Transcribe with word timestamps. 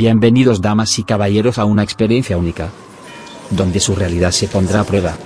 Bienvenidos 0.00 0.62
damas 0.62 0.98
y 0.98 1.04
caballeros 1.04 1.58
a 1.58 1.66
una 1.66 1.82
experiencia 1.82 2.38
única, 2.38 2.70
donde 3.50 3.80
su 3.80 3.94
realidad 3.94 4.30
se 4.30 4.48
pondrá 4.48 4.80
a 4.80 4.84
prueba, 4.84 5.18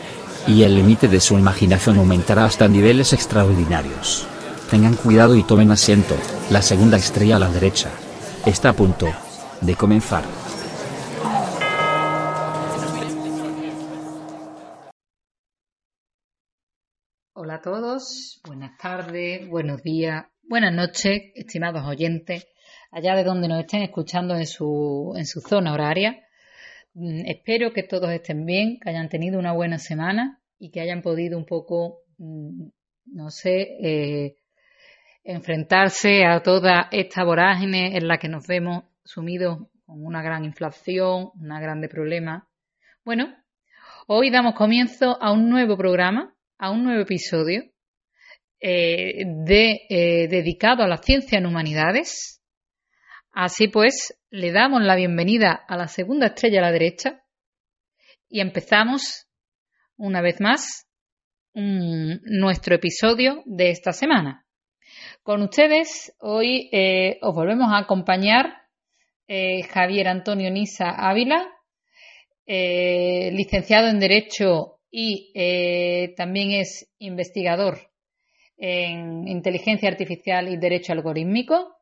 y 0.49 0.65
el 0.65 0.75
límite 0.75 1.07
de 1.07 1.21
su 1.21 1.39
imaginación 1.39 1.99
aumentará 1.99 2.45
hasta 2.45 2.67
niveles 2.67 3.13
extraordinarios. 3.13 4.27
Tengan 4.73 4.97
cuidado 4.97 5.37
y 5.37 5.45
tomen 5.45 5.71
asiento, 5.71 6.17
la 6.51 6.61
segunda 6.61 6.97
estrella 6.97 7.37
a 7.37 7.39
la 7.39 7.53
derecha. 7.53 7.89
Está 8.45 8.71
a 8.71 8.73
punto 8.73 9.07
de 9.61 9.77
comenzar. 9.77 10.25
Hola 17.35 17.55
a 17.55 17.61
todos, 17.63 18.41
buenas 18.45 18.77
tardes, 18.77 19.49
buenos 19.49 19.85
días, 19.85 20.25
buenas 20.43 20.75
noches, 20.75 21.31
estimados 21.37 21.87
oyentes, 21.87 22.45
allá 22.95 23.17
de 23.17 23.25
donde 23.25 23.49
nos 23.49 23.61
estén 23.61 23.83
escuchando 23.83 24.37
en 24.37 24.47
su, 24.47 25.15
en 25.17 25.27
su 25.27 25.41
zona 25.41 25.73
horaria. 25.73 26.23
Mm, 26.95 27.27
espero 27.27 27.73
que 27.73 27.83
todos 27.83 28.11
estén 28.11 28.47
bien, 28.47 28.79
que 28.79 28.89
hayan 28.91 29.09
tenido 29.09 29.39
una 29.39 29.53
buena 29.53 29.79
semana 29.79 30.41
y 30.61 30.71
que 30.71 30.81
hayan 30.81 31.03
podido 31.03 31.37
un 31.37 31.45
poco, 31.45 32.03
mm, 32.19 32.69
no 33.07 33.31
sé, 33.31 33.77
eh, 33.83 34.37
enfrentarse 35.25 36.25
a 36.25 36.41
toda 36.41 36.89
esta 36.93 37.25
vorágine 37.25 37.97
en 37.97 38.07
la 38.07 38.19
que 38.19 38.29
nos 38.29 38.47
vemos 38.47 38.85
sumidos 39.05 39.59
con 39.85 40.07
una 40.07 40.23
gran 40.23 40.45
inflación, 40.45 41.31
una 41.41 41.61
grande 41.61 41.89
problema. 41.89 42.49
Bueno, 43.05 43.35
hoy 44.07 44.31
damos 44.31 44.55
comienzo 44.55 45.21
a 45.21 45.33
un 45.33 45.49
nuevo 45.49 45.77
programa, 45.77 46.33
a 46.59 46.71
un 46.71 46.85
nuevo 46.85 47.03
episodio 47.03 47.65
eh, 48.61 49.25
de, 49.27 49.81
eh, 49.89 50.29
dedicado 50.29 50.85
a 50.85 50.89
la 50.89 50.99
ciencia 50.99 51.39
en 51.39 51.47
humanidades. 51.47 52.34
Así 53.37 53.67
pues, 53.67 54.17
le 54.31 54.53
damos 54.53 54.81
la 54.83 54.95
bienvenida 54.95 55.65
a 55.67 55.77
la 55.77 55.89
segunda 55.89 56.29
estrella 56.29 56.61
a 56.61 56.63
la 56.63 56.71
derecha 56.71 57.25
y 58.29 58.39
empezamos 58.39 59.27
una 59.97 60.23
vez 60.23 60.41
más 60.41 60.87
nuestro 61.53 62.77
episodio 62.77 63.43
de 63.45 63.71
esta 63.71 63.93
semana. 63.93 64.47
Con 65.25 65.43
ustedes 65.43 66.15
hoy 66.21 66.69
eh, 66.71 67.19
os 67.23 67.35
volvemos 67.35 67.73
a 67.73 67.79
acompañar 67.79 68.55
eh, 69.27 69.65
Javier 69.65 70.07
Antonio 70.07 70.49
Nisa 70.53 70.91
Ávila, 70.91 71.45
eh, 72.47 73.33
licenciado 73.33 73.89
en 73.89 73.99
Derecho 73.99 74.79
y 74.93 75.33
también 76.17 76.53
es 76.53 76.89
investigador 76.99 77.91
en 78.57 79.27
Inteligencia 79.27 79.89
Artificial 79.89 80.49
y 80.49 80.57
Derecho 80.57 80.93
Algorítmico, 80.93 81.75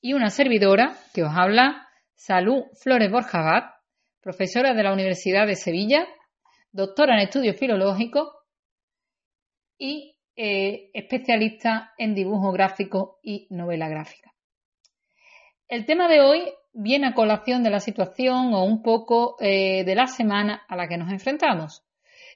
y 0.00 0.12
una 0.12 0.30
servidora 0.30 0.96
que 1.14 1.22
os 1.22 1.32
habla, 1.34 1.88
Salud 2.14 2.64
Flores 2.80 3.10
Borjagat, 3.10 3.74
profesora 4.20 4.74
de 4.74 4.82
la 4.82 4.92
Universidad 4.92 5.46
de 5.46 5.56
Sevilla, 5.56 6.06
doctora 6.72 7.14
en 7.14 7.20
estudios 7.20 7.56
filológicos 7.56 8.28
y 9.78 10.16
eh, 10.36 10.90
especialista 10.94 11.92
en 11.98 12.14
dibujo 12.14 12.52
gráfico 12.52 13.18
y 13.22 13.46
novela 13.50 13.88
gráfica. 13.88 14.32
El 15.66 15.84
tema 15.84 16.08
de 16.08 16.20
hoy 16.20 16.52
viene 16.72 17.08
a 17.08 17.14
colación 17.14 17.62
de 17.62 17.70
la 17.70 17.80
situación 17.80 18.54
o 18.54 18.64
un 18.64 18.82
poco 18.82 19.36
eh, 19.40 19.84
de 19.84 19.94
la 19.94 20.06
semana 20.06 20.62
a 20.68 20.76
la 20.76 20.88
que 20.88 20.96
nos 20.96 21.10
enfrentamos. 21.10 21.87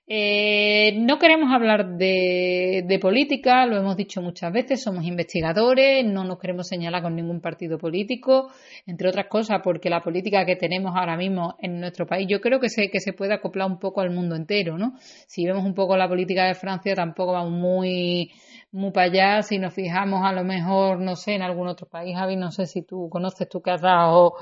Eh, 0.07 0.99
no 0.99 1.19
queremos 1.19 1.53
hablar 1.53 1.97
de, 1.97 2.99
política, 3.01 3.65
lo 3.67 3.77
hemos 3.77 3.97
dicho 3.97 4.21
muchas 4.21 4.53
veces, 4.53 4.83
somos 4.83 5.05
investigadores, 5.05 6.05
no 6.05 6.25
nos 6.25 6.39
queremos 6.39 6.67
señalar 6.67 7.03
con 7.03 7.15
ningún 7.15 7.41
partido 7.41 7.79
político, 7.79 8.51
entre 8.85 9.09
otras 9.09 9.27
cosas 9.29 9.61
porque 9.63 9.89
la 9.89 10.03
política 10.03 10.45
que 10.45 10.57
tenemos 10.57 10.93
ahora 10.97 11.17
mismo 11.17 11.57
en 11.61 11.81
nuestro 11.81 12.07
país 12.07 12.27
yo 12.29 12.41
creo 12.41 12.59
que 12.59 12.69
se, 12.69 12.91
que 12.91 12.99
se 12.99 13.13
puede 13.13 13.35
acoplar 13.35 13.69
un 13.69 13.79
poco 13.79 14.01
al 14.01 14.11
mundo 14.11 14.35
entero, 14.35 14.77
¿no? 14.77 14.95
Si 14.99 15.47
vemos 15.47 15.65
un 15.65 15.75
poco 15.75 15.97
la 15.97 16.09
política 16.09 16.47
de 16.47 16.55
Francia 16.55 16.95
tampoco 16.95 17.33
vamos 17.33 17.53
muy, 17.53 18.33
muy 18.73 18.91
para 18.91 19.07
allá, 19.07 19.43
si 19.43 19.59
nos 19.59 19.73
fijamos 19.73 20.25
a 20.25 20.33
lo 20.33 20.43
mejor, 20.43 20.99
no 20.99 21.15
sé, 21.15 21.35
en 21.35 21.43
algún 21.43 21.69
otro 21.69 21.87
país, 21.87 22.17
Javi, 22.17 22.37
no 22.37 22.51
sé 22.51 22.67
si 22.67 22.83
tú 22.83 23.09
conoces, 23.09 23.49
tú 23.49 23.63
que 23.63 23.71
has 23.71 23.81
dado, 23.81 24.35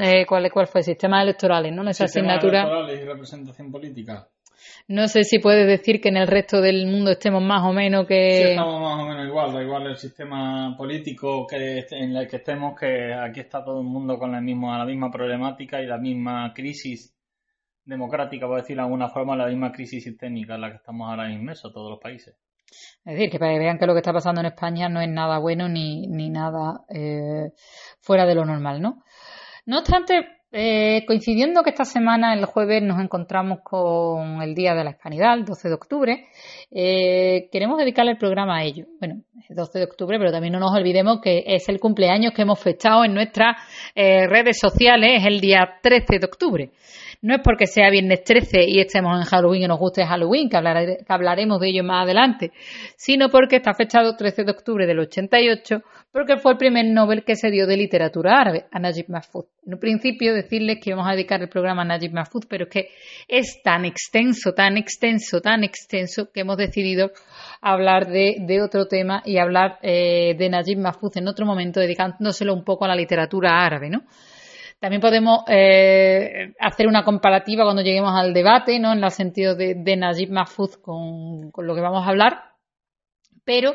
eh, 0.00 0.26
cuál, 0.26 0.50
cuál 0.50 0.66
fue, 0.66 0.82
sistemas 0.82 1.22
electorales, 1.22 1.72
¿no? 1.72 1.88
Esa 1.88 2.04
asignatura. 2.04 2.62
electorales 2.62 3.00
y 3.00 3.04
representación 3.04 3.70
política. 3.70 4.28
No 4.88 5.08
sé 5.08 5.24
si 5.24 5.38
puedes 5.38 5.66
decir 5.66 6.00
que 6.00 6.08
en 6.08 6.16
el 6.16 6.26
resto 6.26 6.60
del 6.60 6.86
mundo 6.86 7.12
estemos 7.12 7.42
más 7.42 7.62
o 7.64 7.72
menos 7.72 8.06
que... 8.06 8.42
Sí, 8.42 8.50
estamos 8.50 8.80
más 8.80 9.02
o 9.02 9.06
menos 9.06 9.26
igual, 9.26 9.52
da 9.52 9.62
igual 9.62 9.86
el 9.86 9.96
sistema 9.96 10.74
político 10.76 11.46
que 11.46 11.86
en 11.90 12.16
el 12.16 12.26
que 12.28 12.36
estemos, 12.36 12.78
que 12.78 13.14
aquí 13.14 13.40
está 13.40 13.64
todo 13.64 13.80
el 13.80 13.86
mundo 13.86 14.18
con 14.18 14.32
la 14.32 14.40
misma, 14.40 14.78
la 14.78 14.84
misma 14.84 15.10
problemática 15.10 15.80
y 15.80 15.86
la 15.86 15.98
misma 15.98 16.52
crisis 16.54 17.14
democrática, 17.84 18.46
por 18.46 18.60
decirlo 18.60 18.82
de 18.82 18.86
alguna 18.86 19.08
forma, 19.08 19.36
la 19.36 19.46
misma 19.46 19.72
crisis 19.72 20.04
sistémica 20.04 20.54
en 20.54 20.60
la 20.60 20.70
que 20.70 20.76
estamos 20.76 21.08
ahora 21.08 21.30
inmersos 21.30 21.72
todos 21.72 21.90
los 21.90 22.00
países. 22.00 22.36
Es 23.04 23.14
decir, 23.14 23.30
que 23.30 23.38
para 23.38 23.52
que 23.52 23.58
vean 23.58 23.78
que 23.78 23.86
lo 23.86 23.94
que 23.94 24.00
está 24.00 24.12
pasando 24.12 24.40
en 24.40 24.46
España 24.46 24.88
no 24.88 25.00
es 25.00 25.08
nada 25.08 25.38
bueno 25.38 25.68
ni, 25.68 26.06
ni 26.06 26.30
nada 26.30 26.84
eh, 26.88 27.52
fuera 28.00 28.26
de 28.26 28.34
lo 28.34 28.44
normal, 28.44 28.80
¿no? 28.80 29.02
No 29.66 29.78
obstante, 29.78 30.39
eh, 30.52 31.04
coincidiendo 31.06 31.62
que 31.62 31.70
esta 31.70 31.84
semana, 31.84 32.34
el 32.34 32.44
jueves, 32.44 32.82
nos 32.82 33.00
encontramos 33.00 33.60
con 33.62 34.42
el 34.42 34.54
Día 34.54 34.74
de 34.74 34.82
la 34.82 34.90
Hispanidad, 34.90 35.34
el 35.34 35.44
12 35.44 35.68
de 35.68 35.74
octubre, 35.74 36.26
eh, 36.72 37.48
queremos 37.52 37.78
dedicarle 37.78 38.12
el 38.12 38.18
programa 38.18 38.58
a 38.58 38.64
ello. 38.64 38.86
Bueno, 38.98 39.22
el 39.48 39.56
12 39.56 39.78
de 39.78 39.84
octubre, 39.84 40.18
pero 40.18 40.32
también 40.32 40.52
no 40.52 40.58
nos 40.58 40.72
olvidemos 40.74 41.20
que 41.20 41.44
es 41.46 41.68
el 41.68 41.78
cumpleaños 41.78 42.32
que 42.34 42.42
hemos 42.42 42.58
fechado 42.58 43.04
en 43.04 43.14
nuestras 43.14 43.56
eh, 43.94 44.26
redes 44.26 44.58
sociales 44.58 45.22
el 45.24 45.40
día 45.40 45.78
13 45.82 46.18
de 46.18 46.26
octubre. 46.26 46.70
No 47.22 47.34
es 47.34 47.42
porque 47.44 47.66
sea 47.66 47.90
viernes 47.90 48.24
13 48.24 48.64
y 48.66 48.80
estemos 48.80 49.20
en 49.20 49.26
Halloween 49.26 49.64
y 49.64 49.68
nos 49.68 49.78
guste 49.78 50.06
Halloween, 50.06 50.48
que, 50.48 50.56
hablaremos 50.56 51.60
de 51.60 51.68
ello 51.68 51.84
más 51.84 52.04
adelante, 52.04 52.50
sino 52.96 53.28
porque 53.28 53.56
está 53.56 53.74
fechado 53.74 54.16
13 54.16 54.44
de 54.44 54.50
octubre 54.50 54.86
del 54.86 55.00
88, 55.00 55.82
porque 56.10 56.38
fue 56.38 56.52
el 56.52 56.58
primer 56.58 56.86
Nobel 56.86 57.22
que 57.22 57.36
se 57.36 57.50
dio 57.50 57.66
de 57.66 57.76
literatura 57.76 58.40
árabe, 58.40 58.64
a 58.72 58.78
Najib 58.78 59.10
Mahfouz. 59.10 59.44
En 59.66 59.74
un 59.74 59.80
principio 59.80 60.32
decirles 60.32 60.78
que 60.82 60.90
íbamos 60.90 61.06
a 61.06 61.12
dedicar 61.12 61.42
el 61.42 61.50
programa 61.50 61.82
a 61.82 61.84
Najib 61.84 62.12
Mahfouz, 62.12 62.46
pero 62.46 62.64
es 62.64 62.70
que 62.70 62.88
es 63.28 63.60
tan 63.62 63.84
extenso, 63.84 64.54
tan 64.54 64.78
extenso, 64.78 65.42
tan 65.42 65.62
extenso, 65.62 66.30
que 66.32 66.40
hemos 66.40 66.56
decidido 66.56 67.10
hablar 67.60 68.08
de, 68.08 68.62
otro 68.62 68.86
tema 68.86 69.22
y 69.26 69.36
hablar 69.36 69.78
eh, 69.82 70.34
de 70.38 70.48
Najib 70.48 70.78
Mahfouz 70.78 71.18
en 71.18 71.28
otro 71.28 71.44
momento, 71.44 71.80
dedicándoselo 71.80 72.54
un 72.54 72.64
poco 72.64 72.86
a 72.86 72.88
la 72.88 72.96
literatura 72.96 73.62
árabe, 73.62 73.90
¿no? 73.90 74.04
También 74.80 75.02
podemos 75.02 75.40
eh, 75.46 76.54
hacer 76.58 76.86
una 76.86 77.04
comparativa 77.04 77.64
cuando 77.64 77.82
lleguemos 77.82 78.12
al 78.14 78.32
debate, 78.32 78.78
¿no? 78.80 78.94
En 78.94 79.04
el 79.04 79.10
sentido 79.10 79.54
de, 79.54 79.74
Najib 79.96 80.30
Mahfouz 80.30 80.78
con, 80.78 81.52
lo 81.54 81.74
que 81.74 81.80
vamos 81.82 82.06
a 82.06 82.08
hablar. 82.08 82.44
Pero 83.44 83.74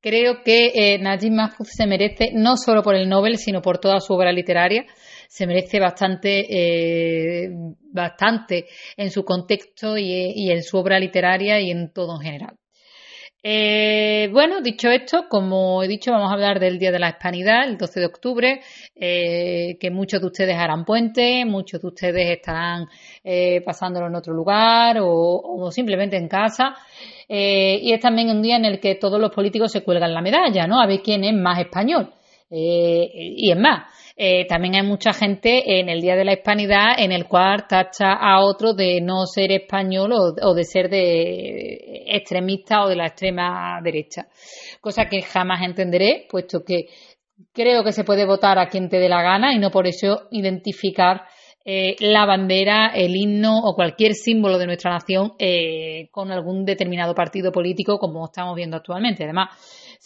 creo 0.00 0.42
que 0.42 0.72
eh, 0.74 0.98
Najib 0.98 1.32
Mahfouz 1.32 1.68
se 1.68 1.86
merece, 1.86 2.30
no 2.32 2.56
solo 2.56 2.82
por 2.82 2.94
el 2.94 3.06
Nobel, 3.06 3.36
sino 3.36 3.60
por 3.60 3.78
toda 3.78 4.00
su 4.00 4.14
obra 4.14 4.32
literaria, 4.32 4.86
se 5.28 5.46
merece 5.46 5.78
bastante, 5.78 6.46
eh, 6.48 7.50
bastante 7.92 8.66
en 8.96 9.10
su 9.10 9.24
contexto 9.24 9.98
y 9.98 10.50
en 10.50 10.62
su 10.62 10.78
obra 10.78 10.98
literaria 10.98 11.60
y 11.60 11.70
en 11.70 11.92
todo 11.92 12.16
en 12.16 12.22
general. 12.22 12.56
Eh, 13.42 14.28
bueno, 14.32 14.60
dicho 14.60 14.90
esto, 14.90 15.26
como 15.28 15.82
he 15.82 15.88
dicho, 15.88 16.10
vamos 16.10 16.30
a 16.30 16.34
hablar 16.34 16.58
del 16.58 16.78
Día 16.78 16.90
de 16.90 16.98
la 16.98 17.10
Hispanidad, 17.10 17.68
el 17.68 17.78
12 17.78 18.00
de 18.00 18.06
octubre, 18.06 18.60
eh, 18.94 19.76
que 19.78 19.90
muchos 19.90 20.20
de 20.20 20.26
ustedes 20.26 20.56
harán 20.56 20.84
puente, 20.84 21.44
muchos 21.44 21.80
de 21.80 21.86
ustedes 21.86 22.30
estarán 22.30 22.88
eh, 23.22 23.60
pasándolo 23.64 24.08
en 24.08 24.16
otro 24.16 24.34
lugar 24.34 24.98
o, 25.00 25.70
simplemente 25.70 26.16
en 26.16 26.28
casa. 26.28 26.74
y 27.28 27.92
es 27.92 28.00
también 28.00 28.30
un 28.30 28.42
día 28.42 28.56
en 28.56 28.64
el 28.64 28.80
que 28.80 28.96
todos 28.96 29.20
los 29.20 29.30
políticos 29.30 29.70
se 29.70 29.82
cuelgan 29.84 30.14
la 30.14 30.22
medalla, 30.22 30.66
¿no? 30.66 30.80
A 30.80 30.86
ver 30.86 31.00
quién 31.02 31.24
es 31.24 31.34
más 31.34 31.60
español. 31.60 32.12
y 32.50 33.50
es 33.50 33.58
más, 33.58 33.84
eh, 34.18 34.46
también 34.46 34.76
hay 34.76 34.82
mucha 34.82 35.12
gente 35.12 35.78
en 35.78 35.90
el 35.90 36.00
Día 36.00 36.16
de 36.16 36.24
la 36.24 36.32
Hispanidad 36.32 36.98
en 36.98 37.12
el 37.12 37.26
cual 37.26 37.66
tacha 37.68 38.14
a 38.14 38.40
otro 38.40 38.72
de 38.72 39.02
no 39.02 39.26
ser 39.26 39.52
español 39.52 40.10
o, 40.12 40.54
de 40.54 40.64
ser 40.64 40.88
de 40.88 42.04
extremista 42.06 42.82
o 42.82 42.88
de 42.88 42.96
la 42.96 43.08
extrema 43.08 43.78
derecha. 43.84 44.26
Cosa 44.80 45.04
que 45.04 45.20
jamás 45.20 45.62
entenderé, 45.62 46.26
puesto 46.30 46.64
que 46.64 46.86
creo 47.52 47.84
que 47.84 47.92
se 47.92 48.04
puede 48.04 48.24
votar 48.24 48.58
a 48.58 48.68
quien 48.68 48.88
te 48.88 48.98
dé 48.98 49.10
la 49.10 49.22
gana 49.22 49.52
y 49.52 49.58
no 49.58 49.70
por 49.70 49.86
eso 49.86 50.28
identificar 50.30 51.24
eh, 51.68 51.96
la 51.98 52.24
bandera, 52.24 52.92
el 52.94 53.14
himno 53.14 53.58
o 53.58 53.74
cualquier 53.74 54.14
símbolo 54.14 54.56
de 54.56 54.66
nuestra 54.66 54.92
nación 54.92 55.32
eh, 55.38 56.08
con 56.10 56.30
algún 56.30 56.64
determinado 56.64 57.14
partido 57.14 57.52
político 57.52 57.98
como 57.98 58.24
estamos 58.24 58.56
viendo 58.56 58.78
actualmente. 58.78 59.24
Además, 59.24 59.50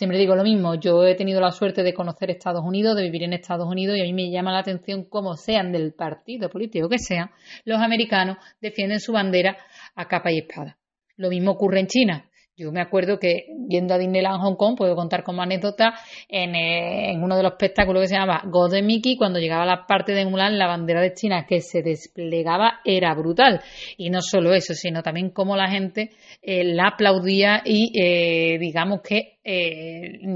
Siempre 0.01 0.19
digo 0.19 0.35
lo 0.35 0.45
mismo, 0.45 0.77
yo 0.77 1.05
he 1.05 1.15
tenido 1.15 1.43
la 1.43 1.51
suerte 1.51 1.83
de 1.83 1.93
conocer 1.93 2.31
Estados 2.31 2.65
Unidos, 2.65 2.97
de 2.97 3.03
vivir 3.03 3.25
en 3.25 3.35
Estados 3.35 3.69
Unidos 3.69 3.99
y 3.99 4.01
a 4.01 4.05
mí 4.05 4.15
me 4.15 4.31
llama 4.31 4.51
la 4.51 4.61
atención 4.61 5.05
cómo 5.05 5.35
sean 5.35 5.73
del 5.73 5.93
partido 5.93 6.49
político 6.49 6.89
que 6.89 6.99
sean, 6.99 7.31
los 7.67 7.79
americanos 7.83 8.39
defienden 8.63 8.99
su 8.99 9.13
bandera 9.13 9.59
a 9.95 10.09
capa 10.09 10.33
y 10.33 10.39
espada. 10.39 10.79
Lo 11.17 11.29
mismo 11.29 11.51
ocurre 11.51 11.81
en 11.81 11.87
China. 11.87 12.30
Yo 12.61 12.73
me 12.73 12.83
acuerdo 12.83 13.19
que 13.19 13.47
viendo 13.57 13.95
a 13.95 13.99
Disneyland 13.99 14.43
Hong 14.43 14.57
Kong, 14.57 14.77
puedo 14.77 14.95
contar 14.95 15.23
como 15.23 15.41
anécdota, 15.41 15.95
en, 16.29 16.55
eh, 16.55 17.11
en 17.11 17.23
uno 17.23 17.35
de 17.35 17.43
los 17.43 17.53
espectáculos 17.53 18.03
que 18.03 18.09
se 18.09 18.17
llamaba 18.17 18.43
God 18.45 18.73
de 18.73 18.83
Mickey, 18.83 19.17
cuando 19.17 19.39
llegaba 19.39 19.63
a 19.63 19.67
la 19.67 19.87
parte 19.87 20.13
de 20.13 20.27
Mulan, 20.27 20.59
la 20.59 20.67
bandera 20.67 21.01
de 21.01 21.15
China 21.15 21.47
que 21.49 21.63
se 21.63 21.81
desplegaba 21.81 22.81
era 22.85 23.15
brutal. 23.15 23.63
Y 23.97 24.11
no 24.11 24.21
solo 24.21 24.53
eso, 24.53 24.75
sino 24.75 25.03
también 25.03 25.31
cómo 25.31 25.57
la 25.57 25.71
gente 25.71 26.11
eh, 26.43 26.63
la 26.65 26.89
aplaudía 26.89 27.63
y, 27.65 27.99
eh, 27.99 28.59
digamos 28.59 29.01
que 29.01 29.39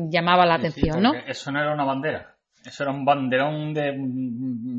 llamaba 0.08 0.46
la 0.46 0.54
atención, 0.54 1.02
¿no? 1.02 1.12
Eso 1.26 1.52
no 1.52 1.60
era 1.60 1.74
una 1.74 1.84
bandera. 1.84 2.33
Eso 2.64 2.82
era 2.82 2.92
un 2.92 3.04
banderón 3.04 3.74
de 3.74 3.88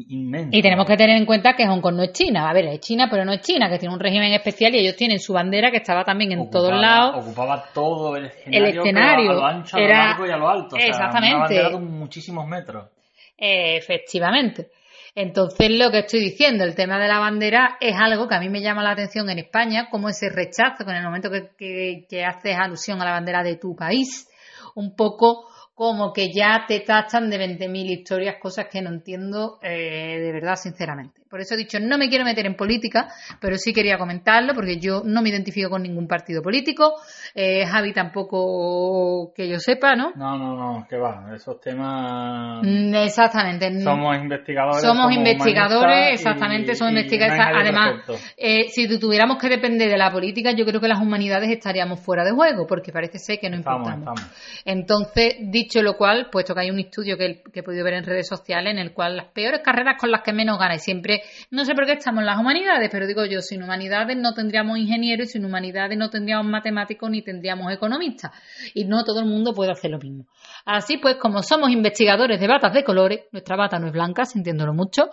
inmenso. 0.09 0.49
Y 0.51 0.61
tenemos 0.63 0.87
que 0.87 0.97
tener 0.97 1.17
en 1.17 1.25
cuenta 1.25 1.53
que 1.53 1.67
Hong 1.67 1.81
Kong 1.81 1.95
no 1.95 2.03
es 2.03 2.13
China. 2.13 2.49
A 2.49 2.53
ver, 2.53 2.65
es 2.65 2.79
China, 2.79 3.07
pero 3.11 3.23
no 3.23 3.33
es 3.33 3.41
China, 3.41 3.69
que 3.69 3.77
tiene 3.77 3.93
un 3.93 3.99
régimen 3.99 4.33
especial 4.33 4.73
y 4.73 4.79
ellos 4.79 4.95
tienen 4.95 5.19
su 5.19 5.33
bandera 5.33 5.69
que 5.69 5.77
estaba 5.77 6.03
también 6.03 6.31
en 6.31 6.49
todos 6.49 6.71
lados. 6.71 7.23
Ocupaba 7.23 7.63
todo 7.73 8.15
el 8.17 8.25
escenario. 8.25 8.65
El 8.65 8.77
escenario. 8.77 9.31
A 9.31 9.33
lo 9.35 9.45
ancho, 9.45 9.77
a 9.77 9.79
lo 9.79 9.87
largo 9.87 10.25
y 10.25 10.31
a 10.31 10.37
lo 10.37 10.49
alto. 10.49 10.77
exactamente. 10.77 11.43
O 11.43 11.47
sea, 11.47 11.67
una 11.69 11.79
de 11.79 11.85
muchísimos 11.85 12.47
metros. 12.47 12.89
efectivamente. 13.37 14.69
Entonces, 15.13 15.69
lo 15.69 15.91
que 15.91 15.99
estoy 15.99 16.19
diciendo, 16.19 16.63
el 16.63 16.75
tema 16.75 16.99
de 16.99 17.07
la 17.07 17.19
bandera 17.19 17.77
es 17.79 17.95
algo 17.97 18.27
que 18.27 18.35
a 18.35 18.39
mí 18.39 18.49
me 18.49 18.61
llama 18.61 18.83
la 18.83 18.91
atención 18.91 19.29
en 19.29 19.39
España, 19.39 19.87
como 19.89 20.09
ese 20.09 20.29
rechazo, 20.29 20.83
que 20.83 20.91
en 20.91 20.97
el 20.97 21.03
momento 21.03 21.29
que, 21.29 22.05
que 22.09 22.25
haces 22.25 22.57
alusión 22.57 23.01
a 23.01 23.05
la 23.05 23.11
bandera 23.11 23.41
de 23.43 23.55
tu 23.55 23.75
país, 23.75 24.27
un 24.73 24.93
poco 24.95 25.47
como 25.75 26.13
que 26.13 26.33
ya 26.33 26.65
te 26.67 26.79
tachan 26.79 27.29
de 27.29 27.37
20.000 27.37 27.91
historias, 27.91 28.37
cosas 28.41 28.67
que 28.71 28.81
no 28.81 28.89
entiendo 28.89 29.59
eh, 29.61 30.19
de 30.19 30.31
verdad, 30.31 30.55
sinceramente. 30.55 31.21
Por 31.35 31.41
eso 31.41 31.55
he 31.55 31.57
dicho, 31.57 31.81
no 31.81 31.97
me 31.97 32.07
quiero 32.07 32.23
meter 32.23 32.45
en 32.45 32.55
política, 32.55 33.09
pero 33.41 33.57
sí 33.57 33.73
quería 33.73 33.97
comentarlo 33.97 34.53
porque 34.53 34.79
yo 34.79 35.01
no 35.03 35.21
me 35.21 35.27
identifico 35.27 35.69
con 35.69 35.83
ningún 35.83 36.07
partido 36.07 36.41
político. 36.41 36.93
Eh, 37.33 37.65
Javi 37.65 37.91
tampoco 37.91 39.33
que 39.35 39.49
yo 39.49 39.59
sepa, 39.59 39.97
¿no? 39.97 40.13
No, 40.15 40.37
no, 40.37 40.55
no, 40.55 40.87
que 40.87 40.95
va, 40.95 41.35
esos 41.35 41.59
temas. 41.59 42.63
Mm, 42.63 42.95
exactamente. 42.95 43.81
Somos 43.81 44.15
investigadores. 44.15 44.81
Somos 44.81 45.11
investigadores, 45.11 46.13
exactamente, 46.13 46.73
somos 46.73 46.93
investigadores. 46.93 47.45
Además, 47.53 48.05
eh, 48.37 48.69
si 48.69 48.87
tuviéramos 48.97 49.37
que 49.37 49.49
depender 49.49 49.89
de 49.89 49.97
la 49.97 50.09
política, 50.11 50.53
yo 50.53 50.65
creo 50.65 50.79
que 50.79 50.87
las 50.87 51.01
humanidades 51.01 51.49
estaríamos 51.49 51.99
fuera 51.99 52.23
de 52.23 52.31
juego, 52.31 52.65
porque 52.65 52.93
parece 52.93 53.19
ser 53.19 53.39
que 53.39 53.49
no 53.49 53.57
importamos. 53.57 54.21
Entonces, 54.63 55.35
dicho 55.41 55.81
lo 55.81 55.97
cual, 55.97 56.29
puesto 56.31 56.55
que 56.55 56.61
hay 56.61 56.71
un 56.71 56.79
estudio 56.79 57.17
que, 57.17 57.43
que 57.51 57.59
he 57.59 57.63
podido 57.63 57.83
ver 57.83 57.95
en 57.95 58.05
redes 58.05 58.25
sociales 58.25 58.71
en 58.71 58.79
el 58.79 58.93
cual 58.93 59.17
las 59.17 59.27
peores 59.33 59.59
carreras 59.61 59.99
con 59.99 60.11
las 60.11 60.21
que 60.21 60.31
menos 60.31 60.57
gana 60.57 60.75
y 60.75 60.79
siempre 60.79 61.23
no 61.51 61.65
sé 61.65 61.73
por 61.75 61.85
qué 61.85 61.93
estamos 61.93 62.21
en 62.21 62.25
las 62.25 62.39
humanidades, 62.39 62.89
pero 62.91 63.07
digo 63.07 63.25
yo, 63.25 63.41
sin 63.41 63.63
humanidades 63.63 64.17
no 64.17 64.33
tendríamos 64.33 64.77
ingenieros 64.77 65.27
y 65.27 65.31
sin 65.31 65.45
humanidades 65.45 65.97
no 65.97 66.09
tendríamos 66.09 66.45
matemáticos 66.45 67.09
ni 67.09 67.21
tendríamos 67.21 67.71
economistas. 67.71 68.31
Y 68.73 68.85
no 68.85 69.03
todo 69.03 69.19
el 69.19 69.25
mundo 69.25 69.53
puede 69.53 69.71
hacer 69.71 69.91
lo 69.91 69.99
mismo. 69.99 70.25
Así 70.65 70.97
pues, 70.97 71.15
como 71.15 71.43
somos 71.43 71.71
investigadores 71.71 72.39
de 72.39 72.47
batas 72.47 72.73
de 72.73 72.83
colores, 72.83 73.21
nuestra 73.31 73.55
bata 73.55 73.79
no 73.79 73.87
es 73.87 73.93
blanca, 73.93 74.25
sintiéndolo 74.25 74.73
mucho, 74.73 75.09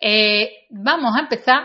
eh, 0.00 0.66
vamos 0.70 1.16
a 1.16 1.20
empezar 1.20 1.64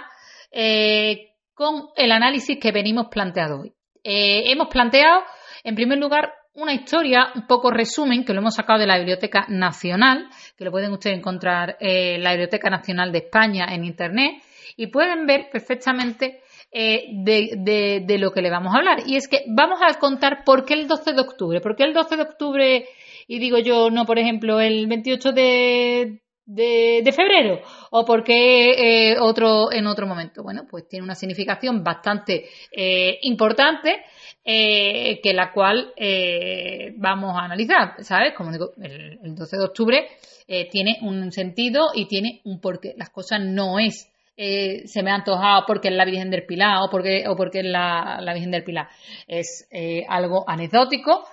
eh, 0.51 1.31
con 1.53 1.89
el 1.95 2.11
análisis 2.11 2.57
que 2.59 2.71
venimos 2.71 3.07
planteando 3.09 3.61
hoy. 3.61 3.73
Eh, 4.03 4.51
hemos 4.51 4.67
planteado, 4.67 5.21
en 5.63 5.75
primer 5.75 5.99
lugar, 5.99 6.33
una 6.53 6.73
historia, 6.73 7.31
un 7.35 7.47
poco 7.47 7.71
resumen, 7.71 8.25
que 8.25 8.33
lo 8.33 8.39
hemos 8.39 8.55
sacado 8.55 8.79
de 8.79 8.87
la 8.87 8.97
Biblioteca 8.97 9.45
Nacional, 9.47 10.27
que 10.57 10.65
lo 10.65 10.71
pueden 10.71 10.91
ustedes 10.91 11.17
encontrar 11.17 11.77
en 11.79 12.23
la 12.23 12.31
Biblioteca 12.31 12.69
Nacional 12.69 13.11
de 13.11 13.19
España 13.19 13.67
en 13.69 13.85
Internet, 13.85 14.43
y 14.75 14.87
pueden 14.87 15.25
ver 15.25 15.49
perfectamente 15.51 16.41
eh, 16.71 17.07
de, 17.11 18.01
de, 18.05 18.17
lo 18.17 18.31
que 18.31 18.41
le 18.41 18.49
vamos 18.49 18.73
a 18.73 18.77
hablar. 18.77 19.03
Y 19.05 19.15
es 19.15 19.27
que 19.27 19.43
vamos 19.47 19.79
a 19.81 19.93
contar 19.99 20.43
por 20.45 20.65
qué 20.65 20.73
el 20.73 20.87
12 20.87 21.13
de 21.13 21.21
octubre. 21.21 21.61
¿Por 21.61 21.75
qué 21.75 21.83
el 21.83 21.93
12 21.93 22.15
de 22.15 22.21
octubre, 22.21 22.85
y 23.27 23.39
digo 23.39 23.57
yo, 23.59 23.89
no, 23.89 24.05
por 24.05 24.19
ejemplo, 24.19 24.59
el 24.59 24.87
28 24.87 25.31
de, 25.31 26.21
de, 26.45 27.11
febrero 27.13 27.61
o 27.91 28.05
por 28.05 28.23
qué 28.23 29.11
eh, 29.11 29.19
otro 29.19 29.71
en 29.71 29.87
otro 29.87 30.07
momento. 30.07 30.43
Bueno, 30.43 30.63
pues 30.69 30.87
tiene 30.87 31.03
una 31.03 31.15
significación 31.15 31.83
bastante 31.83 32.45
eh, 32.71 33.19
importante 33.21 34.03
eh, 34.43 35.19
que 35.21 35.33
la 35.33 35.51
cual 35.51 35.93
eh, 35.95 36.95
vamos 36.97 37.37
a 37.37 37.45
analizar, 37.45 38.03
¿sabes? 38.03 38.33
Como 38.35 38.51
digo, 38.51 38.71
el, 38.81 39.35
12 39.35 39.55
de 39.55 39.63
octubre 39.63 40.07
eh, 40.47 40.67
tiene 40.67 40.97
un 41.03 41.31
sentido 41.31 41.89
y 41.93 42.07
tiene 42.07 42.41
un 42.45 42.59
porqué. 42.59 42.95
Las 42.97 43.11
cosas 43.11 43.39
no 43.41 43.77
es 43.79 44.07
se 44.33 45.03
me 45.03 45.11
ha 45.11 45.15
antojado 45.15 45.65
porque 45.67 45.89
es 45.89 45.93
la 45.93 46.03
Virgen 46.03 46.31
del 46.31 46.47
Pilar 46.47 46.79
o 46.81 46.89
porque, 46.89 47.27
o 47.27 47.35
porque 47.35 47.59
es 47.59 47.65
la, 47.65 48.19
Virgen 48.33 48.49
del 48.49 48.63
Pilar. 48.63 48.87
Es 49.27 49.69
algo 50.09 50.43
anecdótico. 50.47 51.25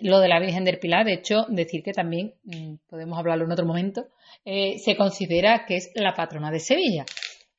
lo 0.00 0.20
de 0.20 0.28
la 0.28 0.38
Virgen 0.38 0.64
del 0.64 0.78
Pilar, 0.78 1.06
de 1.06 1.14
hecho, 1.14 1.46
decir 1.48 1.82
que 1.82 1.92
también, 1.92 2.34
mm, 2.44 2.74
podemos 2.90 3.18
hablarlo 3.18 3.46
en 3.46 3.52
otro 3.52 3.64
momento, 3.64 4.04
se 4.44 4.96
considera 4.98 5.64
que 5.66 5.76
es 5.76 5.90
la 5.94 6.12
patrona 6.12 6.50
de 6.50 6.60
Sevilla. 6.60 7.06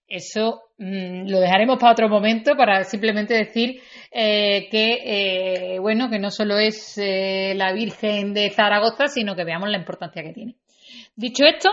Eso 0.09 0.63
mm, 0.79 1.29
lo 1.29 1.39
dejaremos 1.39 1.77
para 1.77 1.91
otro 1.91 2.09
momento 2.09 2.55
para 2.57 2.83
simplemente 2.83 3.35
decir 3.35 3.79
eh, 4.11 4.67
que, 4.71 5.75
eh, 5.75 5.79
bueno, 5.79 6.09
que 6.09 6.17
no 6.17 6.31
solo 6.31 6.57
es 6.57 6.97
eh, 6.97 7.53
la 7.55 7.71
Virgen 7.73 8.33
de 8.33 8.49
Zaragoza, 8.49 9.07
sino 9.07 9.35
que 9.35 9.43
veamos 9.43 9.69
la 9.69 9.77
importancia 9.77 10.23
que 10.23 10.33
tiene. 10.33 10.55
Dicho 11.15 11.45
esto, 11.45 11.69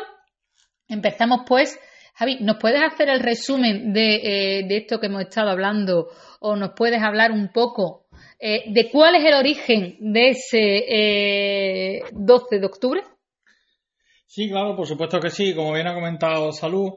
empezamos 0.87 1.41
pues. 1.47 1.81
Javi, 2.15 2.39
¿nos 2.41 2.59
puedes 2.59 2.83
hacer 2.83 3.09
el 3.09 3.21
resumen 3.21 3.93
de, 3.93 4.65
de 4.67 4.77
esto 4.77 5.01
que 5.01 5.07
hemos 5.07 5.23
estado 5.23 5.51
hablando 5.51 6.09
o 6.41 6.57
nos 6.57 6.71
puedes 6.75 7.03
hablar 7.03 7.31
un 7.31 7.53
poco 7.53 8.07
de 8.41 8.89
cuál 8.91 9.17
es 9.17 9.25
el 9.25 9.35
origen 9.35 9.97
de 10.01 10.31
ese 10.31 12.03
12 12.13 12.59
de 12.59 12.67
octubre? 12.67 13.03
Sí, 14.25 14.49
claro, 14.49 14.75
por 14.75 14.87
supuesto 14.87 15.21
que 15.21 15.29
sí. 15.29 15.55
Como 15.55 15.75
bien 15.75 15.89
ha 15.89 15.95
comentado 15.95 16.53
Salud, 16.53 16.95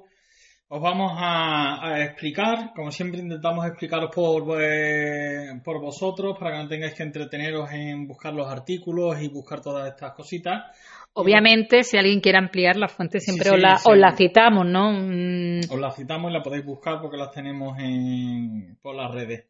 os 0.71 0.79
vamos 0.79 1.13
a, 1.15 1.99
explicar, 2.03 2.73
como 2.75 2.91
siempre 2.91 3.21
intentamos 3.21 3.65
explicaros 3.65 4.11
por, 4.13 4.61
eh, 4.61 5.59
por 5.63 5.81
vosotros, 5.81 6.37
para 6.37 6.51
que 6.51 6.63
no 6.63 6.69
tengáis 6.69 6.93
que 6.93 7.01
entreteneros 7.01 7.71
en 7.71 8.05
buscar 8.07 8.33
los 8.33 8.47
artículos 8.47 9.19
y 9.19 9.29
buscar 9.29 9.61
todas 9.61 9.87
estas 9.87 10.13
cositas. 10.13 10.77
Obviamente, 11.13 11.83
si 11.83 11.97
alguien 11.97 12.21
quiere 12.21 12.37
ampliar 12.37 12.75
la 12.75 12.87
fuente, 12.87 13.19
siempre 13.19 13.49
os, 13.49 13.59
la, 13.59 14.15
citamos, 14.15 14.67
¿no? 14.67 14.91
Mm. 14.91 15.61
Os 15.71 15.79
la 15.79 15.89
citamos 15.89 16.29
y 16.29 16.33
la 16.35 16.43
podéis 16.43 16.63
buscar 16.63 17.01
porque 17.01 17.17
las 17.17 17.31
tenemos 17.31 17.75
en, 17.79 18.77
por 18.79 18.93
las 18.93 19.11
redes. 19.11 19.47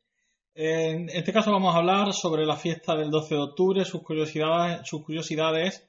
En 0.56 1.10
este 1.10 1.34
caso 1.34 1.52
vamos 1.52 1.76
a 1.76 1.80
hablar 1.80 2.14
sobre 2.14 2.46
la 2.46 2.56
fiesta 2.56 2.96
del 2.96 3.12
12 3.12 3.36
de 3.36 3.42
octubre, 3.42 3.84
sus 3.84 4.02
curiosidades, 4.04 4.88
sus 4.88 5.04
curiosidades 5.04 5.89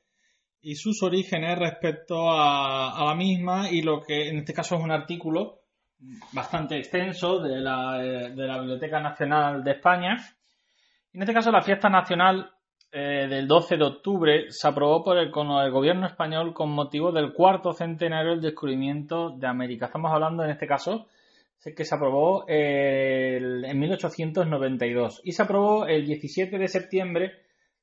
y 0.62 0.74
sus 0.74 1.02
orígenes 1.02 1.58
respecto 1.58 2.30
a, 2.30 3.04
la 3.06 3.14
misma 3.14 3.70
y 3.70 3.82
lo 3.82 4.02
que 4.02 4.28
en 4.28 4.38
este 4.38 4.52
caso 4.52 4.76
es 4.76 4.82
un 4.82 4.90
artículo 4.90 5.60
bastante 6.32 6.76
extenso 6.76 7.40
de 7.40 7.60
la, 7.60 7.98
de 7.98 8.46
la 8.46 8.58
Biblioteca 8.58 9.00
Nacional 9.00 9.62
de 9.64 9.72
España. 9.72 10.16
En 11.12 11.22
este 11.22 11.34
caso 11.34 11.50
la 11.50 11.62
fiesta 11.62 11.88
nacional 11.88 12.50
eh, 12.92 13.26
del 13.28 13.46
12 13.46 13.76
de 13.76 13.84
octubre 13.84 14.46
se 14.50 14.68
aprobó 14.68 15.04
por 15.04 15.16
el, 15.16 15.30
con 15.30 15.48
el 15.50 15.70
gobierno 15.70 16.06
español 16.06 16.52
con 16.52 16.70
motivo 16.70 17.12
del 17.12 17.32
cuarto 17.32 17.72
centenario 17.72 18.32
del 18.32 18.40
descubrimiento 18.40 19.30
de 19.30 19.46
América. 19.46 19.86
Estamos 19.86 20.12
hablando 20.12 20.44
en 20.44 20.50
este 20.50 20.66
caso 20.66 21.06
que 21.76 21.84
se 21.84 21.94
aprobó 21.94 22.44
en 22.48 23.78
1892 23.78 25.20
y 25.24 25.32
se 25.32 25.42
aprobó 25.42 25.86
el 25.86 26.06
17 26.06 26.56
de 26.56 26.68
septiembre 26.68 27.32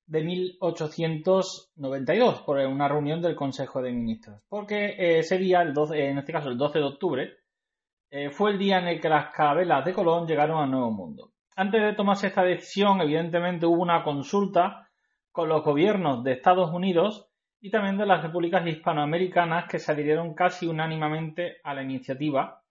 de 0.07 0.23
1892 0.23 2.41
por 2.41 2.57
una 2.59 2.87
reunión 2.87 3.21
del 3.21 3.35
Consejo 3.35 3.81
de 3.81 3.91
Ministros. 3.91 4.41
Porque 4.47 4.95
eh, 4.97 5.19
ese 5.19 5.37
día, 5.37 5.61
el 5.61 5.73
12, 5.73 6.09
en 6.09 6.17
este 6.17 6.31
caso 6.31 6.47
el 6.49 6.57
12 6.57 6.79
de 6.79 6.85
octubre, 6.85 7.33
eh, 8.09 8.29
fue 8.29 8.51
el 8.51 8.57
día 8.57 8.79
en 8.79 8.87
el 8.87 9.01
que 9.01 9.09
las 9.09 9.33
carabelas 9.33 9.83
de 9.83 9.93
Colón 9.93 10.25
llegaron 10.25 10.63
al 10.63 10.71
Nuevo 10.71 10.91
Mundo. 10.91 11.33
Antes 11.55 11.81
de 11.81 11.93
tomarse 11.93 12.27
esta 12.27 12.43
decisión, 12.43 13.01
evidentemente 13.01 13.65
hubo 13.65 13.81
una 13.81 14.03
consulta 14.03 14.89
con 15.31 15.49
los 15.49 15.63
gobiernos 15.63 16.23
de 16.23 16.33
Estados 16.33 16.71
Unidos 16.71 17.27
y 17.59 17.69
también 17.69 17.97
de 17.97 18.05
las 18.05 18.23
repúblicas 18.23 18.65
hispanoamericanas 18.65 19.67
que 19.67 19.79
se 19.79 19.91
adhirieron 19.91 20.33
casi 20.33 20.67
unánimemente 20.67 21.57
a 21.63 21.73
la 21.73 21.83
iniciativa 21.83 22.63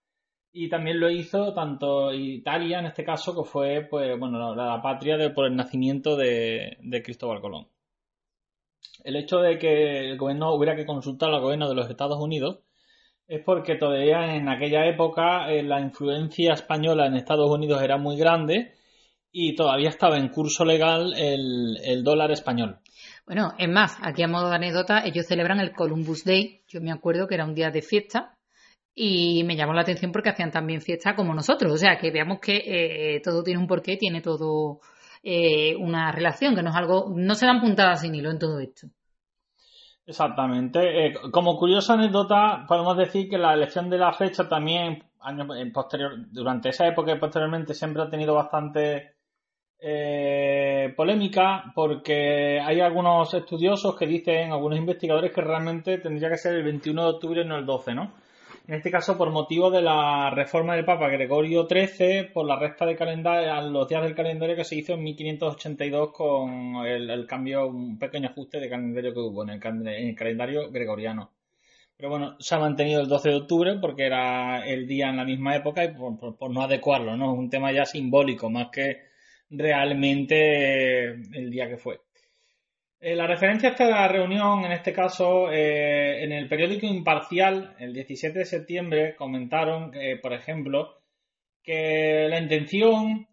y 0.59 0.71
también 0.71 0.99
lo 0.99 1.11
hizo 1.11 1.53
tanto 1.53 2.15
Italia, 2.15 2.79
en 2.79 2.87
este 2.87 3.05
caso, 3.05 3.35
que 3.35 3.47
fue 3.47 3.87
pues, 3.91 4.19
bueno, 4.19 4.55
la, 4.55 4.81
patria 4.81 5.19
de, 5.19 5.29
por 5.29 5.45
el 5.45 5.55
nacimiento 5.55 6.17
de, 6.17 6.79
Cristóbal 7.05 7.43
Colón. 7.43 7.69
El 9.05 9.17
hecho 9.17 9.41
de 9.41 9.59
que 9.59 10.13
el 10.13 10.17
gobierno 10.17 10.55
hubiera 10.55 10.75
que 10.75 10.87
consultar 10.87 11.29
al 11.29 11.43
gobierno 11.43 11.69
de 11.69 11.75
los 11.75 11.91
Estados 11.91 12.19
Unidos 12.19 12.61
es 13.29 13.43
porque 13.45 13.75
todavía 13.75 14.35
en 14.35 14.49
aquella 14.49 14.87
época 14.87 15.53
eh, 15.53 15.63
la 15.63 15.79
influencia 15.79 16.55
española 16.55 17.07
en 17.07 17.17
Estados 17.17 17.51
Unidos 17.51 17.83
era 17.83 17.99
muy 17.99 18.17
grande 18.17 18.73
y 19.31 19.55
todavía 19.55 19.91
estaba 19.91 20.17
en 20.17 20.31
curso 20.31 20.65
legal 20.65 21.13
el, 21.19 21.77
el 21.85 22.03
dólar 22.03 22.31
español. 22.31 22.79
Bueno, 23.27 23.53
es 23.59 23.69
más, 23.69 23.99
aquí 24.01 24.23
a 24.23 24.29
modo 24.29 24.49
de 24.49 24.57
anécdota, 24.57 25.05
ellos 25.05 25.27
celebran 25.27 25.61
el 25.61 25.73
Columbus 25.73 26.25
Day. 26.25 26.63
Yo 26.67 26.81
me 26.81 26.93
acuerdo 26.93 27.27
que 27.27 27.35
era 27.35 27.45
un 27.45 27.55
día 27.55 27.71
de 27.71 27.83
fiesta 27.83 28.36
y 28.99 29.45
me 29.45 29.57
llamó 29.57 29.75
la 29.75 29.83
atención 29.83 30.11
porque 30.11 30.31
hacían 30.31 30.51
también 30.51 30.81
fiesta 30.81 31.15
como 31.15 31.35
nosotros. 31.35 31.71
O 31.71 31.77
sea, 31.77 31.99
que 31.99 32.11
veamos 32.11 32.41
que 32.41 32.57
eh, 32.57 33.21
todo 33.23 33.43
tiene 33.43 33.61
un 33.61 33.67
porqué, 33.67 33.99
tiene 33.99 34.23
todo 34.23 34.81
eh, 35.23 35.77
una 35.77 36.11
relación, 36.11 36.57
que 36.57 36.63
no 36.63 36.71
es 36.71 36.77
algo, 36.77 37.13
no 37.15 37.35
se 37.35 37.45
dan 37.45 37.61
puntadas 37.61 38.01
sin 38.01 38.15
hilo 38.15 38.31
en 38.31 38.39
todo 38.39 38.59
esto. 38.59 38.89
Exactamente. 40.07 41.09
Eh, 41.09 41.15
como 41.31 41.59
curiosa 41.59 41.93
anécdota, 41.93 42.65
podemos 42.67 42.97
decir 42.97 43.29
que 43.29 43.37
la 43.37 43.53
elección 43.53 43.91
de 43.91 43.99
la 43.99 44.15
fecha 44.15 44.49
también, 44.49 45.05
años 45.21 45.47
posterior, 45.75 46.15
durante 46.31 46.71
esa 46.71 46.87
época 46.87 47.13
y 47.13 47.19
posteriormente, 47.19 47.75
siempre 47.75 48.03
ha 48.03 48.09
tenido 48.09 48.35
bastante 48.35 49.17
eh, 49.79 50.95
polémica, 50.97 51.71
porque 51.75 52.61
hay 52.61 52.81
algunos 52.81 53.35
estudiosos 53.35 53.95
que 53.95 54.07
dicen, 54.07 54.53
algunos 54.53 54.79
investigadores, 54.79 55.35
que 55.35 55.43
realmente 55.43 55.99
tendría 55.99 56.31
que 56.31 56.39
ser 56.39 56.55
el 56.55 56.65
21 56.65 57.03
de 57.03 57.11
octubre 57.11 57.43
y 57.43 57.45
no 57.45 57.57
el 57.57 57.67
12, 57.67 57.95
¿no? 57.95 58.26
En 58.69 58.75
este 58.75 58.91
caso 58.91 59.17
por 59.17 59.31
motivo 59.31 59.71
de 59.71 59.81
la 59.81 60.31
reforma 60.31 60.75
del 60.75 60.85
Papa 60.85 61.09
Gregorio 61.09 61.69
XIII, 61.69 62.31
por 62.33 62.47
la 62.47 62.59
resta 62.59 62.85
de 62.85 62.97
calendario, 62.97 63.71
los 63.71 63.87
días 63.87 64.03
del 64.03 64.15
calendario 64.15 64.57
que 64.57 64.65
se 64.65 64.75
hizo 64.75 64.95
en 64.95 65.05
1582 65.05 66.13
con 66.13 66.85
el, 66.85 67.27
cambio, 67.27 67.69
un 67.69 67.97
pequeño 67.97 68.29
ajuste 68.29 68.59
de 68.59 68.69
calendario 68.69 69.15
que 69.15 69.21
hubo 69.21 69.45
en 69.45 69.51
el, 69.51 70.15
calendario 70.17 70.71
gregoriano. 70.73 71.31
Pero 71.97 72.11
bueno, 72.11 72.37
se 72.41 72.57
ha 72.57 72.59
mantenido 72.59 73.01
el 73.01 73.09
12 73.09 73.29
de 73.29 73.35
octubre 73.37 73.79
porque 73.81 74.05
era 74.05 74.67
el 74.67 74.87
día 74.89 75.11
en 75.11 75.17
la 75.17 75.25
misma 75.25 75.55
época 75.55 75.85
y 75.85 75.95
por, 75.95 76.51
no 76.51 76.63
adecuarlo, 76.63 77.17
¿no? 77.17 77.33
Es 77.35 77.39
un 77.39 77.51
tema 77.51 77.73
ya 77.73 77.87
simbólico 77.87 78.51
más 78.51 78.69
que 78.71 79.03
realmente 79.49 81.11
el 81.13 81.51
día 81.51 81.69
que 81.69 81.79
fue. 81.79 82.01
Eh, 82.99 83.15
la 83.15 83.27
referencia 83.27 83.69
a 83.69 83.73
esta 83.73 84.09
reunión, 84.09 84.65
en 84.65 84.73
este 84.73 84.93
caso, 84.93 85.51
eh, 85.53 86.25
en 86.25 86.33
el 86.33 86.49
periódico 86.49 86.87
Imparcial, 86.87 87.75
el 87.79 87.93
17 87.93 88.39
de 88.39 88.45
septiembre, 88.45 89.17
comentaron, 89.17 89.93
por 90.23 90.33
ejemplo, 90.33 91.03
que 91.63 92.27
la 92.29 92.39
intención 92.39 93.29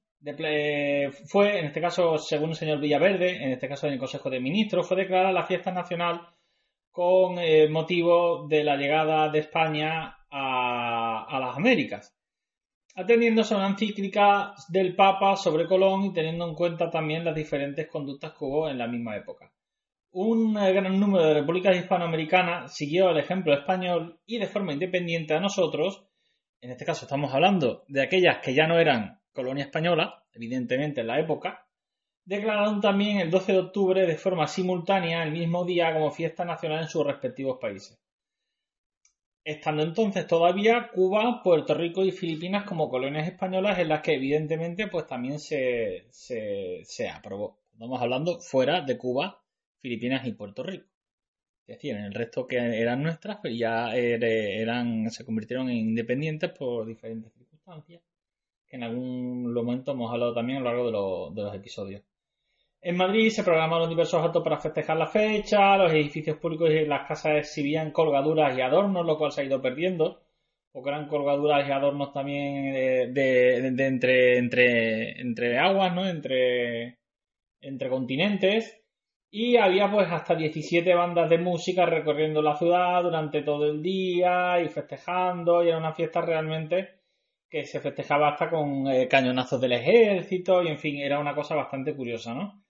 fue, 1.28 1.60
en 1.60 1.66
este 1.66 1.82
caso, 1.82 2.18
según 2.18 2.52
el 2.52 2.56
señor 2.56 2.80
Villaverde, 2.80 3.44
en 3.44 3.52
este 3.52 3.68
caso 3.68 3.88
en 3.88 3.94
el 3.94 4.00
Consejo 4.00 4.30
de 4.30 4.40
Ministros, 4.40 4.88
fue 4.88 4.98
declarar 4.98 5.34
la 5.34 5.46
fiesta 5.46 5.72
nacional 5.72 6.22
con 6.92 7.40
eh, 7.40 7.68
motivo 7.70 8.48
de 8.48 8.64
la 8.64 8.78
llegada 8.78 9.30
de 9.30 9.40
España 9.40 10.18
a, 10.30 11.26
a 11.28 11.40
las 11.40 11.58
Américas 11.58 12.16
atendiéndose 12.96 13.54
a 13.54 13.58
una 13.58 13.70
encíclica 13.70 14.54
del 14.70 14.96
Papa 14.96 15.36
sobre 15.36 15.68
Colón 15.68 16.06
y 16.06 16.14
teniendo 16.14 16.48
en 16.48 16.54
cuenta 16.54 16.92
también 16.92 17.26
las 17.26 17.36
diferentes 17.36 17.88
conductas 17.88 18.34
que 18.34 18.46
hubo 18.46 18.70
en 18.70 18.78
la 18.78 18.88
misma 18.88 19.16
época. 19.16 19.52
Un 20.14 20.54
gran 20.54 21.00
número 21.00 21.26
de 21.26 21.34
repúblicas 21.34 21.76
hispanoamericanas 21.76 22.74
siguió 22.74 23.10
el 23.10 23.18
ejemplo 23.18 23.54
español 23.54 24.20
y 24.26 24.38
de 24.38 24.48
forma 24.48 24.72
independiente 24.72 25.34
a 25.34 25.42
nosotros, 25.42 26.06
en 26.62 26.72
este 26.72 26.86
caso 26.86 27.06
estamos 27.06 27.34
hablando 27.34 27.84
de 27.88 28.02
aquellas 28.02 28.38
que 28.38 28.54
ya 28.54 28.66
no 28.66 28.80
eran 28.80 29.20
colonia 29.34 29.66
española, 29.66 30.24
evidentemente 30.32 31.02
en 31.02 31.08
la 31.08 31.20
época, 31.20 31.68
declararon 32.24 32.80
también 32.80 33.18
el 33.20 33.30
12 33.30 33.52
de 33.52 33.60
octubre 33.60 34.06
de 34.06 34.18
forma 34.18 34.48
simultánea 34.48 35.24
el 35.24 35.32
mismo 35.32 35.66
día 35.66 35.92
como 35.92 36.12
fiesta 36.12 36.46
nacional 36.46 36.84
en 36.84 36.88
sus 36.88 37.06
respectivos 37.06 37.58
países 37.60 38.00
estando 39.44 39.84
entonces 39.84 40.26
todavía 40.26 40.90
Cuba, 40.94 41.42
Puerto 41.44 41.74
Rico 41.74 42.04
y 42.06 42.12
Filipinas 42.12 42.66
como 42.66 42.90
colonias 42.90 43.28
españolas 43.28 43.78
en 43.80 43.90
las 43.90 44.02
que 44.02 44.16
evidentemente 44.16 44.88
pues 44.88 45.06
también 45.08 45.40
se, 45.40 46.08
se, 46.12 47.10
aprobó. 47.10 47.60
Estamos 47.74 48.02
hablando 48.02 48.40
fuera 48.40 48.82
de 48.82 48.98
Cuba, 48.98 49.43
Filipinas 49.84 50.26
y 50.26 50.32
Puerto 50.32 50.64
Rico. 50.64 50.88
Es 51.68 51.76
decir, 51.76 51.96
en 51.96 52.06
el 52.06 52.14
resto 52.14 52.48
que 52.48 52.58
eran 52.58 53.04
nuestras, 53.04 53.38
pues 53.42 53.58
ya 53.58 53.94
eran, 53.94 55.12
se 55.12 55.26
convirtieron 55.26 55.70
en 55.70 55.78
independientes 55.78 56.52
por 56.52 56.86
diferentes 56.86 57.34
circunstancias, 57.34 58.02
que 58.66 58.78
en 58.78 58.84
algún 58.84 59.54
momento 59.54 59.92
hemos 59.92 60.12
hablado 60.12 60.34
también 60.34 60.60
a 60.60 60.62
lo 60.62 60.70
largo 60.92 61.32
de 61.32 61.42
los 61.44 61.56
episodios. 61.56 62.02
En 62.82 62.96
Madrid 62.98 63.30
se 63.30 63.44
programaron 63.44 63.90
diversos 63.90 64.24
actos 64.24 64.44
para 64.44 64.60
festejar 64.60 64.98
la 64.98 65.08
fecha, 65.08 65.78
los 65.78 65.92
edificios 65.92 66.38
públicos 66.38 66.70
y 66.70 66.86
las 66.86 67.08
casas 67.08 67.38
exhibían 67.38 67.92
colgaduras 67.92 68.58
y 68.58 68.62
adornos, 68.62 69.06
lo 69.06 69.18
cual 69.18 69.32
se 69.32 69.42
ha 69.42 69.46
ido 69.46 69.62
perdiendo, 69.62 70.22
porque 70.72 70.90
eran 70.90 71.08
colgaduras 71.08 71.68
y 71.68 71.72
adornos 71.72 72.14
también 72.14 72.74
de, 73.14 73.68
entre, 73.68 74.38
entre, 74.38 75.22
entre 75.22 75.60
aguas, 75.60 75.94
¿no? 75.94 76.06
Entre, 76.08 77.00
entre 77.62 77.90
continentes. 77.90 78.83
Y 79.36 79.58
había 79.58 79.90
pues 79.90 80.12
hasta 80.12 80.36
17 80.36 80.94
bandas 80.94 81.28
de 81.28 81.40
música 81.40 81.88
recorriendo 81.88 82.40
la 82.44 82.56
ciudad 82.56 83.02
durante 83.02 83.42
todo 83.42 83.66
el 83.66 83.82
día 83.82 84.62
y 84.62 84.70
festejando, 84.70 85.64
y 85.64 85.70
era 85.70 85.80
una 85.80 85.92
fiesta 85.92 86.22
realmente 86.22 87.00
que 87.50 87.66
se 87.66 87.80
festejaba 87.80 88.30
hasta 88.30 88.52
con 88.52 88.88
eh, 88.88 89.08
cañonazos 89.08 89.60
del 89.60 89.72
ejército, 89.72 90.62
y 90.62 90.68
en 90.68 90.78
fin, 90.78 90.98
era 90.98 91.18
una 91.18 91.34
cosa 91.34 91.56
bastante 91.56 91.96
curiosa, 91.96 92.36
¿no? 92.36 92.64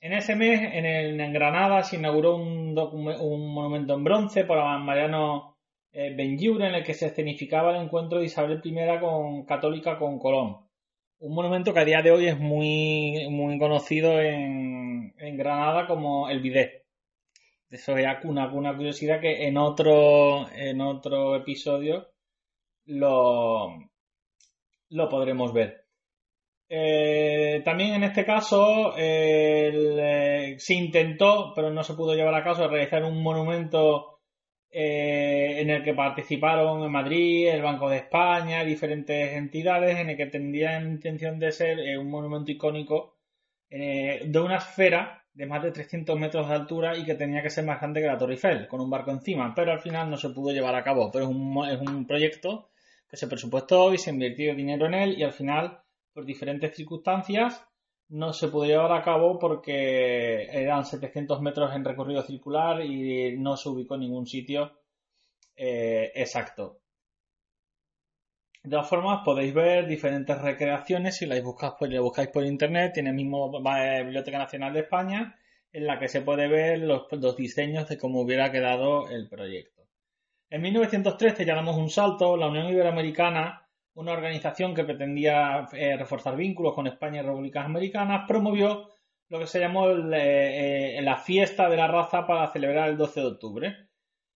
En 0.00 0.12
ese 0.12 0.36
mes, 0.36 0.60
en, 0.72 1.32
Granada, 1.32 1.82
se 1.82 1.96
inauguró 1.96 2.36
un, 2.36 2.74
monumento 3.52 3.94
en 3.94 4.04
bronce 4.04 4.44
por 4.44 4.58
Mariano 4.78 5.56
eh, 5.90 6.14
Benjure 6.16 6.68
en 6.68 6.76
el 6.76 6.84
que 6.84 6.94
se 6.94 7.06
escenificaba 7.06 7.76
el 7.76 7.82
encuentro 7.82 8.20
de 8.20 8.26
Isabel 8.26 8.60
I 8.62 9.00
con, 9.00 9.44
católica 9.46 9.98
con 9.98 10.20
Colón. 10.20 10.67
Un 11.20 11.34
monumento 11.34 11.74
que 11.74 11.80
a 11.80 11.84
día 11.84 12.00
de 12.00 12.12
hoy 12.12 12.28
es 12.28 12.38
muy, 12.38 13.28
muy 13.28 13.58
conocido 13.58 14.20
en, 14.20 15.12
Granada 15.36 15.86
como 15.86 16.28
el 16.30 16.40
Bidet. 16.40 16.84
Eso 17.70 17.96
es 17.96 18.24
una, 18.24 18.52
una 18.52 18.76
curiosidad 18.76 19.20
que 19.20 19.46
en 19.48 19.56
otro, 19.56 20.48
en 20.52 20.80
otro 20.80 21.34
episodio 21.36 22.08
lo, 22.86 23.78
lo 24.90 25.08
podremos 25.08 25.52
ver. 25.52 25.86
Eh, 26.68 27.62
también 27.64 27.94
en 27.94 28.04
este 28.04 28.24
caso 28.24 28.94
eh, 28.96 30.54
se 30.58 30.74
intentó, 30.74 31.52
pero 31.54 31.70
no 31.70 31.82
se 31.82 31.94
pudo 31.94 32.14
llevar 32.14 32.34
a 32.34 32.44
cabo, 32.44 32.68
realizar 32.68 33.02
un 33.02 33.22
monumento 33.22 34.20
eh, 34.70 35.27
en 35.60 35.70
el 35.70 35.82
que 35.82 35.94
participaron 35.94 36.82
en 36.82 36.92
Madrid, 36.92 37.48
el 37.48 37.62
Banco 37.62 37.88
de 37.88 37.98
España, 37.98 38.64
diferentes 38.64 39.34
entidades, 39.34 39.98
en 39.98 40.10
el 40.10 40.16
que 40.16 40.26
tendrían 40.26 40.90
intención 40.90 41.38
de 41.38 41.52
ser 41.52 41.98
un 41.98 42.10
monumento 42.10 42.50
icónico 42.50 43.16
de 43.70 44.40
una 44.42 44.56
esfera 44.56 45.18
de 45.38 45.46
más 45.46 45.62
de 45.62 45.70
300 45.70 46.18
metros 46.18 46.48
de 46.48 46.54
altura 46.54 46.96
y 46.96 47.04
que 47.04 47.14
tenía 47.14 47.42
que 47.42 47.50
ser 47.50 47.64
más 47.64 47.78
grande 47.78 48.00
que 48.00 48.08
la 48.08 48.18
Torre 48.18 48.32
Eiffel, 48.32 48.66
con 48.66 48.80
un 48.80 48.90
barco 48.90 49.12
encima, 49.12 49.54
pero 49.54 49.70
al 49.70 49.80
final 49.80 50.10
no 50.10 50.16
se 50.16 50.30
pudo 50.30 50.52
llevar 50.52 50.74
a 50.74 50.82
cabo. 50.82 51.10
Pero 51.12 51.26
es 51.26 51.30
un, 51.30 51.64
es 51.64 51.80
un 51.80 52.06
proyecto 52.08 52.70
que 53.08 53.16
se 53.16 53.28
presupuestó 53.28 53.94
y 53.94 53.98
se 53.98 54.10
invirtió 54.10 54.54
dinero 54.56 54.86
en 54.86 54.94
él 54.94 55.18
y 55.18 55.22
al 55.22 55.32
final 55.32 55.80
por 56.12 56.24
diferentes 56.24 56.74
circunstancias 56.74 57.64
no 58.08 58.32
se 58.32 58.48
pudo 58.48 58.64
llevar 58.64 58.92
a 58.92 59.02
cabo 59.02 59.38
porque 59.38 60.48
eran 60.50 60.84
700 60.84 61.40
metros 61.40 61.72
en 61.74 61.84
recorrido 61.84 62.22
circular 62.22 62.84
y 62.84 63.36
no 63.38 63.56
se 63.56 63.68
ubicó 63.68 63.94
en 63.94 64.00
ningún 64.00 64.26
sitio 64.26 64.72
eh, 65.58 66.12
exacto. 66.14 66.80
De 68.62 68.70
todas 68.70 68.88
formas, 68.88 69.20
podéis 69.24 69.54
ver 69.54 69.86
diferentes 69.86 70.40
recreaciones 70.40 71.16
si 71.16 71.26
las 71.26 71.42
buscáis, 71.42 71.74
buscáis 72.00 72.28
por 72.28 72.44
internet. 72.44 72.92
Tiene 72.94 73.10
el 73.10 73.16
mismo 73.16 73.50
Biblioteca 73.50 74.38
Nacional 74.38 74.72
de 74.72 74.80
España 74.80 75.38
en 75.72 75.86
la 75.86 75.98
que 75.98 76.08
se 76.08 76.22
puede 76.22 76.48
ver 76.48 76.78
los, 76.78 77.36
diseños 77.36 77.88
de 77.88 77.98
cómo 77.98 78.20
hubiera 78.20 78.50
quedado 78.50 79.08
el 79.10 79.28
proyecto. 79.28 79.82
En 80.50 80.62
1913 80.62 81.44
ya 81.44 81.54
damos 81.54 81.76
un 81.76 81.90
salto. 81.90 82.36
La 82.36 82.48
Unión 82.48 82.68
Iberoamericana 82.68 83.68
una 83.98 84.12
organización 84.12 84.74
que 84.74 84.84
pretendía 84.84 85.66
eh, 85.72 85.96
reforzar 85.96 86.36
vínculos 86.36 86.74
con 86.74 86.86
España 86.86 87.20
y 87.20 87.24
Repúblicas 87.24 87.64
Americanas, 87.64 88.26
promovió 88.28 88.90
lo 89.28 89.40
que 89.40 89.48
se 89.48 89.58
llamó 89.58 89.88
eh, 89.90 90.98
eh, 90.98 91.02
la 91.02 91.16
fiesta 91.16 91.68
de 91.68 91.76
la 91.76 91.88
raza 91.88 92.24
para 92.24 92.46
celebrar 92.52 92.90
el 92.90 92.96
12 92.96 93.20
de 93.20 93.26
octubre. 93.26 93.87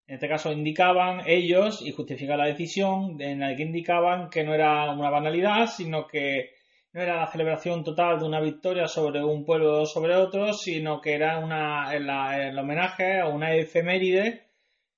En 0.06 0.14
este 0.14 0.28
caso 0.28 0.52
indicaban 0.52 1.22
ellos, 1.26 1.82
y 1.82 1.92
justifica 1.92 2.36
la 2.36 2.46
decisión, 2.46 3.20
en 3.20 3.40
la 3.40 3.54
que 3.56 3.62
indicaban 3.62 4.30
que 4.30 4.44
no 4.44 4.54
era 4.54 4.90
una 4.92 5.10
banalidad, 5.10 5.66
sino 5.68 6.06
que 6.06 6.50
no 6.92 7.00
era 7.00 7.16
la 7.16 7.26
celebración 7.26 7.84
total 7.84 8.18
de 8.18 8.26
una 8.26 8.40
victoria 8.40 8.86
sobre 8.86 9.24
un 9.24 9.44
pueblo 9.44 9.82
o 9.82 9.86
sobre 9.86 10.14
otro, 10.14 10.52
sino 10.52 11.00
que 11.00 11.14
era 11.14 11.38
una, 11.38 11.94
el 11.94 12.58
homenaje 12.58 13.20
a 13.20 13.28
una 13.28 13.54
efeméride 13.54 14.52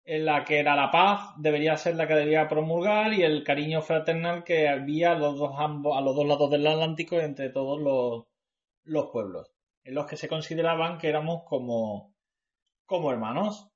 en 0.05 0.25
la 0.27 0.45
que 0.45 0.59
era 0.59 0.77
la 0.77 0.91
paz 0.91 1.33
debería 1.39 1.77
ser 1.77 1.97
la 1.97 2.07
que 2.07 2.15
debía 2.15 2.49
promulgar 2.49 3.15
y 3.15 3.23
el 3.23 3.43
cariño 3.43 3.81
fraternal 3.81 4.45
que 4.45 4.69
había 4.69 5.13
a 5.13 5.19
los 5.19 5.39
dos, 5.39 5.53
ambos, 5.57 5.97
a 5.97 6.03
los 6.03 6.15
dos 6.15 6.27
lados 6.27 6.51
del 6.51 6.67
Atlántico 6.67 7.17
y 7.17 7.21
entre 7.21 7.49
todos 7.49 7.81
los, 8.85 9.11
pueblos, 9.11 9.51
en 9.83 9.95
los 9.95 10.07
que 10.07 10.17
se 10.17 10.29
consideraban 10.29 10.99
que 10.99 11.09
éramos 11.09 11.45
como, 11.45 12.15
como 12.85 13.11
hermanos. 13.11 13.71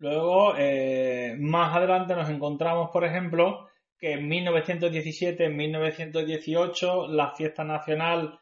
Luego, 0.00 0.54
eh, 0.56 1.36
más 1.38 1.76
adelante 1.76 2.14
nos 2.14 2.30
encontramos, 2.30 2.88
por 2.90 3.04
ejemplo, 3.04 3.68
que 3.98 4.14
en 4.14 4.28
1917, 4.28 5.44
en 5.44 5.56
1918, 5.56 7.08
la 7.08 7.34
fiesta 7.34 7.64
nacional 7.64 8.40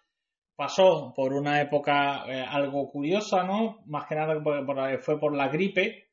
pasó 0.55 1.12
por 1.17 1.33
una 1.33 1.61
época 1.61 2.25
eh, 2.29 2.45
algo 2.49 2.88
curiosa, 2.88 3.43
¿no? 3.43 3.81
Más 3.87 4.07
que 4.07 4.15
nada 4.15 4.41
fue 5.00 5.19
por 5.19 5.35
la 5.35 5.49
gripe, 5.49 6.07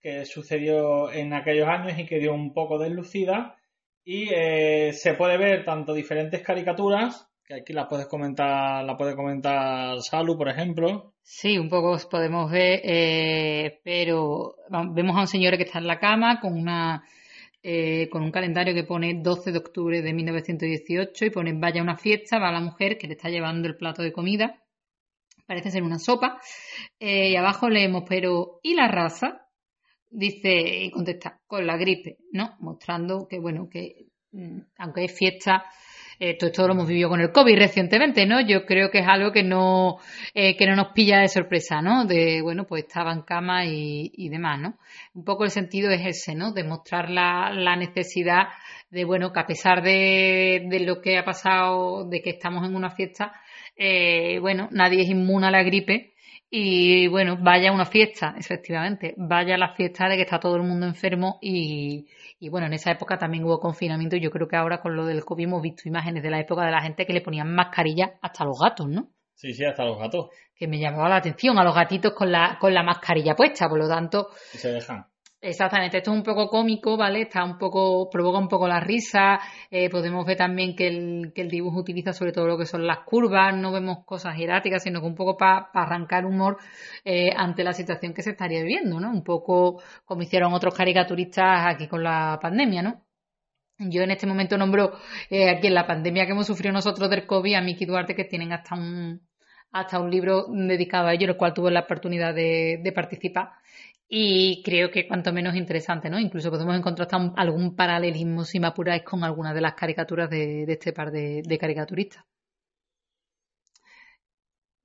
que 0.00 0.24
sucedió 0.24 1.12
en 1.12 1.32
aquellos 1.32 1.68
años 1.68 1.96
y 1.96 2.04
que 2.04 2.18
dio 2.18 2.34
un 2.34 2.52
poco 2.52 2.76
deslucida. 2.76 3.56
Y 4.04 4.30
eh, 4.34 4.92
se 4.94 5.14
puede 5.14 5.38
ver 5.38 5.64
tanto 5.64 5.94
diferentes 5.94 6.42
caricaturas 6.42 7.30
aquí 7.54 7.72
las 7.72 7.86
puedes 7.86 8.06
comentar, 8.06 8.84
la 8.84 8.96
puede 8.96 9.16
comentar 9.16 10.00
Salu, 10.02 10.36
por 10.36 10.48
ejemplo. 10.48 11.14
Sí, 11.22 11.58
un 11.58 11.68
poco 11.68 11.96
podemos 12.10 12.50
ver, 12.50 12.80
eh, 12.84 13.80
pero 13.82 14.56
vemos 14.92 15.16
a 15.16 15.20
un 15.20 15.26
señor 15.26 15.56
que 15.56 15.64
está 15.64 15.78
en 15.78 15.86
la 15.86 15.98
cama 15.98 16.40
con 16.40 16.52
una 16.52 17.04
eh, 17.62 18.08
con 18.10 18.22
un 18.22 18.30
calendario 18.30 18.72
que 18.72 18.84
pone 18.84 19.20
12 19.20 19.50
de 19.50 19.58
octubre 19.58 20.00
de 20.00 20.12
1918 20.12 21.24
y 21.24 21.30
pone 21.30 21.52
vaya 21.54 21.82
una 21.82 21.96
fiesta, 21.96 22.38
va 22.38 22.52
la 22.52 22.60
mujer 22.60 22.96
que 22.96 23.08
le 23.08 23.14
está 23.14 23.28
llevando 23.28 23.66
el 23.66 23.76
plato 23.76 24.02
de 24.02 24.12
comida, 24.12 24.62
parece 25.46 25.70
ser 25.70 25.82
una 25.82 25.98
sopa, 25.98 26.40
eh, 27.00 27.30
y 27.30 27.36
abajo 27.36 27.68
leemos, 27.68 28.04
pero 28.08 28.60
¿y 28.62 28.74
la 28.74 28.88
raza? 28.88 29.46
Dice 30.10 30.84
y 30.84 30.90
contesta, 30.90 31.40
con 31.46 31.66
la 31.66 31.76
gripe, 31.76 32.18
¿no? 32.32 32.56
Mostrando 32.60 33.26
que, 33.28 33.40
bueno, 33.40 33.68
que 33.68 34.06
mm, 34.32 34.60
aunque 34.78 35.04
es 35.04 35.18
fiesta, 35.18 35.64
eh, 36.20 36.36
todo 36.36 36.50
esto 36.50 36.66
lo 36.66 36.74
hemos 36.74 36.88
vivido 36.88 37.08
con 37.08 37.20
el 37.20 37.30
COVID 37.30 37.56
recientemente, 37.56 38.26
¿no? 38.26 38.40
Yo 38.40 38.66
creo 38.66 38.90
que 38.90 38.98
es 38.98 39.06
algo 39.06 39.30
que 39.30 39.42
no, 39.44 39.98
eh, 40.34 40.56
que 40.56 40.66
no 40.66 40.74
nos 40.74 40.88
pilla 40.92 41.20
de 41.20 41.28
sorpresa, 41.28 41.80
¿no? 41.80 42.04
De, 42.04 42.42
bueno, 42.42 42.64
pues 42.64 42.84
estaba 42.84 43.12
en 43.12 43.22
cama 43.22 43.64
y, 43.66 44.10
y 44.14 44.28
demás, 44.28 44.58
¿no? 44.60 44.78
Un 45.14 45.24
poco 45.24 45.44
el 45.44 45.50
sentido 45.50 45.90
es 45.90 46.04
ese, 46.04 46.34
¿no? 46.34 46.52
De 46.52 46.64
mostrar 46.64 47.08
la, 47.10 47.52
la 47.52 47.76
necesidad 47.76 48.48
de, 48.90 49.04
bueno, 49.04 49.32
que 49.32 49.40
a 49.40 49.46
pesar 49.46 49.82
de, 49.82 50.66
de, 50.68 50.80
lo 50.80 51.00
que 51.00 51.18
ha 51.18 51.24
pasado, 51.24 52.04
de 52.08 52.20
que 52.20 52.30
estamos 52.30 52.66
en 52.66 52.74
una 52.74 52.90
fiesta, 52.90 53.32
eh, 53.76 54.38
bueno, 54.40 54.68
nadie 54.72 55.02
es 55.02 55.10
inmune 55.10 55.46
a 55.46 55.50
la 55.50 55.62
gripe 55.62 56.14
y 56.50 57.06
bueno, 57.08 57.36
vaya 57.40 57.72
una 57.72 57.84
fiesta, 57.84 58.34
efectivamente, 58.38 59.14
vaya 59.18 59.58
la 59.58 59.74
fiesta 59.74 60.08
de 60.08 60.16
que 60.16 60.22
está 60.22 60.40
todo 60.40 60.56
el 60.56 60.62
mundo 60.62 60.86
enfermo 60.86 61.38
y, 61.42 62.06
y 62.40 62.48
bueno, 62.48 62.66
en 62.66 62.72
esa 62.74 62.90
época 62.90 63.18
también 63.18 63.44
hubo 63.44 63.58
confinamiento 63.58 64.16
y 64.16 64.20
yo 64.20 64.30
creo 64.30 64.46
que 64.46 64.56
ahora 64.56 64.80
con 64.80 64.94
lo 64.94 65.06
del 65.06 65.24
COVID 65.24 65.44
hemos 65.44 65.62
visto 65.62 65.88
imágenes 65.88 66.22
de 66.22 66.30
la 66.30 66.40
época 66.40 66.64
de 66.64 66.70
la 66.70 66.82
gente 66.82 67.04
que 67.04 67.12
le 67.12 67.20
ponían 67.20 67.52
mascarilla 67.52 68.14
hasta 68.22 68.44
los 68.44 68.58
gatos, 68.58 68.88
¿no? 68.88 69.08
Sí, 69.34 69.54
sí, 69.54 69.64
hasta 69.64 69.84
los 69.84 69.98
gatos. 69.98 70.30
Que 70.54 70.66
me 70.66 70.78
llamaba 70.78 71.08
la 71.08 71.16
atención 71.16 71.58
a 71.58 71.64
los 71.64 71.74
gatitos 71.74 72.12
con 72.12 72.30
la, 72.30 72.58
con 72.60 72.74
la 72.74 72.82
mascarilla 72.82 73.34
puesta, 73.34 73.68
por 73.68 73.78
lo 73.78 73.88
tanto. 73.88 74.28
Y 74.52 74.58
se 74.58 74.72
dejan. 74.72 75.06
Exactamente, 75.40 75.98
esto 75.98 76.10
es 76.10 76.16
un 76.16 76.24
poco 76.24 76.48
cómico, 76.48 76.96
¿vale? 76.96 77.22
Está 77.22 77.44
un 77.44 77.58
poco, 77.58 78.10
provoca 78.10 78.38
un 78.38 78.48
poco 78.48 78.66
la 78.66 78.80
risa. 78.80 79.38
Eh, 79.70 79.88
podemos 79.88 80.26
ver 80.26 80.36
también 80.36 80.74
que 80.74 80.88
el, 80.88 81.32
dibujo 81.48 81.78
utiliza 81.78 82.12
sobre 82.12 82.32
todo 82.32 82.48
lo 82.48 82.58
que 82.58 82.66
son 82.66 82.84
las 82.84 83.00
curvas, 83.04 83.54
no 83.56 83.70
vemos 83.70 84.04
cosas 84.04 84.34
jeráticas, 84.34 84.82
sino 84.82 85.00
que 85.00 85.06
un 85.06 85.14
poco 85.14 85.36
para 85.36 85.70
arrancar 85.74 86.26
humor 86.26 86.58
eh, 87.04 87.30
ante 87.36 87.62
la 87.62 87.72
situación 87.72 88.14
que 88.14 88.22
se 88.22 88.30
estaría 88.30 88.62
viviendo, 88.62 88.98
¿no? 88.98 89.10
Un 89.10 89.22
poco 89.22 89.80
como 90.04 90.22
hicieron 90.22 90.52
otros 90.54 90.74
caricaturistas 90.74 91.66
aquí 91.72 91.86
con 91.86 92.02
la 92.02 92.38
pandemia, 92.42 92.82
¿no? 92.82 93.04
Yo 93.78 94.02
en 94.02 94.10
este 94.10 94.26
momento 94.26 94.58
nombro 94.58 94.98
eh, 95.30 95.50
aquí 95.50 95.68
en 95.68 95.74
la 95.74 95.86
pandemia 95.86 96.26
que 96.26 96.32
hemos 96.32 96.48
sufrido 96.48 96.72
nosotros 96.72 97.08
del 97.10 97.26
COVID 97.26 97.54
a 97.54 97.60
Miki 97.62 97.86
Duarte, 97.86 98.16
que 98.16 98.24
tienen 98.24 98.52
hasta 98.52 98.74
un, 98.74 99.22
hasta 99.70 100.00
un 100.00 100.10
libro 100.10 100.46
dedicado 100.48 101.06
a 101.08 101.14
ello, 101.14 101.28
el 101.28 101.36
cual 101.36 101.54
tuve 101.54 101.70
la 101.70 101.80
oportunidad 101.80 102.34
de 102.34 102.92
participar 102.94 103.50
y 104.08 104.62
creo 104.62 104.90
que 104.90 105.06
cuanto 105.06 105.32
menos 105.32 105.54
interesante, 105.54 106.08
¿no? 106.08 106.18
Incluso 106.18 106.50
podemos 106.50 106.76
encontrar 106.76 107.08
algún 107.36 107.76
paralelismo, 107.76 108.44
si 108.44 108.58
me 108.58 108.68
apuráis, 108.68 109.02
con 109.02 109.22
algunas 109.22 109.54
de 109.54 109.60
las 109.60 109.74
caricaturas 109.74 110.30
de, 110.30 110.64
de 110.64 110.72
este 110.72 110.94
par 110.94 111.10
de, 111.10 111.42
de 111.44 111.58
caricaturistas. 111.58 112.24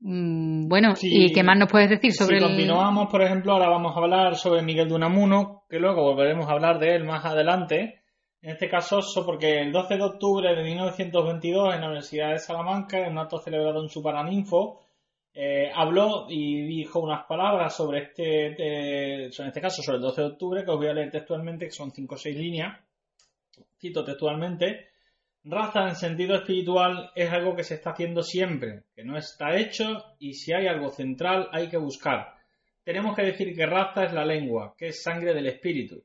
Mm, 0.01 0.67
bueno, 0.67 0.95
sí, 0.97 1.07
¿y 1.09 1.31
qué 1.31 1.43
más 1.43 1.57
nos 1.57 1.71
puedes 1.71 1.89
decir 1.89 2.11
sobre 2.11 2.39
si 2.39 2.43
continuamos, 2.43 3.09
por 3.09 3.21
ejemplo, 3.21 3.53
ahora 3.53 3.69
vamos 3.69 3.95
a 3.95 3.99
hablar 4.01 4.35
sobre 4.35 4.61
Miguel 4.61 4.89
de 4.89 4.95
Unamuno, 4.95 5.63
que 5.69 5.79
luego 5.79 6.03
volveremos 6.03 6.49
a 6.49 6.51
hablar 6.51 6.77
de 6.79 6.95
él 6.95 7.05
más 7.05 7.23
adelante. 7.23 8.01
En 8.41 8.49
este 8.51 8.69
caso, 8.69 8.99
porque 9.25 9.61
el 9.61 9.71
12 9.71 9.95
de 9.95 10.03
octubre 10.03 10.53
de 10.53 10.61
1922 10.61 11.75
en 11.75 11.79
la 11.79 11.87
Universidad 11.87 12.31
de 12.31 12.39
Salamanca, 12.39 12.99
en 12.99 13.13
un 13.13 13.19
acto 13.19 13.39
celebrado 13.39 13.81
en 13.81 13.87
su 13.87 14.03
Paraninfo, 14.03 14.81
eh, 15.35 15.71
habló 15.73 16.27
y 16.29 16.61
dijo 16.61 16.99
unas 16.99 17.25
palabras 17.25 17.75
sobre 17.75 18.03
este, 18.03 18.23
de, 18.23 19.29
sobre 19.31 19.49
este 19.49 19.61
caso, 19.61 19.81
sobre 19.81 19.97
el 19.97 20.03
12 20.03 20.21
de 20.21 20.27
octubre, 20.27 20.63
que 20.63 20.71
os 20.71 20.77
voy 20.77 20.87
a 20.87 20.93
leer 20.93 21.09
textualmente, 21.09 21.65
que 21.65 21.71
son 21.71 21.91
cinco 21.91 22.15
o 22.15 22.17
seis 22.17 22.37
líneas. 22.37 22.79
Cito 23.79 24.03
textualmente. 24.03 24.89
Raza 25.45 25.89
en 25.89 25.95
sentido 25.95 26.35
espiritual 26.35 27.11
es 27.15 27.29
algo 27.31 27.55
que 27.55 27.63
se 27.63 27.75
está 27.75 27.89
haciendo 27.91 28.21
siempre, 28.21 28.83
que 28.95 29.03
no 29.03 29.17
está 29.17 29.57
hecho 29.57 30.15
y 30.19 30.35
si 30.35 30.53
hay 30.53 30.67
algo 30.67 30.89
central 30.89 31.49
hay 31.51 31.67
que 31.67 31.77
buscar. 31.77 32.35
Tenemos 32.83 33.15
que 33.15 33.23
decir 33.23 33.55
que 33.55 33.65
raza 33.65 34.05
es 34.05 34.13
la 34.13 34.25
lengua, 34.25 34.75
que 34.77 34.87
es 34.87 35.03
sangre 35.03 35.33
del 35.33 35.47
espíritu. 35.47 36.03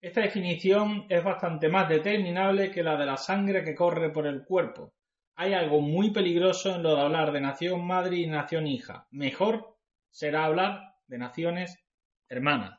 Esta 0.00 0.22
definición 0.22 1.06
es 1.08 1.22
bastante 1.22 1.68
más 1.68 1.88
determinable 1.88 2.70
que 2.70 2.82
la 2.82 2.96
de 2.96 3.06
la 3.06 3.16
sangre 3.16 3.62
que 3.62 3.74
corre 3.74 4.10
por 4.10 4.26
el 4.26 4.44
cuerpo 4.44 4.92
hay 5.36 5.52
algo 5.54 5.80
muy 5.80 6.10
peligroso 6.10 6.74
en 6.74 6.82
lo 6.82 6.94
de 6.94 7.02
hablar 7.02 7.32
de 7.32 7.40
nación 7.40 7.86
madre 7.86 8.18
y 8.18 8.26
nación 8.26 8.66
hija. 8.66 9.06
Mejor 9.10 9.76
será 10.10 10.44
hablar 10.44 10.94
de 11.06 11.18
naciones 11.18 11.78
hermanas. 12.28 12.78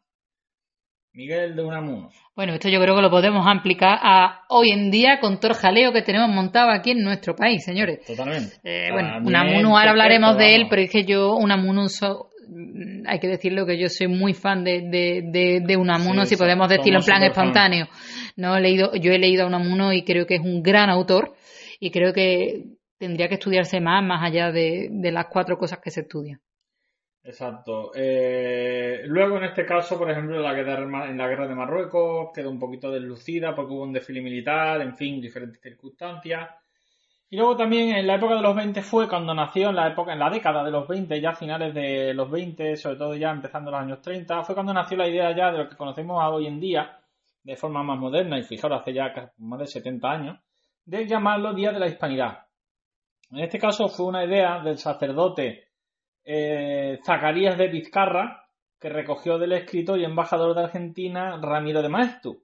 Miguel 1.13 1.55
de 1.55 1.63
Unamuno. 1.63 2.09
Bueno, 2.35 2.53
esto 2.53 2.67
yo 2.67 2.81
creo 2.81 2.93
que 2.93 3.01
lo 3.01 3.09
podemos 3.09 3.45
aplicar 3.47 3.97
a 4.01 4.41
hoy 4.49 4.71
en 4.71 4.91
día 4.91 5.19
con 5.21 5.39
todo 5.39 5.53
el 5.53 5.57
jaleo 5.57 5.93
que 5.93 6.01
tenemos 6.01 6.29
montado 6.29 6.71
aquí 6.71 6.91
en 6.91 7.03
nuestro 7.03 7.37
país, 7.37 7.63
señores. 7.63 8.05
Totalmente. 8.05 8.55
Eh, 8.63 8.89
bueno, 8.91 9.19
Unamuno, 9.23 9.77
ahora 9.77 9.91
hablaremos 9.91 10.37
de 10.37 10.55
él, 10.55 10.67
pero 10.69 10.81
es 10.81 10.91
que 10.91 11.05
yo, 11.05 11.35
Unamuno, 11.35 11.87
so, 11.87 12.31
hay 13.05 13.19
que 13.19 13.27
decirlo 13.29 13.65
que 13.65 13.77
yo 13.77 13.87
soy 13.87 14.07
muy 14.07 14.33
fan 14.33 14.65
de, 14.65 14.81
de, 14.81 15.21
de, 15.31 15.61
de 15.65 15.77
Unamuno, 15.77 16.23
sí, 16.23 16.31
si 16.31 16.37
podemos 16.37 16.67
decirlo 16.67 16.99
en 16.99 17.05
plan 17.05 17.23
espontáneo. 17.23 17.87
No 18.35 18.57
he 18.57 18.61
leído, 18.61 18.93
yo 18.95 19.13
he 19.13 19.17
leído 19.17 19.43
a 19.43 19.47
Unamuno 19.47 19.93
y 19.93 20.03
creo 20.03 20.25
que 20.25 20.35
es 20.35 20.41
un 20.41 20.61
gran 20.61 20.89
autor 20.89 21.33
y 21.79 21.91
creo 21.91 22.13
que 22.13 22.65
tendría 22.97 23.27
que 23.27 23.35
estudiarse 23.35 23.79
más, 23.81 24.03
más 24.03 24.23
allá 24.23 24.51
de, 24.51 24.89
de 24.91 25.11
las 25.11 25.27
cuatro 25.27 25.57
cosas 25.57 25.79
que 25.79 25.91
se 25.91 26.01
estudian. 26.01 26.41
Exacto. 27.25 27.91
Eh, 27.95 29.01
luego, 29.07 29.37
en 29.37 29.45
este 29.45 29.65
caso, 29.65 29.97
por 29.97 30.11
ejemplo, 30.11 30.37
en 30.37 30.43
la 30.43 30.53
guerra 30.53 31.47
de 31.47 31.55
Marruecos 31.55 32.29
quedó 32.31 32.51
un 32.51 32.59
poquito 32.59 32.91
deslucida 32.91 33.55
porque 33.55 33.73
hubo 33.73 33.81
un 33.81 33.93
desfile 33.93 34.21
militar, 34.21 34.79
en 34.81 34.95
fin, 34.95 35.19
diferentes 35.19 35.59
circunstancias. 35.59 36.51
Y 37.27 37.37
luego 37.37 37.57
también 37.57 37.95
en 37.95 38.05
la 38.05 38.15
época 38.15 38.35
de 38.35 38.43
los 38.43 38.55
20 38.55 38.79
fue 38.83 39.09
cuando 39.09 39.33
nació, 39.33 39.69
en 39.69 39.75
la 39.75 39.87
época, 39.87 40.13
en 40.13 40.19
la 40.19 40.29
década 40.29 40.63
de 40.63 40.69
los 40.69 40.87
20, 40.87 41.19
ya 41.19 41.33
finales 41.33 41.73
de 41.73 42.13
los 42.13 42.29
20, 42.29 42.75
sobre 42.77 42.97
todo 42.97 43.15
ya 43.15 43.31
empezando 43.31 43.71
los 43.71 43.79
años 43.79 44.01
30, 44.03 44.43
fue 44.43 44.53
cuando 44.53 44.73
nació 44.73 44.95
la 44.95 45.07
idea 45.07 45.35
ya 45.35 45.51
de 45.51 45.57
lo 45.57 45.69
que 45.69 45.75
conocemos 45.75 46.23
hoy 46.31 46.45
en 46.45 46.59
día, 46.59 46.99
de 47.41 47.55
forma 47.55 47.81
más 47.81 47.97
moderna, 47.97 48.37
y 48.37 48.43
fijaros, 48.43 48.81
hace 48.81 48.93
ya 48.93 49.33
más 49.39 49.59
de 49.59 49.65
70 49.65 50.11
años, 50.11 50.39
de 50.85 51.07
llamarlo 51.07 51.53
Día 51.53 51.71
de 51.71 51.79
la 51.79 51.87
Hispanidad. 51.87 52.45
En 53.31 53.39
este 53.39 53.57
caso 53.57 53.87
fue 53.89 54.05
una 54.05 54.23
idea 54.23 54.61
del 54.63 54.77
sacerdote 54.77 55.69
eh, 56.23 56.99
Zacarías 57.03 57.57
de 57.57 57.67
Vizcarra, 57.67 58.47
que 58.79 58.89
recogió 58.89 59.37
del 59.39 59.53
escritor 59.53 59.99
y 59.99 60.05
embajador 60.05 60.55
de 60.55 60.63
Argentina 60.63 61.39
Ramiro 61.41 61.81
de 61.81 61.89
Maestu, 61.89 62.43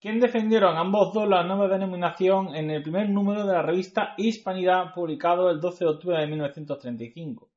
quien 0.00 0.18
defendieron 0.18 0.76
ambos 0.76 1.14
dos 1.14 1.28
la 1.28 1.44
nueva 1.44 1.68
denominación 1.68 2.54
en 2.54 2.70
el 2.70 2.82
primer 2.82 3.08
número 3.08 3.46
de 3.46 3.52
la 3.52 3.62
revista 3.62 4.14
Hispanidad, 4.16 4.92
publicado 4.92 5.50
el 5.50 5.60
12 5.60 5.84
de 5.84 5.90
octubre 5.90 6.18
de 6.18 6.26
1935. 6.26 7.50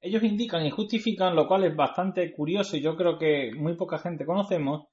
Ellos 0.00 0.22
indican 0.22 0.64
y 0.66 0.70
justifican, 0.70 1.34
lo 1.34 1.48
cual 1.48 1.64
es 1.64 1.74
bastante 1.74 2.30
curioso 2.32 2.76
y 2.76 2.82
yo 2.82 2.94
creo 2.94 3.18
que 3.18 3.52
muy 3.56 3.74
poca 3.74 3.98
gente 3.98 4.26
conocemos, 4.26 4.86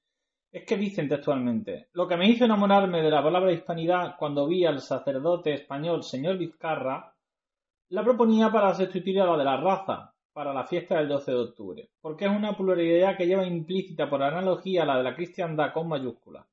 es 0.54 0.64
que 0.64 0.76
dicen 0.76 1.08
textualmente, 1.08 1.88
lo 1.94 2.06
que 2.06 2.16
me 2.16 2.28
hizo 2.28 2.44
enamorarme 2.44 3.02
de 3.02 3.10
la 3.10 3.20
palabra 3.20 3.50
hispanidad 3.50 4.14
cuando 4.16 4.46
vi 4.46 4.64
al 4.64 4.80
sacerdote 4.80 5.52
español 5.52 6.04
señor 6.04 6.38
Vizcarra, 6.38 7.12
la 7.88 8.04
proponía 8.04 8.52
para 8.52 8.72
sustituir 8.72 9.20
a 9.20 9.26
la 9.26 9.36
de 9.36 9.42
la 9.42 9.56
raza, 9.56 10.14
para 10.32 10.54
la 10.54 10.62
fiesta 10.64 10.96
del 10.96 11.08
12 11.08 11.30
de 11.32 11.38
octubre, 11.38 11.90
porque 12.00 12.26
es 12.26 12.30
una 12.30 12.56
pluralidad 12.56 13.16
que 13.16 13.26
lleva 13.26 13.44
implícita 13.44 14.08
por 14.08 14.22
analogía 14.22 14.84
a 14.84 14.86
la 14.86 14.98
de 14.98 15.02
la 15.02 15.16
cristiandad 15.16 15.72
con 15.72 15.88
mayúscula. 15.88 16.46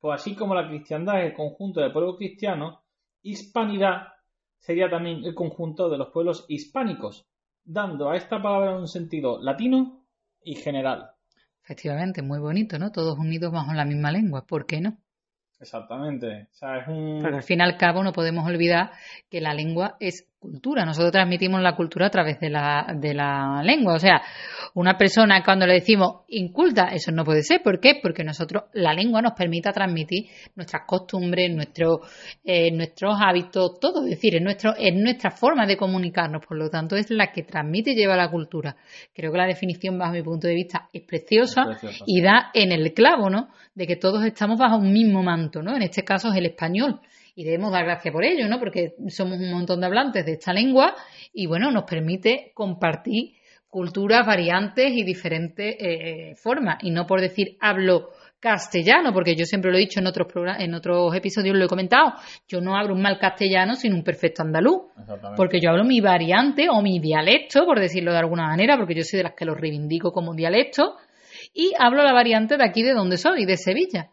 Pues 0.00 0.18
así 0.18 0.34
como 0.34 0.54
la 0.54 0.66
cristiandad 0.66 1.20
es 1.20 1.32
el 1.32 1.36
conjunto 1.36 1.82
de 1.82 1.90
pueblos 1.90 2.16
cristianos, 2.16 2.78
hispanidad 3.20 4.14
sería 4.60 4.88
también 4.88 5.26
el 5.26 5.34
conjunto 5.34 5.90
de 5.90 5.98
los 5.98 6.08
pueblos 6.08 6.46
hispánicos, 6.48 7.26
dando 7.62 8.08
a 8.08 8.16
esta 8.16 8.40
palabra 8.40 8.78
un 8.78 8.88
sentido 8.88 9.42
latino 9.42 10.06
y 10.42 10.54
general. 10.54 11.10
Efectivamente, 11.64 12.22
muy 12.22 12.38
bonito, 12.38 12.78
¿no? 12.78 12.90
Todos 12.90 13.18
unidos 13.18 13.52
bajo 13.52 13.72
la 13.72 13.84
misma 13.84 14.10
lengua, 14.10 14.44
¿por 14.46 14.66
qué 14.66 14.80
no? 14.80 14.98
Exactamente. 15.60 16.48
O 16.50 16.54
sea, 16.54 16.78
es 16.78 16.88
un... 16.88 17.20
Pero 17.22 17.36
al 17.36 17.42
fin 17.44 17.60
y 17.60 17.62
al 17.62 17.76
cabo 17.76 18.02
no 18.02 18.12
podemos 18.12 18.46
olvidar 18.46 18.90
que 19.30 19.40
la 19.40 19.54
lengua 19.54 19.96
es 20.00 20.26
cultura. 20.42 20.84
Nosotros 20.84 21.12
transmitimos 21.12 21.62
la 21.62 21.76
cultura 21.76 22.08
a 22.08 22.10
través 22.10 22.40
de 22.40 22.50
la, 22.50 22.84
de 22.98 23.14
la 23.14 23.62
lengua. 23.62 23.94
O 23.94 23.98
sea, 24.00 24.20
una 24.74 24.98
persona 24.98 25.42
cuando 25.44 25.66
le 25.66 25.74
decimos 25.74 26.22
inculta, 26.28 26.88
eso 26.88 27.12
no 27.12 27.24
puede 27.24 27.44
ser. 27.44 27.62
¿Por 27.62 27.78
qué? 27.78 28.00
Porque 28.02 28.24
nosotros, 28.24 28.64
la 28.72 28.92
lengua 28.92 29.22
nos 29.22 29.34
permite 29.34 29.70
transmitir 29.70 30.26
nuestras 30.56 30.82
costumbres, 30.84 31.54
nuestro, 31.54 32.00
eh, 32.44 32.72
nuestros 32.72 33.14
hábitos, 33.24 33.78
todo. 33.78 34.02
Es 34.04 34.10
decir, 34.10 34.34
es, 34.34 34.42
nuestro, 34.42 34.74
es 34.76 34.92
nuestra 34.94 35.30
forma 35.30 35.64
de 35.64 35.76
comunicarnos. 35.76 36.44
Por 36.44 36.58
lo 36.58 36.68
tanto, 36.68 36.96
es 36.96 37.08
la 37.10 37.30
que 37.30 37.44
transmite 37.44 37.92
y 37.92 37.94
lleva 37.94 38.16
la 38.16 38.28
cultura. 38.28 38.76
Creo 39.14 39.30
que 39.30 39.38
la 39.38 39.46
definición, 39.46 39.96
bajo 39.96 40.12
mi 40.12 40.22
punto 40.22 40.48
de 40.48 40.54
vista, 40.54 40.88
es 40.92 41.02
preciosa, 41.02 41.62
es 41.70 41.78
preciosa 41.78 42.04
y 42.06 42.20
da 42.20 42.50
en 42.52 42.72
el 42.72 42.92
clavo, 42.92 43.30
¿no? 43.30 43.48
De 43.74 43.86
que 43.86 43.96
todos 43.96 44.24
estamos 44.24 44.58
bajo 44.58 44.76
un 44.76 44.92
mismo 44.92 45.22
manto, 45.22 45.62
¿no? 45.62 45.76
En 45.76 45.82
este 45.82 46.02
caso 46.02 46.28
es 46.30 46.36
el 46.36 46.46
español 46.46 47.00
y 47.34 47.44
debemos 47.44 47.72
dar 47.72 47.84
gracias 47.84 48.12
por 48.12 48.24
ello, 48.24 48.48
¿no? 48.48 48.58
Porque 48.58 48.94
somos 49.08 49.38
un 49.38 49.50
montón 49.50 49.80
de 49.80 49.86
hablantes 49.86 50.24
de 50.26 50.32
esta 50.32 50.52
lengua 50.52 50.94
y 51.32 51.46
bueno, 51.46 51.70
nos 51.70 51.84
permite 51.84 52.52
compartir 52.54 53.34
culturas, 53.68 54.26
variantes 54.26 54.92
y 54.92 55.02
diferentes 55.02 55.76
eh, 55.78 56.34
formas. 56.36 56.76
Y 56.82 56.90
no 56.90 57.06
por 57.06 57.20
decir 57.20 57.56
hablo 57.58 58.10
castellano, 58.38 59.12
porque 59.12 59.36
yo 59.36 59.44
siempre 59.44 59.70
lo 59.70 59.76
he 59.76 59.80
dicho 59.80 60.00
en 60.00 60.08
otros 60.08 60.26
en 60.58 60.74
otros 60.74 61.14
episodios, 61.14 61.56
lo 61.56 61.64
he 61.64 61.68
comentado, 61.68 62.14
yo 62.48 62.60
no 62.60 62.76
hablo 62.76 62.92
un 62.92 63.00
mal 63.00 63.16
castellano 63.18 63.76
sino 63.76 63.94
un 63.94 64.02
perfecto 64.02 64.42
andaluz, 64.42 64.82
porque 65.36 65.60
yo 65.60 65.70
hablo 65.70 65.84
mi 65.84 66.00
variante 66.00 66.66
o 66.68 66.82
mi 66.82 66.98
dialecto, 66.98 67.64
por 67.64 67.78
decirlo 67.78 68.10
de 68.10 68.18
alguna 68.18 68.48
manera, 68.48 68.76
porque 68.76 68.96
yo 68.96 69.04
soy 69.04 69.18
de 69.18 69.22
las 69.22 69.34
que 69.34 69.44
lo 69.44 69.54
reivindico 69.54 70.10
como 70.10 70.34
dialecto, 70.34 70.96
y 71.54 71.70
hablo 71.78 72.02
la 72.02 72.12
variante 72.12 72.56
de 72.56 72.64
aquí 72.64 72.82
de 72.82 72.94
donde 72.94 73.16
soy, 73.16 73.46
de 73.46 73.56
Sevilla. 73.56 74.10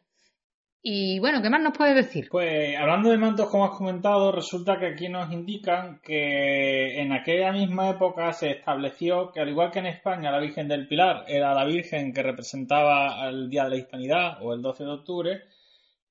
Y 0.81 1.19
bueno, 1.19 1.41
¿qué 1.41 1.49
más 1.49 1.61
nos 1.61 1.77
puedes 1.77 1.95
decir? 1.95 2.29
Pues 2.29 2.77
hablando 2.77 3.09
de 3.09 3.17
mantos, 3.17 3.49
como 3.49 3.65
has 3.65 3.77
comentado, 3.77 4.31
resulta 4.31 4.79
que 4.79 4.87
aquí 4.87 5.09
nos 5.09 5.29
indican 5.31 5.99
que 6.01 7.01
en 7.01 7.11
aquella 7.11 7.51
misma 7.51 7.89
época 7.89 8.31
se 8.31 8.51
estableció 8.51 9.31
que 9.33 9.41
al 9.41 9.49
igual 9.49 9.71
que 9.71 9.79
en 9.79 9.87
España 9.87 10.31
la 10.31 10.39
Virgen 10.39 10.69
del 10.69 10.87
Pilar 10.87 11.25
era 11.27 11.53
la 11.53 11.65
Virgen 11.65 12.13
que 12.13 12.23
representaba 12.23 13.27
el 13.27 13.49
Día 13.49 13.65
de 13.65 13.71
la 13.71 13.75
Hispanidad 13.75 14.41
o 14.41 14.53
el 14.53 14.61
12 14.61 14.83
de 14.85 14.91
octubre, 14.91 15.41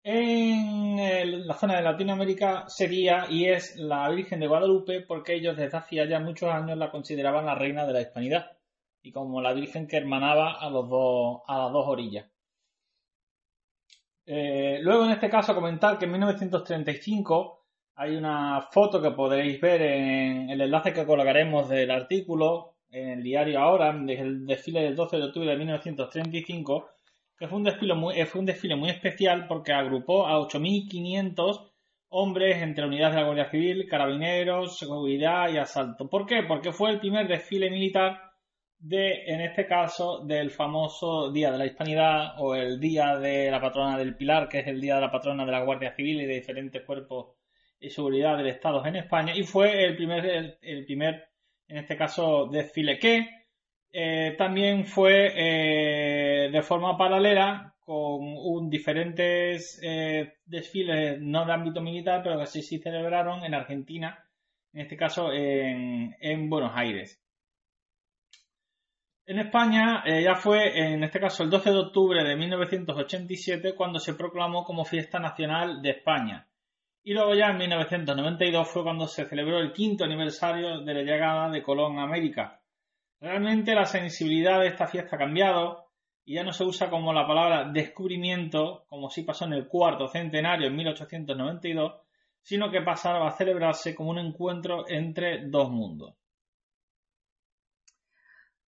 en 0.03 1.47
la 1.47 1.55
zona 1.55 1.77
de 1.77 1.83
Latinoamérica 1.83 2.69
sería 2.69 3.27
y 3.31 3.47
es 3.47 3.77
la 3.77 4.09
Virgen 4.11 4.41
de 4.41 4.47
Guadalupe 4.47 5.01
porque 5.01 5.35
ellos 5.35 5.57
desde 5.57 5.77
hacía 5.79 6.07
ya 6.07 6.21
muchos 6.21 6.53
años 6.53 6.79
la 6.79 6.91
consideraban 6.91 7.47
la 7.47 7.55
reina 7.55 7.87
de 7.87 7.93
la 7.95 8.03
Hispanidad 8.03 8.53
y 9.03 9.13
como 9.13 9.41
la 9.41 9.53
Virgen 9.55 9.87
que 9.87 9.97
hermanaba 9.97 10.53
a, 10.53 10.71
los 10.71 10.89
dos, 10.89 11.41
a 11.47 11.59
las 11.59 11.73
dos 11.73 11.87
orillas. 11.89 12.27
Eh, 14.31 14.81
luego, 14.83 15.07
en 15.07 15.13
este 15.13 15.31
caso, 15.31 15.55
comentar 15.55 15.99
que 15.99 16.05
en 16.05 16.13
1935 16.13 17.65
hay 17.95 18.15
una 18.15 18.61
foto 18.61 19.01
que 19.01 19.13
podréis 19.13 19.59
ver 19.59 19.81
en 19.81 20.51
el 20.51 20.61
enlace 20.61 20.93
que 20.93 21.07
colocaremos 21.07 21.67
del 21.71 21.91
artículo 21.91 22.75
en 22.91 23.09
el 23.09 23.23
diario 23.23 23.59
ahora, 23.59 23.91
del 23.91 24.45
desfile 24.45 24.83
del 24.83 24.95
12 24.95 25.17
de 25.17 25.25
octubre 25.25 25.51
de 25.51 25.57
1935, 25.57 26.91
que 27.39 27.49
fue 27.49 27.57
un 27.57 27.65
desfile 27.65 27.95
muy, 27.95 28.23
fue 28.27 28.41
un 28.41 28.47
desfile 28.47 28.77
muy 28.77 28.91
especial 28.91 29.47
porque 29.47 29.73
agrupó 29.73 30.27
a 30.27 30.39
8.500 30.39 31.71
hombres 32.11 32.63
entre 32.63 32.87
unidades 32.87 33.15
de 33.15 33.21
la 33.23 33.27
Guardia 33.27 33.51
Civil, 33.51 33.89
carabineros, 33.89 34.77
seguridad 34.77 35.49
y 35.49 35.57
asalto. 35.57 36.07
¿Por 36.11 36.27
qué? 36.27 36.43
Porque 36.43 36.73
fue 36.73 36.91
el 36.91 37.01
primer 37.01 37.29
desfile 37.29 37.71
militar 37.71 38.28
de, 38.79 39.25
en 39.27 39.41
este 39.41 39.67
caso, 39.67 40.25
del 40.25 40.51
famoso 40.51 41.33
Día 41.33 41.51
de 41.51 41.59
la 41.59 41.67
Hispanidad 41.67 42.35
o 42.39 42.55
el 42.55 42.79
Día 42.79 43.17
de 43.17 43.51
la 43.51 43.61
Patrona 43.61 43.99
del 43.99 44.17
Pilar, 44.17 44.49
que 44.49 44.61
es 44.61 44.67
el 44.67 44.81
Día 44.81 44.97
de 44.97 45.01
la 45.01 45.11
Patrona 45.11 45.45
de 45.45 45.53
la 45.53 45.65
Guardia 45.65 45.95
Civil 45.95 46.21
y 46.21 46.27
de 46.27 46.35
diferentes 46.35 46.83
cuerpos 46.85 47.35
de 47.81 47.91
seguridad 47.91 48.37
del 48.37 48.49
Estado 48.49 48.85
en 48.87 48.97
España. 48.97 49.35
Y 49.37 49.43
fue 49.43 49.85
el 49.85 49.97
primer, 49.97 50.59
el, 50.61 50.85
primer 50.85 51.29
en 51.69 51.79
este 51.79 51.97
caso, 51.97 52.47
desfile 52.47 52.99
que 52.99 53.29
eh, 53.93 54.35
también 54.39 54.85
fue 54.85 55.33
eh, 55.35 56.51
de 56.51 56.63
forma 56.63 56.97
paralela 56.97 57.75
con 57.81 58.21
un, 58.21 58.69
diferentes 58.71 59.81
eh, 59.83 60.35
desfiles 60.45 61.21
no 61.21 61.47
de 61.47 61.53
ámbito 61.53 61.81
militar, 61.81 62.23
pero 62.23 62.39
que 62.39 62.47
sí 62.47 62.63
se 62.63 62.79
celebraron 62.79 63.45
en 63.45 63.55
Argentina, 63.55 64.25
en 64.73 64.83
este 64.83 64.97
caso 64.97 65.33
en, 65.33 66.15
en 66.21 66.51
Buenos 66.51 66.73
Aires. 66.75 67.21
En 69.29 69.39
España 69.39 70.03
eh, 70.07 70.23
ya 70.23 70.37
fue, 70.37 70.95
en 70.95 71.05
este 71.05 71.21
caso, 71.21 71.43
el 71.43 71.51
12 71.51 71.71
de 71.71 71.79
octubre 71.79 72.25
de 72.25 72.35
1987 72.35 73.75
cuando 73.75 73.99
se 73.99 74.15
proclamó 74.15 74.65
como 74.65 74.87
fiesta 74.87 75.19
nacional 75.19 75.83
de 75.83 75.91
España. 75.91 76.49
Y 77.05 77.13
luego 77.13 77.35
ya 77.35 77.49
en 77.49 77.59
1992 77.59 78.67
fue 78.67 78.83
cuando 78.85 79.07
se 79.07 79.27
celebró 79.27 79.59
el 79.59 79.75
quinto 79.75 80.05
aniversario 80.05 80.81
de 80.81 80.95
la 80.95 81.03
llegada 81.03 81.51
de 81.51 81.63
Colón 81.63 81.99
a 81.99 82.05
América. 82.05 82.63
Realmente 83.21 83.75
la 83.75 83.85
sensibilidad 83.85 84.61
de 84.61 84.69
esta 84.69 84.87
fiesta 84.87 85.17
ha 85.17 85.19
cambiado 85.19 85.91
y 86.25 86.37
ya 86.37 86.43
no 86.43 86.55
se 86.55 86.65
usa 86.65 86.89
como 86.89 87.13
la 87.13 87.27
palabra 87.27 87.71
descubrimiento, 87.71 88.87
como 88.89 89.11
sí 89.11 89.25
pasó 89.25 89.45
en 89.45 89.53
el 89.53 89.69
cuarto 89.69 90.09
centenario 90.09 90.69
en 90.69 90.77
1892, 90.77 92.01
sino 92.41 92.71
que 92.71 92.81
pasaba 92.81 93.29
a 93.29 93.37
celebrarse 93.37 93.95
como 93.95 94.09
un 94.09 94.21
encuentro 94.21 94.89
entre 94.89 95.47
dos 95.51 95.71
mundos. 95.71 96.15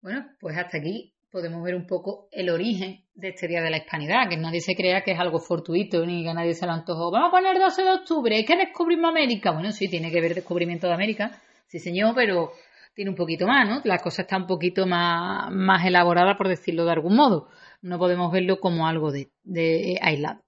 Bueno, 0.03 0.27
pues 0.41 0.57
hasta 0.57 0.79
aquí 0.79 1.13
podemos 1.31 1.63
ver 1.63 1.75
un 1.75 1.87
poco 1.87 2.29
el 2.33 2.49
origen 2.49 3.05
de 3.15 3.29
este 3.29 3.47
Día 3.47 3.61
de 3.61 3.71
la 3.71 3.77
Hispanidad, 3.77 4.29
que 4.31 4.37
nadie 4.39 4.61
se 4.61 4.75
crea 4.75 5.03
que 5.03 5.13
es 5.13 5.19
algo 5.19 5.39
fortuito 5.39 6.05
ni 6.07 6.25
que 6.25 6.33
nadie 6.33 6.55
se 6.55 6.65
lo 6.65 6.73
antojó. 6.73 7.11
Vamos 7.11 7.29
a 7.29 7.31
poner 7.31 7.59
12 7.59 7.83
de 7.83 7.91
octubre, 7.91 8.35
hay 8.35 8.45
que 8.45 8.57
descubrimos 8.57 9.11
América. 9.11 9.53
Bueno, 9.53 9.73
sí, 9.73 9.89
tiene 9.89 10.11
que 10.11 10.21
ver 10.23 10.35
descubrimiento 10.35 10.87
de 10.87 10.95
América, 10.95 11.39
sí 11.67 11.79
señor, 11.79 12.15
pero 12.15 12.53
tiene 12.95 13.11
un 13.11 13.17
poquito 13.17 13.47
más, 13.47 13.69
¿no? 13.69 13.83
La 13.85 13.99
cosa 13.99 14.23
está 14.23 14.39
un 14.39 14.47
poquito 14.47 14.87
más, 14.87 15.51
más 15.53 15.85
elaborada, 15.85 16.37
por 16.39 16.49
decirlo 16.49 16.87
de 16.87 16.93
algún 16.93 17.15
modo. 17.15 17.49
No 17.83 17.99
podemos 17.99 18.33
verlo 18.33 18.59
como 18.59 18.87
algo 18.87 19.13
de, 19.13 19.99
aislado. 20.01 20.43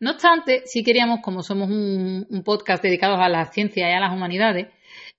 No 0.00 0.10
obstante, 0.12 0.62
sí 0.66 0.82
queríamos, 0.82 1.20
como 1.22 1.42
somos 1.42 1.70
un, 1.70 2.26
un 2.28 2.42
podcast 2.42 2.82
dedicado 2.82 3.16
a 3.16 3.28
la 3.28 3.46
ciencia 3.46 3.88
y 3.88 3.92
a 3.92 4.00
las 4.00 4.12
humanidades, 4.12 4.68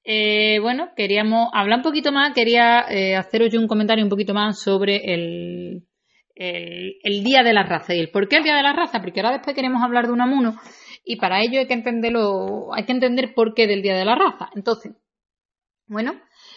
eh, 0.03 0.59
bueno, 0.62 0.89
queríamos 0.95 1.49
hablar 1.53 1.79
un 1.79 1.83
poquito 1.83 2.12
más, 2.12 2.33
quería 2.33 2.85
eh, 2.89 3.15
haceros 3.15 3.51
yo 3.51 3.59
un 3.59 3.67
comentario 3.67 4.03
un 4.03 4.09
poquito 4.09 4.33
más 4.33 4.59
sobre 4.62 5.13
el, 5.13 5.88
el, 6.35 7.23
Día 7.23 7.43
de 7.43 7.53
la 7.53 7.63
Raza 7.63 7.93
y 7.93 7.99
el 7.99 8.09
por 8.09 8.27
qué 8.27 8.38
el 8.38 8.43
Día 8.43 8.55
de 8.55 8.63
la 8.63 8.73
Raza, 8.73 9.01
porque 9.01 9.19
ahora 9.19 9.33
después 9.33 9.55
queremos 9.55 9.83
hablar 9.83 10.07
de 10.07 10.13
un 10.13 10.21
amuno 10.21 10.55
y 11.03 11.17
para 11.17 11.41
ello 11.41 11.59
hay 11.59 11.67
que 11.67 11.73
entenderlo, 11.73 12.73
hay 12.73 12.85
que 12.85 12.91
entender 12.91 13.33
por 13.33 13.53
qué 13.53 13.67
del 13.67 13.81
Día 13.81 13.97
de 13.97 14.05
la 14.05 14.15
Raza. 14.15 14.49
Entonces, 14.55 14.93
bueno, 15.88 16.13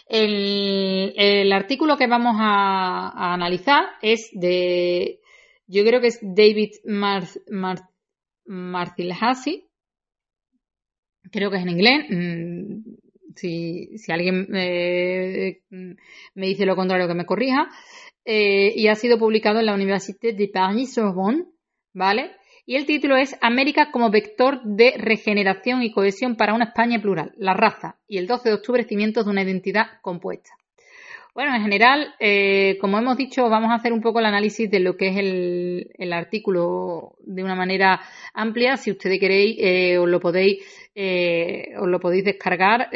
el, 0.07 1.13
el 1.15 1.51
artículo 1.51 1.97
que 1.97 2.07
vamos 2.07 2.35
a, 2.39 3.33
analizar 3.33 3.83
es 4.01 4.29
de, 4.33 5.19
yo 5.67 5.83
creo 5.83 6.01
que 6.01 6.07
es 6.07 6.19
David 6.21 6.71
Mar, 6.85 7.23
creo 11.31 11.49
que 11.49 11.57
es 11.57 11.63
en 11.63 11.69
inglés, 11.69 12.05
mm, 12.09 13.02
si, 13.35 13.97
si 13.97 14.11
alguien 14.11 14.47
eh, 14.53 15.61
me 15.69 16.47
dice 16.47 16.65
lo 16.65 16.75
contrario, 16.75 17.07
que 17.07 17.13
me 17.13 17.25
corrija. 17.25 17.69
Eh, 18.25 18.73
y 18.75 18.87
ha 18.87 18.95
sido 18.95 19.17
publicado 19.17 19.59
en 19.59 19.65
la 19.65 19.73
Université 19.73 20.33
de 20.33 20.47
Paris-Sorbonne, 20.47 21.45
¿vale? 21.93 22.31
Y 22.65 22.75
el 22.77 22.85
título 22.85 23.17
es 23.17 23.35
América 23.41 23.91
como 23.91 24.09
vector 24.09 24.61
de 24.63 24.93
regeneración 24.97 25.83
y 25.83 25.91
cohesión 25.91 26.37
para 26.37 26.53
una 26.53 26.65
España 26.65 27.01
plural, 27.01 27.33
la 27.35 27.53
raza, 27.53 27.97
y 28.07 28.17
el 28.17 28.27
12 28.27 28.49
de 28.49 28.55
octubre 28.55 28.83
cimientos 28.85 29.25
de 29.25 29.31
una 29.31 29.43
identidad 29.43 29.87
compuesta. 30.01 30.51
Bueno, 31.33 31.55
en 31.55 31.63
general, 31.63 32.13
eh, 32.19 32.77
como 32.79 32.99
hemos 32.99 33.17
dicho, 33.17 33.49
vamos 33.49 33.71
a 33.71 33.75
hacer 33.75 33.91
un 33.91 34.01
poco 34.01 34.19
el 34.19 34.27
análisis 34.27 34.69
de 34.69 34.79
lo 34.79 34.95
que 34.95 35.07
es 35.07 35.17
el, 35.17 36.13
artículo 36.13 37.15
de 37.25 37.43
una 37.43 37.55
manera 37.55 38.01
amplia. 38.35 38.77
Si 38.77 38.91
ustedes 38.91 39.19
queréis, 39.19 39.57
eh, 39.59 39.97
os 39.97 40.07
lo 40.07 40.19
podéis, 40.19 40.63
eh, 40.93 41.73
os 41.79 41.87
lo 41.87 41.99
podéis 41.99 42.25
descargar. 42.25 42.89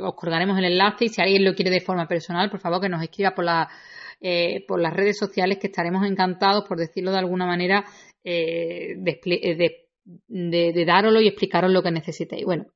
Os 0.00 0.14
colgaremos 0.14 0.56
el 0.58 0.66
enlace 0.66 1.06
y 1.06 1.08
si 1.08 1.20
alguien 1.20 1.44
lo 1.44 1.54
quiere 1.54 1.72
de 1.72 1.80
forma 1.80 2.06
personal, 2.06 2.50
por 2.50 2.60
favor 2.60 2.80
que 2.80 2.88
nos 2.88 3.02
escriba 3.02 3.34
por 3.34 3.44
la, 3.44 3.68
por 4.68 4.80
las 4.80 4.92
redes 4.94 5.18
sociales, 5.18 5.58
que 5.58 5.66
estaremos 5.66 6.06
encantados, 6.06 6.64
por 6.68 6.78
decirlo 6.78 7.10
de 7.10 7.18
alguna 7.18 7.46
manera, 7.46 7.84
de, 8.22 8.94
de, 8.96 9.88
de, 10.28 10.72
de 10.72 10.84
daroslo 10.84 11.20
y 11.20 11.26
explicaros 11.26 11.72
lo 11.72 11.82
que 11.82 11.90
necesitéis. 11.90 12.44
Bueno, 12.44 12.66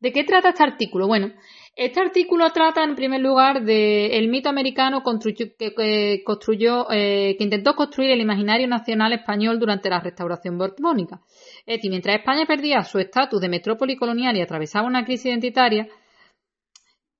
¿de 0.00 0.12
qué 0.12 0.22
trata 0.24 0.50
este 0.50 0.64
artículo? 0.64 1.06
Bueno, 1.06 1.32
este 1.76 2.00
artículo 2.00 2.50
trata 2.52 2.82
en 2.82 2.96
primer 2.96 3.20
lugar 3.20 3.62
del 3.62 4.28
mito 4.28 4.48
americano 4.48 5.02
que, 5.04 6.22
construyó, 6.24 6.90
eh, 6.90 7.36
que 7.36 7.44
intentó 7.44 7.76
construir 7.76 8.12
el 8.12 8.20
imaginario 8.22 8.66
nacional 8.66 9.12
español 9.12 9.60
durante 9.60 9.90
la 9.90 10.00
restauración 10.00 10.56
borbónica. 10.56 11.20
Es 11.66 11.76
decir, 11.76 11.90
mientras 11.90 12.16
España 12.16 12.46
perdía 12.46 12.82
su 12.82 12.98
estatus 12.98 13.42
de 13.42 13.50
metrópoli 13.50 13.94
colonial 13.94 14.34
y 14.38 14.40
atravesaba 14.40 14.86
una 14.86 15.04
crisis 15.04 15.26
identitaria 15.26 15.86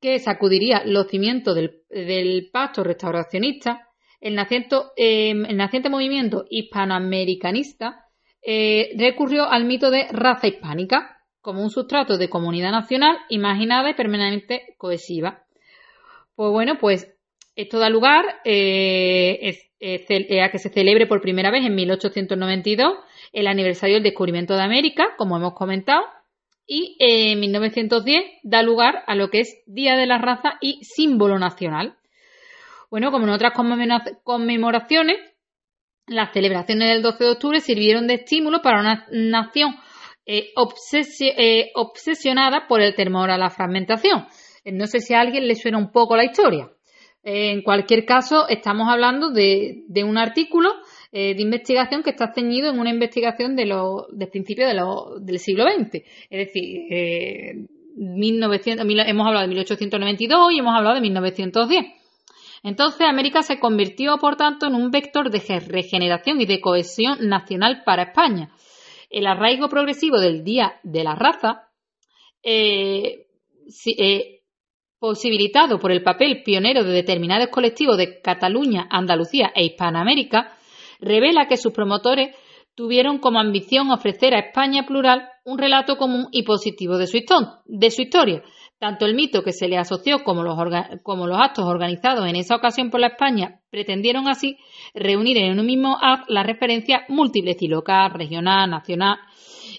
que 0.01 0.19
sacudiría 0.21 0.85
los 0.87 1.07
cimientos 1.09 1.55
del, 1.55 2.49
pacto 2.51 2.83
restauracionista, 2.83 3.88
el 4.23 4.35
naciente, 4.35 4.77
em, 4.97 5.45
el 5.45 5.57
naciente 5.59 5.90
movimiento 5.90 6.47
hispanoamericanista 6.49 8.07
eh, 8.40 8.95
recurrió 8.97 9.51
al 9.51 9.66
mito 9.66 9.90
de 9.90 10.07
raza 10.11 10.47
hispánica 10.47 11.16
como 11.47 11.63
un 11.63 11.71
sustrato 11.71 12.19
de 12.19 12.29
comunidad 12.29 12.73
nacional 12.73 13.19
imaginada 13.29 13.89
y 13.89 13.95
permanentemente 13.95 14.75
cohesiva. 14.79 15.45
Pues 16.35 16.51
bueno, 16.51 16.77
pues 16.81 17.15
esto 17.55 17.79
da 17.79 17.89
lugar 17.89 18.25
eh, 18.45 19.57
eh, 19.79 20.43
a 20.43 20.51
que 20.51 20.59
se 20.59 20.71
celebre 20.71 21.07
por 21.07 21.21
primera 21.21 21.53
vez 21.53 21.65
en 21.65 21.77
1892 21.77 22.99
el 23.33 23.47
aniversario 23.47 23.95
del 23.95 24.03
descubrimiento 24.03 24.55
de 24.55 24.63
América, 24.63 25.11
como 25.17 25.37
hemos 25.37 25.55
comentado, 25.55 26.03
y 26.67 26.97
en 26.99 27.39
1910 27.39 28.25
da 28.43 28.65
lugar 28.65 29.05
a 29.07 29.15
lo 29.15 29.31
que 29.31 29.43
es 29.43 29.63
Día 29.67 29.95
de 29.97 30.07
la 30.07 30.19
Raza 30.19 30.59
y 30.61 30.83
símbolo 30.83 31.39
nacional. 31.39 31.95
Bueno, 32.91 33.13
como 33.13 33.27
en 33.27 33.31
otras 33.31 33.53
conmemoraciones, 34.25 35.19
las 36.09 36.33
celebraciones 36.33 36.89
del 36.89 37.03
12 37.03 37.23
de 37.23 37.31
octubre 37.31 37.61
sirvieron 37.61 38.09
de 38.09 38.15
estímulo 38.15 38.63
para 38.63 38.81
una 38.81 39.07
nación 39.13 39.77
eh, 40.27 40.53
eh, 40.53 41.71
obsesionada 41.75 42.67
por 42.69 42.81
el 42.81 42.95
temor 42.95 43.31
a 43.31 43.39
la 43.39 43.51
fragmentación. 43.51 44.27
No 44.65 44.87
sé 44.87 45.01
si 45.01 45.15
a 45.15 45.21
alguien 45.21 45.47
le 45.47 45.55
suena 45.55 45.79
un 45.79 45.93
poco 45.93 46.17
la 46.17 46.25
historia. 46.25 46.69
en 47.23 47.62
cualquier 47.62 48.05
caso, 48.05 48.49
estamos 48.49 48.89
hablando 48.89 49.31
de, 49.31 49.85
un 50.05 50.19
artículo 50.19 50.71
de 51.12 51.41
investigación 51.41 52.03
que 52.03 52.11
está 52.11 52.33
ceñido 52.35 52.71
en 52.71 52.79
una 52.79 52.91
investigación 52.91 53.57
de, 53.57 53.65
de 54.12 54.27
principios 54.27 54.69
del 55.21 55.39
siglo 55.39 55.65
XX. 55.65 56.03
Es 56.31 56.47
decir, 56.47 57.69
1900, 57.97 58.85
hemos 59.07 59.27
hablado 59.27 59.43
de 59.43 59.49
1892 59.49 60.53
y 60.53 60.59
hemos 60.59 60.75
hablado 60.77 60.97
de 60.97 61.01
1910. 61.01 61.87
Entonces, 62.62 63.03
América 63.03 63.43
se 63.43 63.59
convirtió, 63.59 64.19
por 64.19 64.37
tanto, 64.37 64.67
en 64.67 64.75
un 64.75 64.91
vector 64.91 65.31
de 65.31 65.41
regeneración 65.61 66.41
y 66.41 66.47
de 66.47 66.61
cohesión 66.61 67.29
nacional 67.29 67.83
para 67.85 68.05
España. 68.05 68.51
El 69.17 69.27
arraigo 69.27 69.71
progresivo 69.71 70.19
del 70.19 70.45
Día 70.45 70.79
de 70.83 71.03
la 71.03 71.15
Raza, 71.15 71.71
eh, 72.43 73.29
eh, 73.97 74.43
posibilitado 74.99 75.79
por 75.79 75.91
el 75.91 76.03
papel 76.03 76.43
pionero 76.43 76.85
de 76.85 76.93
determinados 76.93 77.49
colectivos 77.49 77.97
de 77.97 78.21
Cataluña, 78.21 78.87
Andalucía 78.91 79.53
e 79.55 79.65
Hispanoamérica, 79.65 80.53
revela 81.01 81.49
que 81.49 81.57
sus 81.57 81.73
promotores 81.73 82.37
tuvieron 82.75 83.17
como 83.17 83.41
ambición 83.41 83.91
ofrecer 83.91 84.35
a 84.35 84.41
España 84.41 84.85
plural 84.85 85.27
un 85.47 85.57
relato 85.57 85.97
común 85.97 86.27
y 86.31 86.43
positivo 86.43 86.99
de 86.99 87.07
su, 87.07 87.17
historia. 88.03 88.43
Tanto 88.79 89.07
el 89.07 89.15
mito 89.15 89.43
que 89.43 89.53
se 89.53 89.69
le 89.69 89.79
asoció 89.79 90.23
como 90.23 90.43
los, 90.43 90.59
actos 90.59 91.65
organizados 91.65 92.27
en 92.27 92.37
esa 92.37 92.57
ocasión 92.57 92.91
por 92.91 93.01
la 93.01 93.09
España 93.09 93.61
pretendieron 93.71 94.29
así 94.29 94.59
reunir 94.95 95.39
en 95.39 95.59
un 95.59 95.65
mismo 95.65 95.97
acto 96.01 96.27
la 96.29 96.43
referencia 96.43 97.05
múltiples 97.09 97.57
y 97.61 97.69
local, 97.69 98.11
regional, 98.12 98.69
nacional, 98.69 99.17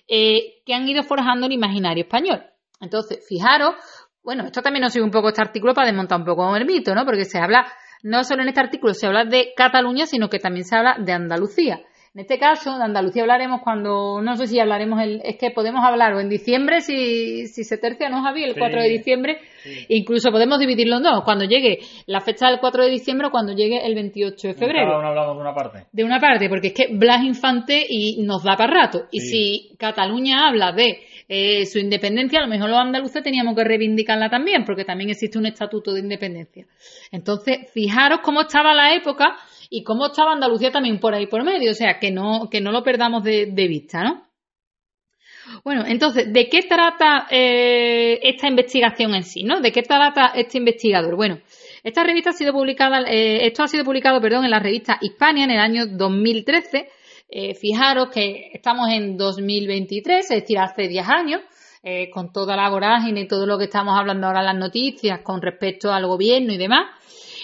eh, 0.08 0.64
que 0.66 0.74
han 0.74 0.88
ido 0.88 1.04
forjando 1.04 1.46
el 1.46 1.52
imaginario 1.52 2.06
español. 2.06 2.44
Entonces, 2.82 3.24
fijaros, 3.28 3.76
bueno, 4.24 4.46
esto 4.46 4.62
también 4.62 4.82
nos 4.82 4.94
sigue 4.94 5.06
un 5.06 5.12
poco 5.12 5.30
este 5.30 5.42
artículo 5.42 5.74
para 5.76 5.88
desmontar 5.88 6.20
un 6.20 6.26
poco 6.26 6.56
el 6.56 6.66
mito, 6.66 6.96
¿no? 6.96 7.06
Porque 7.06 7.26
se 7.26 7.38
habla, 7.40 7.72
no 8.02 8.24
solo 8.24 8.42
en 8.42 8.50
este 8.50 8.62
artículo 8.62 8.94
se 8.94 9.06
habla 9.06 9.26
de 9.26 9.54
Cataluña, 9.56 10.08
sino 10.08 10.28
que 10.28 10.40
también 10.40 10.66
se 10.66 10.76
habla 10.76 10.98
de 11.00 11.14
Andalucía. 11.14 11.82
En 12.18 12.22
este 12.22 12.40
caso, 12.40 12.76
de 12.76 12.84
Andalucía 12.84 13.22
hablaremos 13.22 13.62
cuando, 13.62 14.24
no 14.24 14.36
sé 14.38 14.48
si 14.48 14.60
hablaremos, 14.60 15.00
el, 15.04 15.22
es 15.24 15.38
que 15.38 15.52
podemos 15.52 15.86
hablar 15.86 16.16
o 16.16 16.20
en 16.20 16.30
diciembre, 16.30 16.82
si, 16.82 17.46
si 17.46 17.64
se 17.64 17.78
tercia, 17.78 18.10
¿no, 18.10 18.24
Javi? 18.24 18.44
El 18.44 18.56
4 18.58 18.82
de 18.82 18.90
diciembre, 18.90 19.38
incluso 19.90 20.32
podemos 20.32 20.58
dividirlo 20.58 20.98
en 20.98 21.04
dos, 21.04 21.24
cuando 21.24 21.46
llegue 21.46 21.78
la 22.08 22.20
fecha 22.22 22.48
del 22.50 22.60
4 22.60 22.86
de 22.86 22.90
diciembre 22.90 23.28
o 23.28 23.30
cuando 23.30 23.54
llegue 23.54 23.86
el 23.86 23.94
28 23.94 24.48
de 24.48 24.54
febrero. 24.56 24.88
Cada 24.88 24.98
uno 24.98 25.08
hablamos 25.10 25.36
de 25.36 25.42
una 25.42 25.54
parte. 25.54 25.86
De 25.92 26.04
una 26.04 26.20
parte, 26.20 26.50
porque 26.50 26.70
es 26.70 26.74
que 26.74 26.88
Blas 26.92 27.24
Infante 27.24 27.86
y 27.88 28.24
nos 28.24 28.44
da 28.44 28.58
para 28.58 28.74
rato. 28.74 29.04
Y 29.12 29.20
si 29.20 29.76
Cataluña 29.78 30.48
habla 30.48 30.72
de 30.72 31.04
eh, 31.30 31.68
su 31.68 31.78
independencia, 31.78 32.40
a 32.40 32.42
lo 32.42 32.50
mejor 32.50 32.72
los 32.72 32.80
andaluces 32.80 33.22
teníamos 33.22 33.56
que 33.56 33.64
reivindicarla 33.64 34.28
también, 34.28 34.66
porque 34.66 34.86
también 34.86 35.12
existe 35.12 35.38
un 35.38 35.46
estatuto 35.46 35.94
de 35.94 36.00
independencia. 36.00 36.66
Entonces, 37.12 37.72
fijaros 37.72 38.22
cómo 38.24 38.42
estaba 38.42 38.74
la 38.74 38.96
época 38.96 39.36
y 39.70 39.84
cómo 39.84 40.08
estaba 40.08 40.34
Andalucía 40.34 40.72
también 40.72 41.00
por 41.00 41.14
ahí 41.14 41.28
por 41.28 41.44
medio, 41.44 41.72
o 41.72 41.76
sea, 41.76 42.00
que 42.00 42.12
no, 42.12 42.50
que 42.50 42.62
no 42.62 42.72
lo 42.72 42.84
perdamos 42.84 43.24
de, 43.24 43.46
vista, 43.68 44.04
¿no? 44.04 44.28
Bueno, 45.64 45.86
entonces, 45.88 46.32
¿de 46.32 46.50
qué 46.50 46.64
trata 46.64 47.28
eh, 47.30 48.20
esta 48.22 48.48
investigación 48.48 49.16
en 49.16 49.24
sí, 49.24 49.44
¿no? 49.44 49.62
¿De 49.62 49.72
qué 49.72 49.82
trata 49.82 50.34
este 50.36 50.58
investigador? 50.58 51.16
Bueno, 51.16 51.40
esta 51.84 52.04
revista 52.04 52.32
ha 52.32 52.34
sido 52.34 52.52
publicada, 52.52 53.02
eh, 53.10 53.46
esto 53.48 53.64
ha 53.64 53.68
sido 53.68 53.86
publicado, 53.86 54.20
perdón, 54.20 54.44
en 54.44 54.52
la 54.52 54.60
revista 54.60 54.98
Hispania 55.02 55.46
en 55.46 55.52
el 55.52 55.60
año 55.60 55.88
2013. 55.88 56.90
Eh, 57.30 57.56
fijaros 57.56 58.10
que 58.10 58.52
estamos 58.54 58.90
en 58.90 59.18
2023, 59.18 60.32
es 60.32 60.42
decir, 60.42 60.60
hace 60.60 60.88
10 60.88 61.08
años, 61.08 61.42
con 62.12 62.34
toda 62.34 62.58
la 62.58 62.70
vorágine 62.70 63.22
y 63.22 63.28
todo 63.30 63.46
lo 63.46 63.58
que 63.58 63.64
estamos 63.64 63.98
hablando 63.98 64.28
ahora 64.28 64.42
en 64.42 64.48
las 64.48 64.58
noticias 64.58 65.22
con 65.22 65.42
respecto 65.42 65.94
al 65.94 66.06
gobierno 66.06 66.52
y 66.52 66.58
demás. 66.58 66.84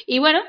Y 0.05 0.19
bueno, 0.19 0.39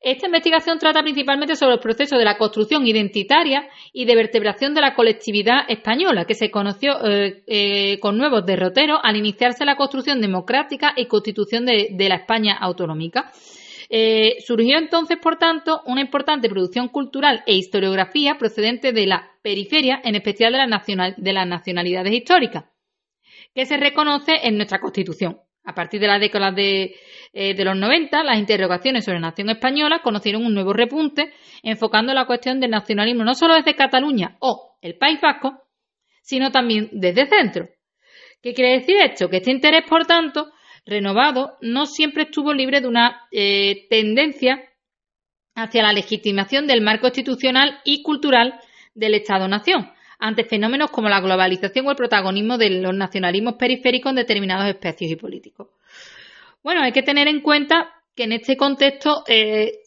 esta 0.00 0.26
investigación 0.26 0.78
trata 0.78 1.02
principalmente 1.02 1.56
sobre 1.56 1.74
el 1.74 1.80
proceso 1.80 2.16
de 2.16 2.24
la 2.24 2.38
construcción 2.38 2.86
identitaria 2.86 3.68
y 3.92 4.04
de 4.04 4.14
vertebración 4.14 4.72
de 4.72 4.80
la 4.80 4.94
colectividad 4.94 5.68
española, 5.68 6.24
que 6.24 6.34
se 6.34 6.52
conoció 6.52 7.04
eh, 7.04 7.42
eh, 7.48 7.98
con 7.98 8.16
nuevos 8.16 8.46
derroteros 8.46 9.00
al 9.02 9.16
iniciarse 9.16 9.64
la 9.64 9.76
construcción 9.76 10.20
democrática 10.20 10.92
y 10.96 11.06
constitución 11.06 11.66
de, 11.66 12.08
la 12.08 12.14
España 12.14 12.56
autonómica. 12.60 13.32
Eh, 13.90 14.36
surgió 14.46 14.78
entonces, 14.78 15.18
por 15.20 15.36
tanto, 15.36 15.82
una 15.86 16.00
importante 16.00 16.48
producción 16.48 16.88
cultural 16.88 17.42
e 17.46 17.56
historiografía 17.56 18.36
procedente 18.38 18.92
de 18.92 19.06
la 19.06 19.32
periferia, 19.42 20.00
en 20.04 20.14
especial 20.14 20.52
de 20.52 21.32
las 21.32 21.46
nacionalidades 21.48 22.12
históricas, 22.12 22.66
que 23.52 23.66
se 23.66 23.76
reconoce 23.76 24.32
en 24.44 24.56
nuestra 24.58 24.78
Constitución. 24.78 25.40
A 25.64 25.74
partir 25.74 26.00
de 26.00 26.06
las 26.06 26.20
décadas 26.20 26.54
de, 26.54 26.94
eh, 27.32 27.54
de 27.54 27.64
los 27.64 27.76
90, 27.76 28.22
las 28.24 28.38
interrogaciones 28.38 29.04
sobre 29.04 29.20
la 29.20 29.28
nación 29.28 29.50
española 29.50 30.00
conocieron 30.02 30.44
un 30.44 30.54
nuevo 30.54 30.72
repunte, 30.72 31.32
enfocando 31.62 32.14
la 32.14 32.26
cuestión 32.26 32.60
del 32.60 32.70
nacionalismo 32.70 33.24
no 33.24 33.34
solo 33.34 33.54
desde 33.54 33.74
Cataluña 33.74 34.36
o 34.40 34.76
el 34.80 34.96
País 34.96 35.20
Vasco, 35.20 35.64
sino 36.22 36.50
también 36.50 36.88
desde 36.92 37.26
centro. 37.26 37.68
¿Qué 38.42 38.54
quiere 38.54 38.78
decir 38.78 38.96
esto? 38.98 39.28
Que 39.28 39.38
este 39.38 39.50
interés, 39.50 39.82
por 39.88 40.06
tanto, 40.06 40.50
renovado, 40.86 41.56
no 41.60 41.86
siempre 41.86 42.24
estuvo 42.24 42.52
libre 42.52 42.80
de 42.80 42.88
una 42.88 43.22
eh, 43.32 43.86
tendencia 43.90 44.62
hacia 45.54 45.82
la 45.82 45.92
legitimación 45.92 46.66
del 46.66 46.80
marco 46.80 47.06
institucional 47.06 47.80
y 47.84 48.02
cultural 48.02 48.60
del 48.94 49.14
Estado-Nación, 49.14 49.90
ante 50.18 50.44
fenómenos 50.44 50.90
como 50.90 51.08
la 51.08 51.20
globalización 51.20 51.86
o 51.86 51.90
el 51.90 51.96
protagonismo 51.96 52.58
de 52.58 52.70
los 52.70 52.94
nacionalismos 52.94 53.54
periféricos 53.54 54.10
en 54.10 54.16
determinados 54.16 54.68
espacios 54.68 55.10
y 55.10 55.16
políticos. 55.16 55.68
Bueno, 56.68 56.82
hay 56.82 56.92
que 56.92 57.02
tener 57.02 57.28
en 57.28 57.40
cuenta 57.40 57.94
que 58.14 58.24
en 58.24 58.32
este 58.32 58.58
contexto 58.58 59.24
eh, 59.26 59.78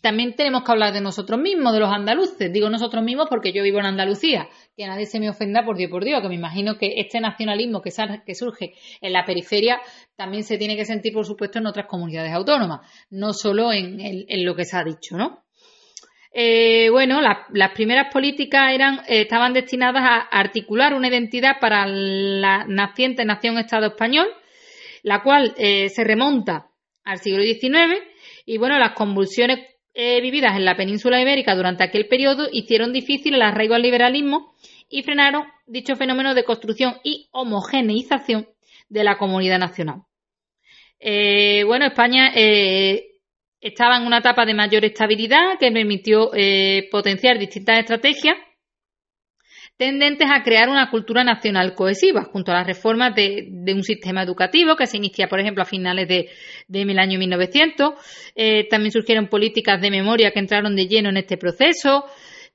también 0.00 0.36
tenemos 0.36 0.62
que 0.62 0.70
hablar 0.70 0.92
de 0.92 1.00
nosotros 1.00 1.40
mismos, 1.40 1.72
de 1.72 1.80
los 1.80 1.92
andaluces. 1.92 2.52
Digo 2.52 2.70
nosotros 2.70 3.02
mismos 3.02 3.26
porque 3.28 3.52
yo 3.52 3.64
vivo 3.64 3.80
en 3.80 3.86
Andalucía. 3.86 4.48
Que 4.76 4.86
nadie 4.86 5.06
se 5.06 5.18
me 5.18 5.28
ofenda 5.28 5.64
por 5.64 5.76
Dios 5.76 5.90
por 5.90 6.04
Dios, 6.04 6.22
que 6.22 6.28
me 6.28 6.36
imagino 6.36 6.78
que 6.78 7.00
este 7.00 7.18
nacionalismo 7.20 7.82
que, 7.82 7.90
surge 8.36 8.74
en 9.00 9.12
la 9.12 9.24
periferia 9.24 9.80
también 10.14 10.44
se 10.44 10.58
tiene 10.58 10.76
que 10.76 10.84
sentir, 10.84 11.12
por 11.12 11.26
supuesto, 11.26 11.58
en 11.58 11.66
otras 11.66 11.86
comunidades 11.86 12.32
autónomas, 12.32 12.86
no 13.10 13.32
solo 13.32 13.72
en, 13.72 13.98
lo 14.44 14.54
que 14.54 14.64
se 14.64 14.76
ha 14.76 14.84
dicho, 14.84 15.16
¿no? 15.16 15.42
Eh, 16.32 16.88
bueno, 16.90 17.20
las 17.20 17.72
primeras 17.72 18.12
políticas 18.12 18.72
eran, 18.72 19.00
eh, 19.08 19.22
estaban 19.22 19.54
destinadas 19.54 20.04
a 20.04 20.18
articular 20.18 20.94
una 20.94 21.08
identidad 21.08 21.58
para 21.60 21.84
la 21.88 22.64
naciente 22.64 23.24
nación-estado 23.24 23.86
español, 23.86 24.28
la 25.02 25.22
cual 25.22 25.54
eh, 25.56 25.88
se 25.88 26.04
remonta 26.04 26.70
al 27.04 27.18
siglo 27.18 27.42
XIX 27.42 28.02
y 28.44 28.58
bueno, 28.58 28.78
las 28.78 28.92
convulsiones 28.92 29.60
eh, 29.94 30.20
vividas 30.20 30.56
en 30.56 30.64
la 30.64 30.76
península 30.76 31.20
ibérica 31.20 31.54
durante 31.54 31.84
aquel 31.84 32.06
periodo 32.08 32.48
hicieron 32.52 32.92
difícil 32.92 33.34
el 33.34 33.42
arraigo 33.42 33.74
al 33.74 33.82
liberalismo 33.82 34.54
y 34.88 35.02
frenaron 35.02 35.44
dicho 35.66 35.96
fenómeno 35.96 36.34
de 36.34 36.44
construcción 36.44 36.96
y 37.02 37.28
homogeneización 37.32 38.48
de 38.88 39.04
la 39.04 39.18
comunidad 39.18 39.58
nacional. 39.58 40.02
Eh, 40.98 41.64
bueno, 41.64 41.86
España 41.86 42.32
estaba 43.60 43.96
en 43.96 44.06
una 44.06 44.18
etapa 44.18 44.46
de 44.46 44.54
mayor 44.54 44.84
estabilidad 44.84 45.58
que 45.58 45.70
permitió 45.70 46.30
potenciar 46.90 47.38
distintas 47.38 47.80
estrategias 47.80 48.36
tendentes 49.78 50.28
a 50.28 50.42
crear 50.42 50.68
una 50.68 50.90
cultura 50.90 51.22
nacional 51.22 51.74
cohesiva, 51.74 52.24
junto 52.24 52.50
a 52.50 52.56
las 52.56 52.66
reformas 52.66 53.14
de, 53.14 53.48
un 53.72 53.84
sistema 53.84 54.24
educativo 54.24 54.74
que 54.74 54.88
se 54.88 54.96
inicia, 54.96 55.28
por 55.28 55.38
ejemplo, 55.38 55.62
a 55.62 55.66
finales 55.66 56.08
de, 56.08 56.28
del 56.66 56.98
año 56.98 57.18
1900. 57.18 57.94
Eh, 58.34 58.66
también 58.68 58.90
surgieron 58.90 59.28
políticas 59.28 59.80
de 59.80 59.90
memoria 59.90 60.32
que 60.32 60.40
entraron 60.40 60.74
de 60.74 60.88
lleno 60.88 61.10
en 61.10 61.18
este 61.18 61.36
proceso. 61.36 62.04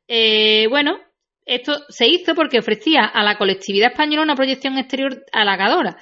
Eh, 0.05 0.67
bueno, 0.69 0.97
esto 1.45 1.73
se 1.88 2.07
hizo 2.07 2.36
porque 2.36 2.59
ofrecía 2.59 3.05
a 3.05 3.23
la 3.23 3.38
colectividad 3.38 3.91
española 3.91 4.23
una 4.23 4.36
proyección 4.36 4.77
exterior 4.77 5.23
halagadora. 5.31 5.95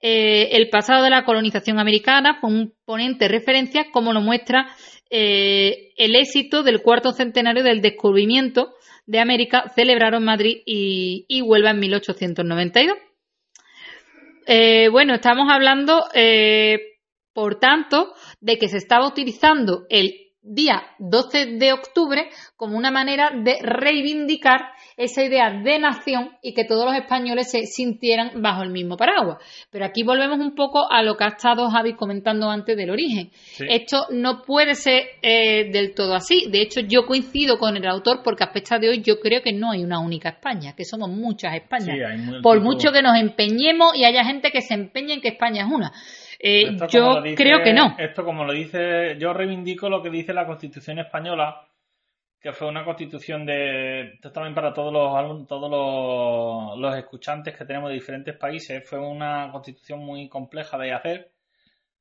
Eh, 0.00 0.50
el 0.52 0.70
pasado 0.70 1.02
de 1.02 1.10
la 1.10 1.24
colonización 1.24 1.80
americana 1.80 2.38
fue 2.40 2.48
un 2.48 2.74
ponente 2.84 3.24
de 3.24 3.32
referencia, 3.32 3.86
como 3.90 4.12
lo 4.12 4.20
muestra 4.20 4.68
el 5.12 6.14
éxito 6.14 6.62
del 6.62 6.82
cuarto 6.82 7.10
centenario 7.10 7.64
del 7.64 7.80
descubrimiento 7.80 8.74
de 9.10 9.18
América 9.18 9.72
celebraron 9.74 10.22
Madrid 10.22 10.58
y, 10.64 11.42
Huelva 11.42 11.70
en 11.70 11.80
1892. 11.80 12.96
Eh, 14.46 14.88
bueno, 14.88 15.14
estamos 15.14 15.48
hablando, 15.50 16.04
eh, 16.14 16.78
por 17.32 17.58
tanto, 17.58 18.14
de 18.40 18.56
que 18.56 18.68
se 18.68 18.76
estaba 18.76 19.08
utilizando 19.08 19.84
el 19.90 20.29
día 20.42 20.82
12 20.98 21.56
de 21.58 21.72
octubre 21.72 22.30
como 22.56 22.76
una 22.76 22.90
manera 22.90 23.30
de 23.30 23.58
reivindicar 23.60 24.60
esa 24.96 25.22
idea 25.22 25.50
de 25.50 25.78
nación 25.78 26.30
y 26.42 26.52
que 26.52 26.64
todos 26.64 26.84
los 26.84 26.94
españoles 26.94 27.50
se 27.50 27.66
sintieran 27.66 28.42
bajo 28.42 28.62
el 28.62 28.70
mismo 28.70 28.96
paraguas. 28.96 29.38
Pero 29.70 29.84
aquí 29.84 30.02
volvemos 30.02 30.38
un 30.38 30.54
poco 30.54 30.90
a 30.90 31.02
lo 31.02 31.16
que 31.16 31.24
ha 31.24 31.28
estado 31.28 31.70
Javi 31.70 31.94
comentando 31.94 32.50
antes 32.50 32.76
del 32.76 32.90
origen. 32.90 33.30
Esto 33.58 34.06
no 34.10 34.42
puede 34.42 34.74
ser 34.74 35.04
eh, 35.22 35.70
del 35.70 35.94
todo 35.94 36.14
así. 36.14 36.48
De 36.50 36.60
hecho, 36.60 36.80
yo 36.80 37.06
coincido 37.06 37.58
con 37.58 37.76
el 37.76 37.86
autor 37.86 38.20
porque 38.22 38.44
a 38.44 38.52
fecha 38.52 38.78
de 38.78 38.90
hoy 38.90 39.02
yo 39.02 39.20
creo 39.20 39.42
que 39.42 39.52
no 39.52 39.70
hay 39.70 39.82
una 39.82 40.00
única 40.00 40.30
España, 40.30 40.74
que 40.76 40.84
somos 40.84 41.08
muchas 41.10 41.54
Españas. 41.54 41.96
Por 42.42 42.60
mucho 42.60 42.92
que 42.92 43.02
nos 43.02 43.18
empeñemos 43.18 43.92
y 43.94 44.04
haya 44.04 44.24
gente 44.24 44.50
que 44.50 44.60
se 44.60 44.74
empeñe 44.74 45.14
en 45.14 45.20
que 45.20 45.28
España 45.28 45.64
es 45.64 45.72
una. 45.72 45.92
Eh, 46.42 46.74
yo 46.88 47.22
creo 47.36 47.62
que 47.62 47.74
no. 47.74 47.94
Esto, 47.98 48.24
como 48.24 48.44
lo 48.44 48.52
dice, 48.54 49.16
yo 49.18 49.34
reivindico 49.34 49.90
lo 49.90 50.02
que 50.02 50.08
dice 50.08 50.32
la 50.32 50.46
Constitución 50.46 50.98
española, 50.98 51.68
que 52.40 52.54
fue 52.54 52.68
una 52.68 52.84
constitución 52.84 53.44
de. 53.44 54.14
Esto 54.14 54.32
también 54.32 54.54
para 54.54 54.72
todos 54.72 54.90
los 54.90 55.46
todos 55.46 56.78
los, 56.80 56.96
escuchantes 56.96 57.54
que 57.54 57.66
tenemos 57.66 57.90
de 57.90 57.94
diferentes 57.96 58.34
países. 58.36 58.88
Fue 58.88 58.98
una 58.98 59.50
constitución 59.52 60.00
muy 60.00 60.30
compleja 60.30 60.78
de 60.78 60.92
hacer, 60.92 61.32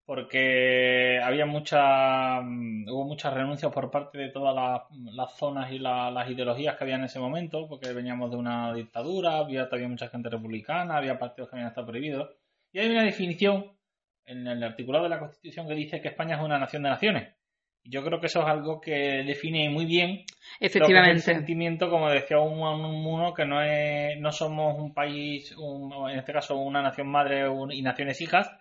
porque 0.06 1.19
había 1.21 1.45
muchas. 1.45 2.41
Hubo 2.41 3.04
muchas 3.06 3.34
renuncias 3.34 3.73
por 3.73 3.91
parte 3.91 4.17
de 4.17 4.30
todas 4.30 4.56
las, 4.56 5.38
zonas 5.38 5.69
y 5.73 5.80
las 5.80 6.30
ideologías 6.30 6.78
que 6.78 6.86
había 6.86 6.95
en 6.95 7.04
ese 7.04 7.19
momento, 7.19 7.67
porque 7.67 7.91
veníamos 7.91 8.32
de 8.32 8.38
una 8.38 8.73
dictadura, 8.73 9.39
había 9.39 9.65
todavía 9.65 9.89
mucha 9.89 10.08
gente 10.08 10.30
republicana, 10.30 10.95
había 10.95 11.19
partidos 11.19 11.49
que 11.49 11.58
habían 11.58 11.69
estado 11.69 11.88
prohibidos. 11.88 12.30
Y 12.71 12.80
hay 12.80 12.89
una 12.89 13.04
definición 13.04 13.79
en 14.25 14.47
el 14.47 14.63
articulado 14.63 15.05
de 15.05 15.10
la 15.10 15.19
Constitución 15.19 15.67
que 15.67 15.75
dice 15.75 16.01
que 16.01 16.10
España 16.10 16.36
es 16.36 16.41
una 16.41 16.60
nación 16.60 16.84
de 16.84 16.89
naciones. 16.89 17.36
Yo 17.84 18.03
creo 18.03 18.19
que 18.19 18.27
eso 18.27 18.41
es 18.41 18.47
algo 18.47 18.82
que 18.82 19.23
define 19.25 19.69
muy 19.69 19.86
bien 19.86 20.25
Efectivamente. 20.60 21.12
el 21.12 21.21
sentimiento, 21.21 21.89
como 21.89 22.10
decía 22.10 22.39
un, 22.39 22.60
uno, 22.60 23.34
que 23.34 23.45
no, 23.45 23.62
es, 23.62 24.19
no 24.19 24.32
somos 24.32 24.77
un 24.77 24.93
país, 24.93 25.55
en 25.58 26.19
este 26.19 26.34
caso 26.34 26.58
una 26.58 26.82
nación 26.82 27.08
madre 27.08 27.47
y 27.71 27.82
naciones 27.82 28.21
hijas, 28.21 28.51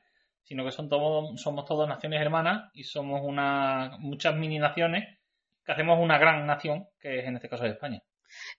sino 0.42 0.64
que 0.64 0.71
son 0.71 0.88
todos, 0.88 1.40
somos 1.40 1.66
todos 1.66 1.88
naciones 1.88 2.23
hermanas 2.23 2.71
y 2.73 2.85
somos 2.85 3.21
una, 3.23 3.97
muchas 3.99 4.35
mini 4.37 4.59
naciones 4.59 5.18
que 5.64 5.73
hacemos 5.73 5.99
una 6.01 6.16
gran 6.16 6.47
nación, 6.47 6.87
que 6.99 7.18
es 7.18 7.27
en 7.27 7.37
este 7.37 7.51
caso 7.51 7.66
España. 7.66 8.03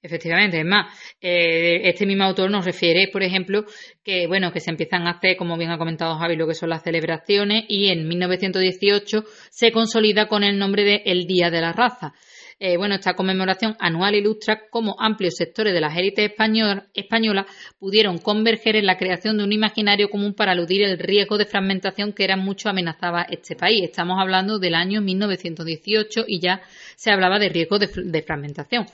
Efectivamente, 0.02 0.60
es 0.60 0.65
más, 0.65 0.93
eh, 1.21 1.82
este 1.84 2.06
mismo 2.06 2.23
autor 2.23 2.49
nos 2.52 2.65
refiere, 2.65 3.10
por 3.12 3.23
ejemplo, 3.23 3.65
que 4.04 4.28
bueno, 4.28 4.52
que 4.52 4.60
se 4.60 4.71
empiezan 4.71 5.08
a 5.08 5.12
hacer, 5.12 5.38
como 5.38 5.58
bien 5.58 5.71
ha 5.71 5.78
comentado 5.78 6.17
Javi, 6.17 6.36
lo 6.36 6.47
que 6.47 6.54
son 6.54 6.69
las 6.69 6.84
celebraciones 6.84 7.65
y 7.67 7.89
en 7.89 8.08
1918 8.08 9.23
se 9.49 9.71
consolida 9.71 10.28
con 10.28 10.43
el 10.43 10.58
nombre 10.58 10.84
de 10.84 11.04
el 11.06 11.25
Día 11.25 11.49
de 11.49 11.62
la 11.62 11.73
Raza. 11.73 12.13
Eh, 12.62 12.76
bueno, 12.76 12.95
esta 12.95 13.13
conmemoración 13.13 13.78
anual 13.80 14.15
ilustra 14.15 14.63
cómo 14.69 14.98
amplios 15.00 15.36
sectores 15.38 15.74
de 15.74 15.80
la 15.80 15.95
élite 15.95 16.26
española, 16.26 17.45
pudieron 17.80 18.17
converger 18.17 18.76
en 18.76 18.86
la 18.86 18.98
creación 18.98 19.38
de 19.38 19.45
un 19.45 19.54
imaginario 19.54 20.10
común 20.10 20.34
para 20.34 20.52
eludir 20.52 20.82
el 20.82 21.00
riesgo 21.00 21.38
de 21.38 21.45
fragmentación 21.45 22.12
que 22.12 22.26
era 22.26 22.36
mucho 22.36 22.67
amenazaba 22.67 23.22
este 23.30 23.56
país. 23.56 23.84
Estamos 23.84 24.17
hablando 24.19 24.60
del 24.60 24.76
año 24.76 25.00
1918 25.00 26.26
y 26.28 26.41
ya 26.41 26.62
se 26.98 27.12
hablaba 27.12 27.39
de 27.39 27.48
riesgo 27.48 27.80
de 27.80 28.22
fragmentación. 28.24 28.88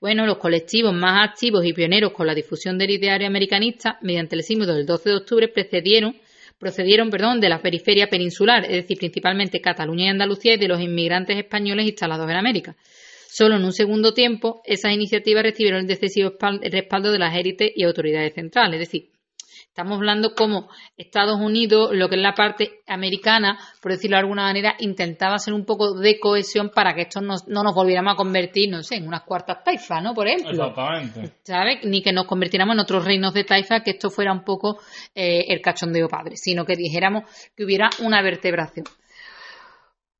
Bueno, 0.00 0.26
los 0.26 0.38
colectivos 0.38 0.92
más 0.92 1.30
activos 1.30 1.64
y 1.64 1.72
pioneros 1.72 2.12
con 2.12 2.26
la 2.26 2.34
difusión 2.34 2.76
del 2.76 2.90
ideario 2.90 3.28
americanista 3.28 3.98
mediante 4.02 4.34
el 4.34 4.42
símbolo 4.42 4.74
del 4.74 4.84
12 4.84 5.10
de 5.10 5.16
octubre 5.16 5.46
precedieron 5.46 6.16
procedieron 6.58 7.10
perdón, 7.10 7.40
de 7.40 7.48
la 7.48 7.60
periferia 7.60 8.06
peninsular, 8.06 8.64
es 8.64 8.82
decir, 8.82 8.96
principalmente 8.96 9.60
Cataluña 9.60 10.04
y 10.04 10.08
Andalucía 10.10 10.54
y 10.54 10.58
de 10.58 10.68
los 10.68 10.80
inmigrantes 10.80 11.36
españoles 11.36 11.86
instalados 11.86 12.30
en 12.30 12.36
América. 12.36 12.76
Solo 13.34 13.56
en 13.56 13.64
un 13.64 13.72
segundo 13.72 14.12
tiempo, 14.12 14.60
esas 14.66 14.92
iniciativas 14.92 15.42
recibieron 15.42 15.80
el 15.80 15.86
decisivo 15.86 16.32
respaldo 16.70 17.10
de 17.10 17.18
las 17.18 17.34
élites 17.34 17.72
y 17.74 17.82
autoridades 17.82 18.34
centrales, 18.34 18.74
es 18.74 18.88
decir, 18.88 19.08
Estamos 19.68 19.96
hablando 19.96 20.34
como 20.34 20.68
Estados 20.98 21.40
Unidos, 21.40 21.92
lo 21.94 22.10
que 22.10 22.16
es 22.16 22.20
la 22.20 22.34
parte 22.34 22.82
americana, 22.86 23.58
por 23.80 23.92
decirlo 23.92 24.16
de 24.18 24.20
alguna 24.20 24.42
manera, 24.42 24.74
intentaba 24.80 25.36
hacer 25.36 25.54
un 25.54 25.64
poco 25.64 25.94
de 25.94 26.20
cohesión 26.20 26.68
para 26.74 26.92
que 26.92 27.02
esto 27.02 27.22
no, 27.22 27.36
nos 27.46 27.74
volviéramos 27.74 28.12
a 28.12 28.16
convertir, 28.16 28.68
no 28.68 28.82
sé, 28.82 28.96
en 28.96 29.08
unas 29.08 29.22
cuartas 29.22 29.64
taifas, 29.64 30.02
¿no? 30.02 30.12
Por 30.12 30.28
ejemplo. 30.28 30.50
Exactamente. 30.50 31.36
¿Sabes? 31.42 31.84
Ni 31.84 32.02
que 32.02 32.12
nos 32.12 32.26
convirtiéramos 32.26 32.74
en 32.74 32.80
otros 32.80 33.02
reinos 33.02 33.32
de 33.32 33.44
taifa, 33.44 33.80
que 33.80 33.92
esto 33.92 34.10
fuera 34.10 34.30
un 34.30 34.44
poco 34.44 34.78
eh, 35.14 35.46
el 35.48 35.62
cachondeo 35.62 36.06
padre, 36.06 36.36
sino 36.36 36.66
que 36.66 36.76
dijéramos 36.76 37.22
que 37.56 37.64
hubiera 37.64 37.88
una 38.00 38.20
vertebración. 38.20 38.84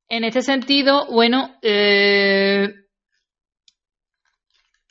En 0.09 0.23
este 0.23 0.41
sentido, 0.41 1.05
bueno, 1.11 1.57
eh, 1.61 2.82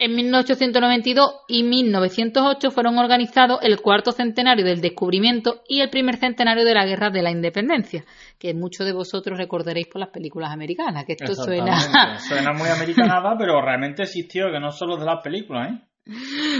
en 0.03 0.17
1892 0.17 1.45
y 1.47 1.63
1908 1.63 2.71
fueron 2.73 2.99
organizados 2.99 3.61
el 3.63 3.81
cuarto 3.81 4.11
centenario 4.11 4.65
del 4.65 4.81
descubrimiento 4.81 5.63
y 5.69 5.81
el 5.81 5.91
primer 5.91 6.17
centenario 6.17 6.65
de 6.65 6.75
la 6.75 6.85
Guerra 6.85 7.11
de 7.11 7.23
la 7.23 7.31
Independencia, 7.31 8.05
que 8.37 8.53
muchos 8.53 8.85
de 8.85 8.93
vosotros 8.93 9.39
recordaréis 9.39 9.87
por 9.87 10.01
las 10.01 10.11
películas 10.11 10.51
americanas, 10.51 11.05
que 11.05 11.13
esto 11.13 11.37
suena... 11.37 11.79
suena 12.19 12.53
muy 12.53 12.69
americanada, 12.69 13.37
pero 13.39 13.63
realmente 13.63 14.03
existió, 14.03 14.51
que 14.51 14.59
no 14.59 14.73
solo 14.73 14.97
de 14.97 15.07
las 15.07 15.23
películas, 15.23 15.71
¿eh? 15.71 15.81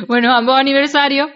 Bueno, 0.07 0.33
ambos 0.37 0.57
aniversarios 0.57 1.31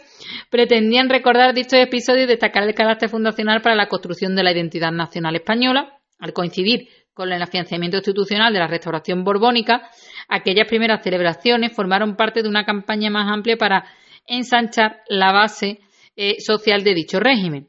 pretendían 0.49 1.09
recordar 1.09 1.55
dichos 1.55 1.81
episodios 1.81 2.27
y 2.27 2.29
destacar 2.29 2.63
el 2.63 2.75
carácter 2.77 3.09
fundacional 3.09 3.63
para 3.63 3.75
la 3.75 3.89
construcción 3.89 4.37
de 4.37 4.45
la 4.45 4.53
identidad 4.53 4.93
nacional 4.93 5.35
española, 5.35 5.99
al 6.21 6.33
coincidir 6.33 6.89
con 7.17 7.33
el 7.33 7.45
financiamiento 7.47 7.97
institucional 7.97 8.53
de 8.53 8.59
la 8.61 8.69
restauración 8.69 9.25
borbónica, 9.25 9.89
aquellas 10.29 10.69
primeras 10.69 11.03
celebraciones 11.03 11.75
formaron 11.75 12.17
parte 12.17 12.43
de 12.43 12.49
una 12.49 12.65
campaña 12.65 13.11
más 13.11 13.31
amplia 13.33 13.57
para 13.57 13.85
ensanchar 14.27 15.03
la 15.09 15.33
base 15.33 15.81
eh, 16.17 16.41
social 16.41 16.83
de 16.83 16.95
dicho 16.95 17.21
régimen. 17.21 17.69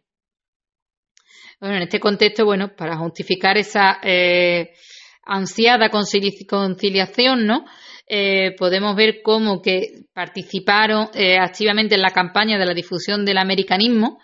Bueno, 1.59 1.77
en 1.77 1.83
este 1.83 1.99
contexto, 1.99 2.45
bueno, 2.45 2.75
para 2.75 2.97
justificar 2.97 3.57
esa 3.57 3.99
eh, 4.03 4.73
ansiada 5.23 5.89
conciliación, 5.89 7.47
¿no? 7.47 7.65
Eh, 8.07 8.55
podemos 8.57 8.95
ver 8.95 9.21
cómo 9.23 9.61
que 9.61 10.05
participaron 10.13 11.09
activamente 11.41 11.95
en 11.95 12.01
la 12.01 12.11
campaña 12.11 12.57
de 12.57 12.65
la 12.65 12.73
difusión 12.73 13.25
del 13.25 13.37
americanismo, 13.37 14.19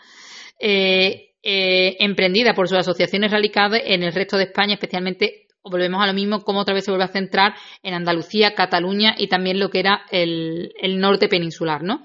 eh, 1.46 1.98
emprendida 2.00 2.54
por 2.54 2.69
sus 2.69 2.78
asociaciones 2.78 3.30
radicadas 3.30 3.82
en 3.84 4.02
el 4.02 4.13
resto 4.13 4.38
de 4.38 4.46
España, 4.46 4.76
especialmente, 4.76 5.42
volvemos 5.63 6.02
a 6.04 6.08
lo 6.08 6.13
mismo, 6.13 6.41
como 6.41 6.60
otra 6.60 6.73
vez 6.73 6.86
se 6.86 6.91
vuelve 6.91 7.06
a 7.06 7.10
centrar 7.10 7.54
en 7.82 7.93
Andalucía, 7.93 8.54
Cataluña 8.54 9.15
y 9.17 9.28
también 9.28 9.60
lo 9.60 9.69
que 9.69 9.80
era 9.80 10.04
el, 10.12 10.71
norte 10.97 11.28
peninsular, 11.28 11.84
¿no? 11.84 12.04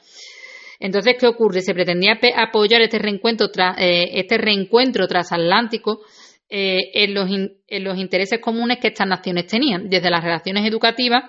Entonces, 0.80 1.16
¿qué 1.18 1.26
ocurre? 1.26 1.60
Se 1.60 1.74
pretendía 1.74 2.18
apoyar 2.36 2.80
este 2.82 2.98
reencuentro, 2.98 3.48
eh, 3.76 4.10
este 4.14 4.38
reencuentro 4.38 5.08
transatlántico 5.08 6.02
eh, 6.48 6.78
en, 6.94 7.14
los 7.14 7.28
en 7.28 7.84
los 7.84 7.98
intereses 7.98 8.40
comunes 8.40 8.78
que 8.78 8.88
estas 8.88 9.08
naciones 9.08 9.46
tenían, 9.48 9.90
desde 9.90 10.08
las 10.08 10.22
relaciones 10.22 10.64
educativas 10.64 11.24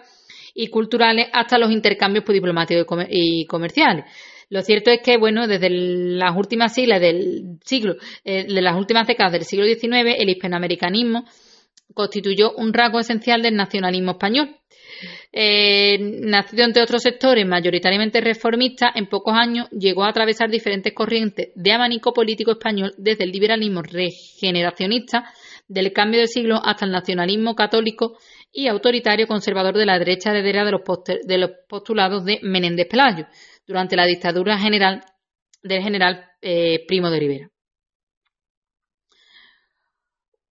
y 0.53 0.67
culturales 0.67 1.27
hasta 1.33 1.57
los 1.57 1.71
intercambios 1.71 2.25
diplomáticos 2.25 2.85
y 3.09 3.45
comerciales. 3.45 4.05
Lo 4.49 4.61
cierto 4.61 4.91
es 4.91 5.01
que, 5.01 5.17
bueno, 5.17 5.47
desde 5.47 5.69
las 5.69 6.35
últimas 6.35 6.73
siglas 6.73 7.01
del 7.01 7.59
siglo, 7.63 7.95
eh, 8.23 8.45
de 8.45 8.61
las 8.61 8.75
últimas 8.75 9.07
décadas 9.07 9.31
del 9.31 9.43
siglo 9.43 9.65
XIX, 9.65 10.15
el 10.17 10.29
hispanoamericanismo 10.29 11.25
constituyó 11.93 12.53
un 12.53 12.73
rasgo 12.73 12.99
esencial 12.99 13.41
del 13.41 13.55
nacionalismo 13.55 14.11
español. 14.11 14.55
Eh, 15.31 15.97
nacido 15.99 16.65
entre 16.65 16.81
otros 16.81 17.03
sectores 17.03 17.45
mayoritariamente 17.45 18.19
reformistas, 18.19 18.91
en 18.95 19.07
pocos 19.07 19.35
años 19.35 19.69
llegó 19.69 20.03
a 20.03 20.09
atravesar 20.09 20.49
diferentes 20.49 20.93
corrientes 20.93 21.49
de 21.55 21.71
abanico 21.71 22.13
político 22.13 22.51
español, 22.51 22.93
desde 22.97 23.23
el 23.25 23.31
liberalismo 23.31 23.81
regeneracionista 23.81 25.31
del 25.67 25.93
cambio 25.93 26.21
de 26.21 26.27
siglo 26.27 26.59
hasta 26.63 26.85
el 26.85 26.91
nacionalismo 26.91 27.55
católico 27.55 28.17
y 28.51 28.67
autoritario 28.67 29.27
conservador 29.27 29.77
de 29.77 29.85
la 29.85 29.99
derecha 29.99 30.31
heredera 30.31 30.65
de 30.65 30.71
los, 30.71 30.81
de 31.23 31.37
los 31.37 31.51
postulados 31.67 32.25
de 32.25 32.39
Menéndez 32.41 32.87
Pelayo, 32.87 33.27
durante 33.67 33.95
la 33.95 34.05
dictadura 34.05 34.57
general 34.57 35.03
del 35.61 35.83
general 35.83 36.25
eh, 36.41 36.85
Primo 36.87 37.11
de 37.11 37.19
Rivera. 37.19 37.49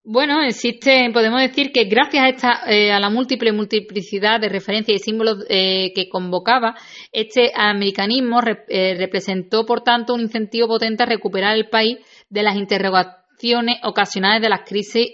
Bueno, 0.05 0.43
existe, 0.43 1.11
podemos 1.13 1.41
decir 1.41 1.71
que 1.71 1.85
gracias 1.85 2.25
a, 2.25 2.29
esta, 2.29 2.61
eh, 2.67 2.91
a 2.91 2.99
la 2.99 3.11
múltiple 3.11 3.53
multiplicidad 3.53 4.41
de 4.41 4.49
referencias 4.49 5.01
y 5.01 5.05
símbolos 5.05 5.45
eh, 5.51 5.93
que 5.95 6.09
convocaba, 6.09 6.75
este 7.13 7.53
americanismo 7.55 8.41
representó, 8.41 9.67
por 9.67 9.83
tanto, 9.83 10.15
un 10.15 10.23
incentivo 10.23 10.67
potente 10.69 11.03
a 11.03 11.07
recuperar 11.07 11.57
el 11.57 11.69
país 11.69 11.99
de 12.31 12.43
las 12.43 12.57
interrogaciones 12.57 13.79
ocasionales 13.83 14.41
de 14.41 14.49
las 14.49 14.63
crisis 14.63 15.13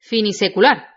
finisecular. 0.00 0.96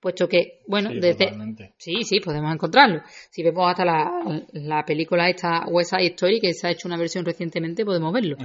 puesto 0.00 0.26
que, 0.26 0.62
bueno, 0.66 0.88
sí, 0.90 1.00
desde... 1.00 1.32
Sí, 1.76 2.02
sí, 2.02 2.20
podemos 2.20 2.52
encontrarlo. 2.52 3.02
Si 3.30 3.42
vemos 3.42 3.70
hasta 3.70 3.84
la, 3.84 4.84
película 4.86 5.28
esta 5.28 5.66
West 5.68 5.90
Side 5.90 6.14
Story, 6.14 6.40
que 6.40 6.54
se 6.54 6.66
ha 6.66 6.70
hecho 6.70 6.88
una 6.88 6.96
versión 6.96 7.26
recientemente, 7.26 7.84
podemos 7.84 8.12
verlo. 8.12 8.36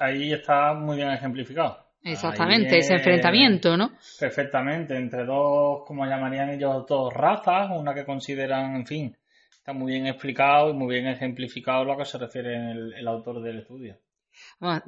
ahí 0.00 0.32
está 0.32 0.72
muy 0.72 0.96
bien 0.96 1.10
ejemplificado. 1.10 1.86
Exactamente, 2.02 2.78
ese 2.78 2.94
enfrentamiento, 2.94 3.76
¿no? 3.76 3.90
Perfectamente, 4.18 4.96
entre 4.96 5.24
dos, 5.26 5.82
como 5.86 6.06
llamarían 6.06 6.50
ellos, 6.50 6.86
dos 6.88 7.12
razas, 7.12 7.70
una 7.70 7.92
que 7.92 8.06
consideran, 8.06 8.76
en 8.76 8.86
fin, 8.86 9.16
está 9.50 9.74
muy 9.74 9.92
bien 9.92 10.06
explicado 10.06 10.70
y 10.70 10.72
muy 10.72 10.94
bien 10.94 11.06
ejemplificado 11.06 11.84
lo 11.84 11.98
que 11.98 12.06
se 12.06 12.16
refiere 12.16 12.72
el 12.72 13.06
autor 13.06 13.42
del 13.42 13.58
estudio. 13.58 13.98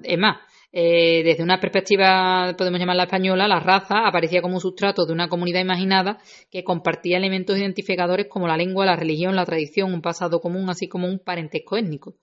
Es 0.03 0.18
más, 0.18 0.38
eh, 0.72 1.22
desde 1.24 1.42
una 1.42 1.61
perspectiva, 1.61 2.55
podemos 2.57 2.78
llamarla 2.78 3.05
española, 3.05 3.48
la 3.48 3.61
raza 3.61 4.07
aparecía 4.07 4.42
como 4.42 4.55
un 4.55 4.61
sustrato 4.61 5.05
de 5.05 5.12
una 5.12 5.28
comunidad 5.28 5.61
imaginada 5.61 6.18
que 6.51 6.64
compartía 6.64 7.18
elementos 7.18 7.59
identificadores 7.59 8.26
como 8.28 8.46
la 8.46 8.57
lengua, 8.57 8.86
la 8.86 8.96
religión, 8.96 9.36
la 9.36 9.44
tradición, 9.44 9.92
un 9.92 10.03
pasado 10.03 10.40
común, 10.40 10.68
así 10.70 10.88
como 10.88 11.09
un 11.09 11.18
parentesco 11.18 11.76
étnico. 11.76 12.14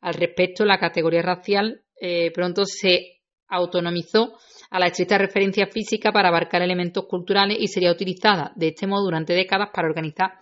Al 0.00 0.14
respecto, 0.14 0.64
la 0.64 0.78
categoría 0.78 1.22
racial 1.22 1.82
eh, 2.00 2.30
pronto 2.32 2.64
se 2.64 3.20
autonomizó 3.48 4.38
a 4.70 4.78
la 4.80 4.86
estricta 4.86 5.18
referencia 5.18 5.66
física 5.66 6.10
para 6.10 6.28
abarcar 6.28 6.62
elementos 6.62 7.04
culturales 7.06 7.58
y 7.60 7.68
sería 7.68 7.92
utilizada 7.92 8.52
de 8.56 8.68
este 8.68 8.86
modo 8.86 9.04
durante 9.04 9.34
décadas 9.34 9.68
para 9.72 9.88
organizar 9.88 10.32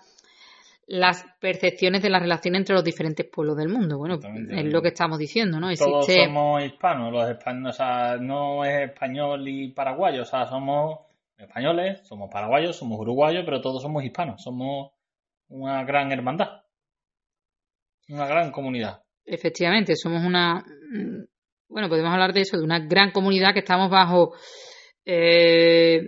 las 0.91 1.25
percepciones 1.39 2.03
de 2.03 2.11
la 2.11 2.19
relación 2.19 2.57
entre 2.57 2.75
los 2.75 2.83
diferentes 2.83 3.25
pueblos 3.25 3.57
del 3.57 3.69
mundo. 3.69 3.97
Bueno, 3.97 4.19
es 4.51 4.65
lo 4.65 4.83
que 4.83 4.89
estamos 4.89 5.21
diciendo, 5.21 5.61
¿no? 5.61 5.73
Todos 5.77 6.05
somos 6.05 6.65
hispanos, 6.65 7.13
los 7.13 7.31
españoles, 7.31 7.75
o 7.75 7.77
sea, 7.77 8.17
no 8.17 8.65
es 8.65 8.91
español 8.91 9.47
y 9.47 9.71
paraguayo, 9.71 10.23
o 10.23 10.25
sea, 10.25 10.47
somos 10.47 10.99
españoles, 11.39 12.01
somos 12.09 12.29
paraguayos, 12.29 12.77
somos 12.77 12.99
uruguayos, 12.99 13.45
pero 13.45 13.61
todos 13.61 13.81
somos 13.81 14.03
hispanos, 14.03 14.43
somos 14.43 14.91
una 15.49 15.85
gran 15.85 16.11
hermandad, 16.11 16.63
una 18.09 18.27
gran 18.27 18.51
comunidad. 18.51 19.01
Efectivamente, 19.25 19.95
somos 19.95 20.25
una, 20.25 20.57
mm, 20.57 21.25
bueno, 21.69 21.89
podemos 21.89 22.13
hablar 22.13 22.33
de 22.33 22.41
eso, 22.41 22.59
de 22.59 22.65
una 22.65 22.81
gran 22.81 23.13
comunidad 23.13 23.53
que 23.53 23.61
estamos 23.61 23.91
bajo, 23.91 24.33
eh, 25.05 26.01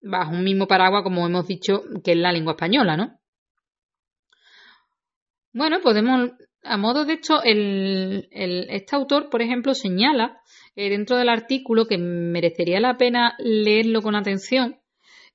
bajo 0.00 0.32
un 0.32 0.42
mismo 0.42 0.66
paraguas, 0.66 1.02
como 1.02 1.26
hemos 1.26 1.46
dicho, 1.46 1.82
que 2.02 2.12
es 2.12 2.18
la 2.18 2.32
lengua 2.32 2.54
española, 2.54 2.96
¿no? 2.96 3.18
Bueno, 5.54 5.80
podemos, 5.82 6.30
a 6.62 6.78
modo 6.78 7.04
de 7.04 7.14
hecho, 7.14 7.42
el, 7.44 8.26
este 8.30 8.96
autor, 8.96 9.28
por 9.28 9.42
ejemplo, 9.42 9.74
señala 9.74 10.40
eh, 10.74 10.88
dentro 10.88 11.18
del 11.18 11.28
artículo 11.28 11.86
que 11.86 11.98
merecería 11.98 12.80
la 12.80 12.96
pena 12.96 13.34
leerlo 13.38 14.00
con 14.00 14.16
atención, 14.16 14.80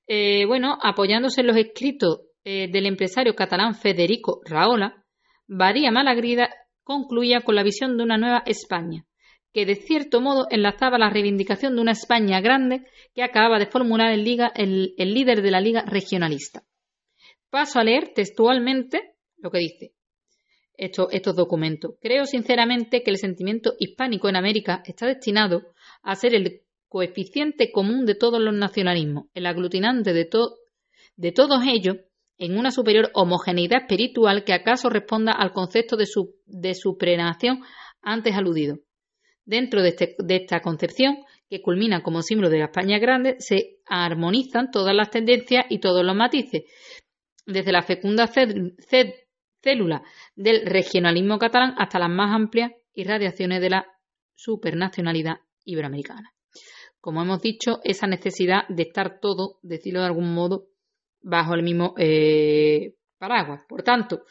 eh, 0.08 0.46
bueno, 0.48 0.78
apoyándose 0.82 1.42
en 1.42 1.48
los 1.48 1.58
escritos 1.58 2.22
eh, 2.44 2.68
del 2.72 2.88
empresario 2.88 3.36
catalán 3.36 3.76
Federico 3.76 4.42
Raola, 4.44 5.04
Badía 5.48 5.92
Malagrida 5.92 6.50
concluía 6.84 7.42
con 7.42 7.54
la 7.54 7.64
visión 7.64 7.96
de 7.96 8.04
una 8.04 8.18
nueva 8.18 8.42
España, 8.48 9.06
que 9.54 9.68
de 9.68 9.76
cierto 9.76 10.20
modo 10.20 10.48
enlazaba 10.50 10.98
la 10.98 11.12
reivindicación 11.12 11.76
de 11.76 11.82
una 11.82 11.92
España 11.92 12.42
grande 12.42 12.88
que 13.14 13.22
acababa 13.22 13.60
de 13.60 13.68
formular 13.68 14.12
el, 14.12 14.24
liga, 14.24 14.52
el 14.56 14.96
líder 14.98 15.44
de 15.44 15.52
la 15.52 15.62
Liga 15.62 15.84
Regionalista. 15.86 16.64
Paso 17.52 17.80
a 17.80 17.84
leer 17.84 18.14
textualmente 18.16 19.14
lo 19.38 19.52
que 19.52 19.60
dice 19.60 19.97
estos, 20.78 21.36
documentos. 21.36 21.96
Creo 22.02 22.26
sinceramente 22.26 23.04
que 23.04 23.12
el 23.12 23.18
sentimiento 23.18 23.74
hispánico 23.80 24.30
en 24.30 24.36
América 24.36 24.84
está 24.86 25.08
destinado 25.08 25.64
a 26.04 26.16
ser 26.16 26.36
el 26.36 26.62
coeficiente 26.88 27.72
común 27.72 28.06
de 28.06 28.16
todos 28.16 28.40
los 28.40 28.54
nacionalismos, 28.54 29.26
el 29.34 29.46
aglutinante 29.48 30.14
de, 30.14 30.30
de 31.18 31.32
todos 31.32 31.64
ellos 31.68 31.98
en 32.38 32.58
una 32.58 32.72
superior 32.72 33.10
homogeneidad 33.14 33.82
espiritual 33.82 34.44
que 34.44 34.54
acaso 34.54 34.90
responda 34.90 35.32
al 35.32 35.52
concepto 35.52 35.98
de, 35.98 36.06
su, 36.06 36.36
de 36.46 36.76
antes 38.02 38.36
aludido. 38.36 38.78
Dentro 39.44 39.82
de, 39.82 39.90
este, 39.90 40.16
de, 40.20 40.36
esta 40.36 40.62
concepción, 40.62 41.18
que 41.50 41.62
culmina 41.62 42.04
como 42.04 42.22
símbolo 42.22 42.50
de 42.50 42.60
la 42.60 42.66
España 42.66 43.00
grande, 43.00 43.38
se 43.40 43.80
armonizan 43.86 44.70
todas 44.72 44.94
las 44.94 45.10
tendencias 45.10 45.66
y 45.70 45.80
todos 45.80 46.06
los 46.06 46.16
matices, 46.16 46.64
desde 47.46 47.72
la 47.72 47.82
fecunda 47.82 48.28
célula 49.68 50.02
del 50.36 50.66
regionalismo 50.66 51.38
catalán 51.38 51.76
hasta 51.78 52.00
las 52.00 52.10
más 52.10 52.34
amplias 52.34 52.72
irradiaciones 52.94 53.60
de 53.60 53.70
la 53.70 53.86
supernacionalidad 54.34 55.40
iberoamericana. 55.66 56.34
Como 57.02 57.22
hemos 57.22 57.42
dicho, 57.42 57.82
esa 57.84 58.08
necesidad 58.08 58.62
de 58.70 58.84
estar 58.84 59.20
todo, 59.20 59.60
decirlo 59.62 60.00
de 60.00 60.06
algún 60.06 60.34
modo, 60.34 60.68
bajo 61.22 61.54
el 61.54 61.64
mismo 61.64 61.94
eh, 61.98 62.94
paraguas. 63.18 63.66
Por 63.68 63.84
tanto, 63.84 64.24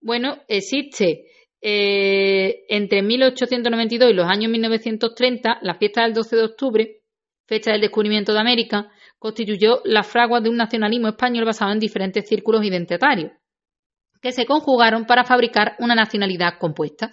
bueno, 0.00 0.38
existe 0.48 1.26
eh, 1.60 2.64
entre 2.68 3.02
1892 3.02 4.10
y 4.10 4.14
los 4.14 4.26
años 4.26 4.50
1930 4.50 5.58
la 5.60 5.74
fiesta 5.74 6.04
del 6.04 6.14
12 6.14 6.36
de 6.36 6.44
octubre, 6.44 7.00
fecha 7.46 7.72
del 7.72 7.82
descubrimiento 7.82 8.32
de 8.32 8.40
América, 8.40 8.90
constituyó 9.18 9.82
la 9.84 10.02
fragua 10.02 10.40
de 10.40 10.48
un 10.48 10.56
nacionalismo 10.56 11.08
español 11.08 11.44
basado 11.44 11.72
en 11.72 11.78
diferentes 11.78 12.26
círculos 12.26 12.64
identitarios 12.64 13.32
que 14.22 14.32
se 14.32 14.46
conjugaron 14.46 15.04
para 15.04 15.24
fabricar 15.24 15.74
una 15.80 15.94
nacionalidad 15.94 16.58
compuesta. 16.58 17.12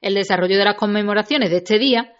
El 0.00 0.14
desarrollo 0.14 0.58
de 0.58 0.64
las 0.64 0.76
conmemoraciones 0.76 1.50
de 1.50 1.56
este 1.56 1.78
día 1.78 2.12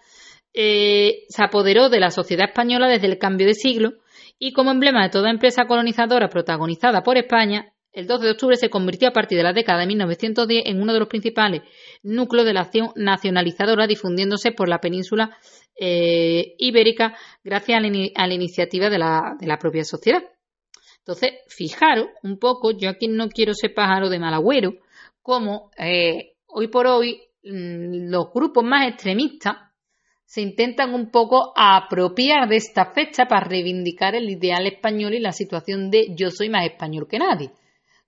eh, 0.53 1.25
se 1.29 1.43
apoderó 1.43 1.89
de 1.89 1.99
la 1.99 2.09
sociedad 2.09 2.49
española 2.49 2.87
desde 2.87 3.07
el 3.07 3.19
cambio 3.19 3.45
de 3.45 3.53
siglo 3.53 3.93
y 4.39 4.51
como 4.51 4.71
emblema 4.71 5.03
de 5.03 5.09
toda 5.09 5.29
empresa 5.29 5.65
colonizadora 5.65 6.27
protagonizada 6.29 7.03
por 7.03 7.17
España, 7.17 7.71
el 7.93 8.07
12 8.07 8.25
de 8.25 8.31
octubre 8.31 8.57
se 8.57 8.69
convirtió 8.69 9.07
a 9.07 9.13
partir 9.13 9.37
de 9.37 9.43
la 9.43 9.53
década 9.53 9.79
de 9.79 9.87
1910 9.87 10.63
en 10.65 10.81
uno 10.81 10.91
de 10.91 10.99
los 10.99 11.07
principales 11.07 11.61
núcleos 12.03 12.45
de 12.45 12.53
la 12.53 12.61
acción 12.61 12.91
nacionalizadora 12.95 13.87
difundiéndose 13.87 14.51
por 14.51 14.67
la 14.67 14.79
península 14.79 15.37
eh, 15.79 16.55
ibérica 16.57 17.15
gracias 17.43 17.77
a 17.77 18.27
la, 18.27 18.33
iniciativa 18.33 18.89
de 18.89 18.97
la 18.97 19.57
propia 19.59 19.85
sociedad. 19.85 20.23
Entonces, 21.07 21.33
fijaros 21.47 22.07
un 22.23 22.39
poco, 22.39 22.71
yo 22.71 22.89
aquí 22.89 23.07
no 23.07 23.29
quiero 23.29 23.53
ser 23.53 23.75
pájaro 23.75 24.09
de 24.09 24.17
mal 24.17 24.33
agüero, 24.33 24.73
como 25.21 25.69
eh, 25.77 26.33
hoy 26.47 26.67
por 26.67 26.87
hoy 26.87 27.21
mm, 27.43 28.09
los 28.09 28.33
grupos 28.33 28.63
más 28.63 28.87
extremistas 28.87 29.55
se 30.25 30.41
intentan 30.41 30.95
un 30.95 31.11
poco 31.11 31.53
apropiar 31.55 32.49
de 32.49 32.55
esta 32.55 32.91
fecha 32.91 33.27
para 33.27 33.45
reivindicar 33.47 34.15
el 34.15 34.27
ideal 34.31 34.65
español 34.65 35.13
y 35.13 35.19
la 35.19 35.31
situación 35.31 35.91
de 35.91 36.07
yo 36.15 36.31
soy 36.31 36.49
más 36.49 36.65
español 36.65 37.07
que 37.07 37.19
nadie. 37.19 37.51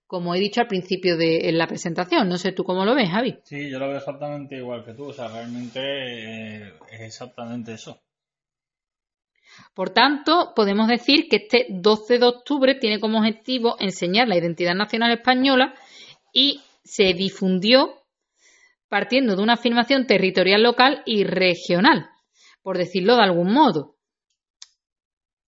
Como 0.08 0.34
he 0.34 0.40
dicho 0.40 0.62
al 0.62 0.68
principio 0.68 1.18
de 1.18 1.52
la 1.52 1.68
presentación, 1.68 2.28
no 2.28 2.38
sé 2.40 2.52
tú 2.52 2.64
cómo 2.64 2.84
lo 2.84 2.96
ves, 2.96 3.10
Javi. 3.12 3.38
Sí, 3.44 3.70
yo 3.70 3.78
lo 3.78 3.90
veo 3.90 3.98
exactamente 3.98 4.56
igual 4.56 4.84
que 4.84 4.94
tú, 4.94 5.10
o 5.10 5.14
sea, 5.14 5.28
realmente 5.28 5.80
eh, 5.84 6.74
es 6.92 7.02
exactamente 7.02 7.74
eso. 7.74 8.02
Por 9.74 9.92
tanto, 9.92 10.54
podemos 10.56 10.88
decir 10.88 11.28
que 11.30 11.38
este 11.38 11.68
12 11.70 12.20
de 12.20 12.26
octubre 12.26 12.76
tiene 12.76 13.00
como 13.00 13.20
objetivo 13.20 13.76
enseñar 13.80 14.28
la 14.28 14.38
identidad 14.38 14.76
nacional 14.76 15.12
española 15.12 15.74
y 16.34 16.62
se 16.84 17.14
difundió 17.14 18.04
partiendo 18.90 19.36
de 19.36 19.44
una 19.44 19.54
afirmación 19.54 20.08
territorial 20.08 20.64
local 20.64 21.04
y 21.06 21.24
regional, 21.24 22.10
por 22.62 22.78
decirlo 22.78 23.16
de 23.16 23.24
algún 23.24 23.54
modo. 23.54 23.96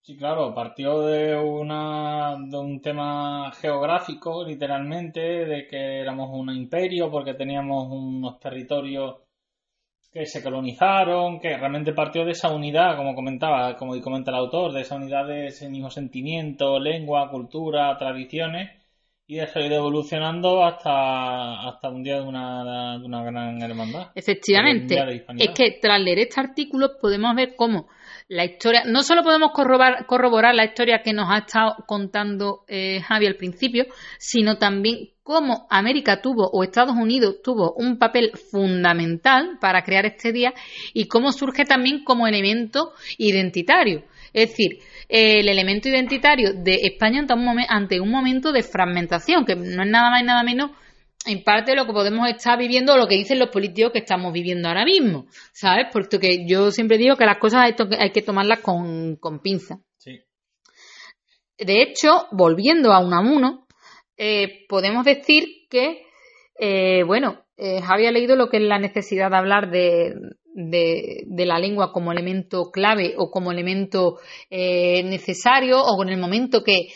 Sí, 0.02 0.18
claro, 0.18 0.56
partió 0.56 1.02
de, 1.02 1.36
una, 1.36 2.36
de 2.40 2.58
un 2.58 2.82
tema 2.82 3.52
geográfico, 3.52 4.44
literalmente, 4.44 5.20
de 5.20 5.68
que 5.68 6.00
éramos 6.02 6.30
un 6.32 6.50
imperio 6.50 7.12
porque 7.12 7.36
teníamos 7.36 7.88
unos 7.92 8.40
territorios 8.40 9.18
que 10.12 10.26
se 10.26 10.42
colonizaron, 10.42 11.40
que 11.40 11.56
realmente 11.58 11.94
partió 11.94 12.26
de 12.26 12.32
esa 12.32 12.52
unidad, 12.52 12.98
como 12.98 13.14
comentaba, 13.14 13.76
como 13.76 14.00
comenta 14.02 14.32
el 14.32 14.38
autor, 14.38 14.74
de 14.74 14.82
esa 14.82 14.96
unidad 14.96 15.28
de 15.28 15.48
ese 15.48 15.70
mismo 15.70 15.92
sentimiento, 15.92 16.80
lengua, 16.80 17.30
cultura, 17.30 17.96
tradiciones, 17.98 18.72
y 19.28 19.36
de 19.36 19.46
seguir 19.46 19.74
evolucionando 19.74 20.66
hasta, 20.66 21.70
hasta 21.70 21.90
un 21.90 22.02
día 22.02 22.16
de 22.16 22.24
una, 22.24 22.98
de 22.98 23.06
una 23.06 23.24
gran 23.24 23.62
hermandad. 23.62 24.08
Efectivamente. 24.16 24.98
Es 25.38 25.52
que 25.52 25.78
tras 25.80 26.02
leer 26.02 26.18
este 26.18 26.40
artículo 26.40 26.98
podemos 27.00 27.36
ver 27.36 27.56
cómo 27.56 27.88
la 28.30 28.46
historia, 28.46 28.84
no 28.86 29.02
solo 29.02 29.24
podemos 29.24 29.52
corroborar, 29.54 30.06
corroborar 30.06 30.54
la 30.54 30.64
historia 30.64 31.02
que 31.04 31.14
nos 31.14 31.28
ha 31.30 31.40
estado 31.40 31.78
contando 31.88 32.64
eh, 32.68 33.02
Javi 33.02 33.26
al 33.26 33.36
principio, 33.36 33.88
sino 34.20 34.58
también 34.60 35.10
cómo 35.24 35.66
América 35.72 36.22
tuvo 36.22 36.48
o 36.48 36.64
Estados 36.64 36.96
Unidos 36.96 37.42
tuvo 37.44 37.74
un 37.74 37.98
papel 37.98 38.32
fundamental 38.52 39.58
para 39.60 39.82
crear 39.84 40.06
este 40.06 40.32
día 40.32 40.54
y 40.94 41.08
cómo 41.08 41.32
surge 41.32 41.66
también 41.66 42.04
como 42.04 42.28
elemento 42.28 42.94
identitario. 43.18 44.04
Es 44.32 44.52
decir, 44.52 44.78
el 45.08 45.50
elemento 45.50 45.90
identitario 45.90 46.54
de 46.54 46.82
España 46.84 47.26
ante 47.68 48.00
un, 48.00 48.12
momento 48.12 48.52
de 48.52 48.62
fragmentación, 48.62 49.44
que 49.44 49.56
no 49.56 49.84
es 49.84 49.90
nada 49.90 50.12
más 50.12 50.22
y 50.22 50.26
nada 50.26 50.44
menos 50.44 50.70
en 51.26 51.44
parte 51.44 51.76
lo 51.76 51.86
que 51.86 51.94
podemos 51.94 52.28
estar 52.30 52.58
viviendo 52.58 52.94
o 52.94 52.98
lo 52.98 53.08
que 53.08 53.16
dicen 53.16 53.40
los 53.40 53.50
políticos 53.50 53.92
que 53.92 54.00
estamos 54.00 54.32
viviendo 54.32 54.68
ahora 54.68 54.86
mismo, 54.86 55.26
¿sabes? 55.52 55.88
Porque 55.92 56.46
yo 56.48 56.72
siempre 56.72 56.98
digo 56.98 57.16
que 57.18 57.26
las 57.26 57.38
cosas 57.38 57.74
hay, 58.00 58.12
que 58.12 58.22
tomarlas 58.22 58.60
con, 58.60 59.18
con 59.18 59.40
pinza. 59.40 59.80
Sí. 59.98 60.22
De 61.58 61.82
hecho, 61.82 62.28
volviendo 62.32 62.94
a 62.94 63.00
Unamuno, 63.00 63.68
eh, 64.18 64.66
podemos 64.68 65.06
decir 65.06 65.68
que, 65.70 66.04
eh, 66.58 67.04
bueno, 67.04 67.44
eh, 67.58 67.82
Javi 67.82 68.06
ha 68.06 68.12
leído 68.12 68.36
lo 68.36 68.50
que 68.50 68.58
es 68.58 68.64
la 68.64 68.80
necesidad 68.80 69.30
de 69.30 69.38
hablar 69.38 69.70
de, 69.70 70.14
de, 70.54 71.46
la 71.46 71.60
lengua 71.60 71.92
como 71.92 72.12
elemento 72.12 72.72
clave 72.72 73.16
o 73.18 73.30
como 73.30 73.52
elemento 73.52 74.20
necesario 74.50 75.82
o 75.82 76.04
en 76.04 76.10
el 76.10 76.18
momento 76.18 76.64
que 76.64 76.88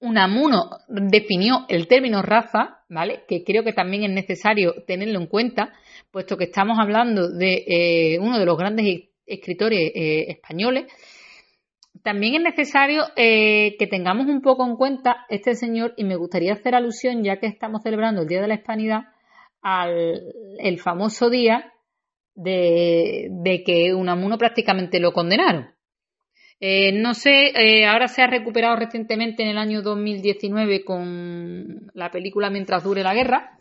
Unamuno 0.00 0.70
definió 0.88 1.66
el 1.68 1.88
término 1.88 2.22
raza, 2.22 2.84
¿vale? 2.88 3.24
Que 3.26 3.42
creo 3.44 3.64
que 3.64 3.72
también 3.72 4.04
es 4.04 4.10
necesario 4.10 4.74
tenerlo 4.86 5.18
en 5.18 5.26
cuenta, 5.26 5.72
puesto 6.10 6.36
que 6.36 6.44
estamos 6.44 6.78
hablando 6.78 7.30
de 7.30 8.18
uno 8.20 8.38
de 8.38 8.46
los 8.46 8.56
grandes 8.56 8.86
escritores 9.26 9.92
españoles 9.94 10.86
también 12.02 12.34
es 12.36 12.42
necesario 12.42 13.04
eh, 13.16 13.76
que 13.78 13.86
tengamos 13.86 14.26
un 14.26 14.40
poco 14.40 14.64
en 14.66 14.76
cuenta 14.76 15.26
este 15.28 15.54
señor 15.54 15.94
y 15.96 16.04
me 16.04 16.16
gustaría 16.16 16.52
hacer 16.52 16.74
alusión, 16.74 17.22
ya 17.22 17.38
que 17.38 17.46
estamos 17.46 17.82
celebrando 17.82 18.22
el 18.22 18.28
Día 18.28 18.40
de 18.40 18.48
la 18.48 18.54
Hispanidad, 18.54 19.02
al 19.62 20.22
el 20.58 20.78
famoso 20.78 21.30
día 21.30 21.72
de, 22.34 23.28
de 23.30 23.62
que 23.64 23.94
Unamuno 23.94 24.38
prácticamente 24.38 25.00
lo 25.00 25.12
condenaron. 25.12 25.70
Eh, 26.60 26.92
no 26.92 27.14
sé, 27.14 27.52
eh, 27.54 27.86
ahora 27.86 28.08
se 28.08 28.22
ha 28.22 28.26
recuperado 28.26 28.76
recientemente 28.76 29.42
en 29.42 29.50
el 29.50 29.58
año 29.58 29.82
2019 29.82 30.84
con 30.84 31.90
la 31.94 32.10
película 32.10 32.50
Mientras 32.50 32.82
dure 32.82 33.02
la 33.02 33.14
guerra. 33.14 33.58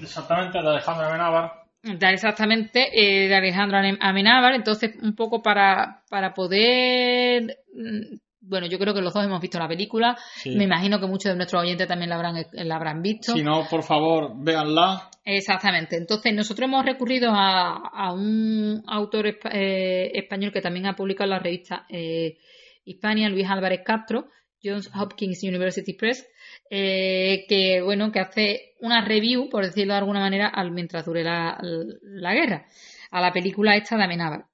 Exactamente, 0.00 0.60
de 0.60 0.68
Alejandro 0.68 1.06
Amenábar. 1.06 1.52
Exactamente, 1.82 2.88
de 2.92 3.34
Alejandro 3.34 3.78
Amenábar. 4.00 4.54
Entonces, 4.54 4.96
un 5.02 5.14
poco 5.14 5.42
para, 5.42 6.02
para 6.08 6.34
poder 6.34 7.58
Mm, 7.76 8.16
bueno, 8.48 8.66
yo 8.66 8.78
creo 8.78 8.94
que 8.94 9.00
los 9.00 9.12
dos 9.12 9.24
hemos 9.24 9.40
visto 9.40 9.58
la 9.58 9.68
película. 9.68 10.16
Me 10.44 10.64
imagino 10.64 11.00
que 11.00 11.06
muchos 11.06 11.32
de 11.32 11.36
nuestros 11.36 11.62
oyentes 11.62 11.88
también 11.88 12.10
la 12.10 12.16
habrán, 12.16 12.46
la 12.52 12.76
habrán 12.76 13.02
visto. 13.02 13.32
Si 13.32 13.42
no, 13.42 13.66
por 13.68 13.82
favor, 13.82 14.32
véanla. 14.36 15.10
Exactamente. 15.24 15.96
Entonces, 15.96 16.32
nosotros 16.32 16.68
hemos 16.68 16.84
recurrido 16.84 17.30
a, 17.34 18.12
un 18.12 18.82
autor 18.86 19.26
eh, 19.26 20.10
español 20.14 20.52
que 20.52 20.60
también 20.60 20.86
ha 20.86 20.94
publicado 20.94 21.24
en 21.24 21.30
la 21.30 21.38
revista 21.38 21.86
eh, 21.88 22.38
Hispania, 22.84 23.28
Luis 23.28 23.48
Álvarez 23.48 23.80
Castro, 23.84 24.28
Johns 24.62 24.90
Hopkins 24.94 25.42
University 25.42 25.94
Press, 25.94 26.26
eh, 26.70 27.44
que 27.48 27.82
bueno, 27.82 28.12
que 28.12 28.20
hace 28.20 28.74
una 28.80 29.04
review, 29.04 29.48
por 29.48 29.64
decirlo 29.64 29.94
de 29.94 29.98
alguna 29.98 30.20
manera, 30.20 30.48
al 30.48 30.70
mientras 30.70 31.04
dure 31.04 31.24
la, 31.24 31.58
la 32.02 32.34
guerra, 32.34 32.66
a 33.10 33.20
la 33.20 33.32
película 33.32 33.76
esta 33.76 33.96
de 33.96 34.04
Amenábar 34.04 34.46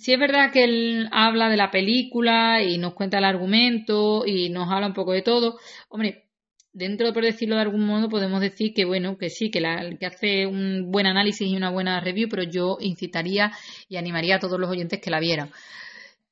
sí 0.00 0.14
es 0.14 0.18
verdad 0.18 0.50
que 0.52 0.64
él 0.64 1.08
habla 1.12 1.50
de 1.50 1.56
la 1.56 1.70
película 1.70 2.62
y 2.62 2.78
nos 2.78 2.94
cuenta 2.94 3.18
el 3.18 3.24
argumento 3.24 4.24
y 4.26 4.48
nos 4.48 4.70
habla 4.70 4.86
un 4.86 4.94
poco 4.94 5.12
de 5.12 5.22
todo. 5.22 5.58
Hombre, 5.88 6.24
dentro, 6.72 7.12
por 7.12 7.22
decirlo 7.22 7.56
de 7.56 7.62
algún 7.62 7.84
modo, 7.86 8.08
podemos 8.08 8.40
decir 8.40 8.72
que, 8.74 8.84
bueno, 8.84 9.18
que 9.18 9.28
sí, 9.28 9.50
que, 9.50 9.60
la, 9.60 9.90
que 9.98 10.06
hace 10.06 10.46
un 10.46 10.90
buen 10.90 11.06
análisis 11.06 11.46
y 11.46 11.54
una 11.54 11.70
buena 11.70 12.00
review, 12.00 12.28
pero 12.30 12.44
yo 12.44 12.78
incitaría 12.80 13.52
y 13.88 13.96
animaría 13.96 14.36
a 14.36 14.38
todos 14.38 14.58
los 14.58 14.70
oyentes 14.70 15.00
que 15.00 15.10
la 15.10 15.20
vieran. 15.20 15.50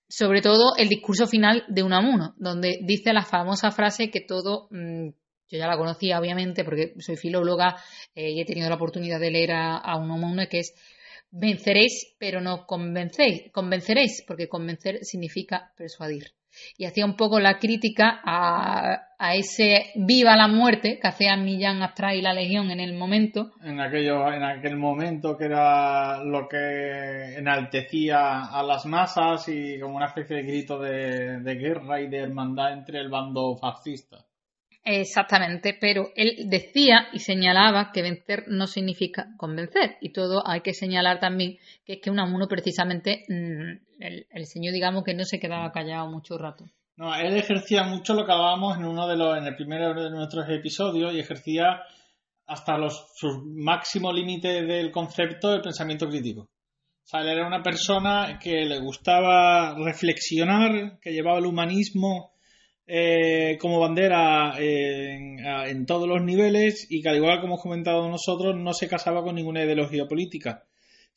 Sobre 0.08 0.40
todo 0.40 0.74
el 0.78 0.88
discurso 0.88 1.26
final 1.26 1.64
de 1.68 1.82
Unamuno, 1.82 2.34
donde 2.38 2.78
dice 2.82 3.12
la 3.12 3.22
famosa 3.22 3.70
frase 3.70 4.10
que 4.10 4.22
todo, 4.22 4.68
mm, 4.70 5.08
yo 5.50 5.58
ya 5.58 5.66
la 5.66 5.76
conocía 5.76 6.18
obviamente 6.18 6.64
porque 6.64 6.94
soy 6.98 7.16
filóloga 7.16 7.76
eh, 8.14 8.30
y 8.30 8.40
he 8.40 8.44
tenido 8.46 8.68
la 8.70 8.76
oportunidad 8.76 9.20
de 9.20 9.30
leer 9.30 9.52
a, 9.52 9.76
a 9.76 9.98
Unamuno, 9.98 10.46
que 10.48 10.60
es 10.60 10.74
venceréis, 11.30 12.14
pero 12.18 12.40
no 12.40 12.66
convencéis, 12.66 13.50
convenceréis, 13.52 14.24
porque 14.26 14.48
convencer 14.48 14.98
significa 15.02 15.72
persuadir. 15.76 16.32
Y 16.76 16.86
hacía 16.86 17.04
un 17.04 17.14
poco 17.14 17.38
la 17.40 17.58
crítica 17.58 18.20
a, 18.24 19.04
ese 19.34 19.92
viva 19.96 20.36
la 20.36 20.48
muerte 20.48 20.98
que 21.00 21.08
hacía 21.08 21.36
Millán 21.36 21.82
Astray 21.82 22.18
y 22.18 22.22
la 22.22 22.32
Legión 22.32 22.70
en 22.70 22.80
el 22.80 22.94
momento. 22.94 23.52
En, 23.62 23.80
aquello, 23.80 24.32
en 24.32 24.42
aquel 24.42 24.76
momento 24.76 25.36
que 25.36 25.44
era 25.44 26.24
lo 26.24 26.48
que 26.48 27.36
enaltecía 27.36 28.46
a 28.46 28.62
las 28.62 28.86
masas 28.86 29.48
y 29.48 29.78
como 29.78 29.96
una 29.96 30.06
especie 30.06 30.36
de 30.36 30.42
grito 30.42 30.80
de 30.80 31.54
guerra 31.60 32.00
y 32.00 32.08
de 32.08 32.18
hermandad 32.18 32.72
entre 32.72 33.00
el 33.00 33.08
bando 33.10 33.56
fascista. 33.56 34.27
Exactamente, 34.90 35.76
pero 35.78 36.08
él 36.16 36.48
decía 36.48 37.08
y 37.12 37.18
señalaba 37.18 37.92
que 37.92 38.00
vencer 38.00 38.44
no 38.48 38.66
significa 38.66 39.26
convencer. 39.36 39.98
Y 40.00 40.14
todo 40.14 40.42
hay 40.46 40.62
que 40.62 40.72
señalar 40.72 41.20
también 41.20 41.58
que 41.84 41.94
es 41.94 42.00
que 42.00 42.10
Unamuno 42.10 42.48
precisamente, 42.48 43.26
mm, 43.28 44.00
el, 44.00 44.46
señor 44.46 44.72
digamos 44.72 45.04
que 45.04 45.12
no 45.12 45.24
se 45.24 45.38
quedaba 45.38 45.72
callado 45.72 46.10
mucho 46.10 46.38
rato. 46.38 46.64
No, 46.96 47.14
él 47.14 47.36
ejercía 47.36 47.82
mucho 47.82 48.14
lo 48.14 48.24
que 48.24 48.32
hablábamos 48.32 48.78
en 48.78 48.86
uno 48.86 49.06
de 49.06 49.16
los, 49.18 49.36
en 49.36 49.44
el 49.44 49.56
primero 49.56 49.92
de 49.92 50.08
nuestros 50.08 50.48
episodios 50.48 51.12
y 51.12 51.20
ejercía 51.20 51.82
hasta 52.46 52.78
los 52.78 53.12
sus 53.14 53.44
máximo 53.44 54.10
límite 54.10 54.62
del 54.62 54.90
concepto 54.90 55.50
del 55.50 55.60
pensamiento 55.60 56.08
crítico. 56.08 56.40
O 56.40 57.04
sea, 57.04 57.20
él 57.20 57.28
era 57.28 57.46
una 57.46 57.62
persona 57.62 58.38
que 58.42 58.64
le 58.64 58.80
gustaba 58.80 59.74
reflexionar, 59.74 60.98
que 60.98 61.12
llevaba 61.12 61.40
el 61.40 61.46
humanismo 61.46 62.32
eh, 62.88 63.58
como 63.60 63.78
bandera 63.80 64.54
en, 64.58 65.84
todos 65.86 66.08
los 66.08 66.22
niveles 66.22 66.86
y 66.90 67.02
que 67.02 67.10
al 67.10 67.16
igual 67.16 67.40
como 67.40 67.54
hemos 67.54 67.62
comentado 67.62 68.08
nosotros 68.08 68.56
no 68.56 68.72
se 68.72 68.88
casaba 68.88 69.22
con 69.22 69.34
ninguna 69.34 69.62
ideología 69.62 70.06
política 70.06 70.64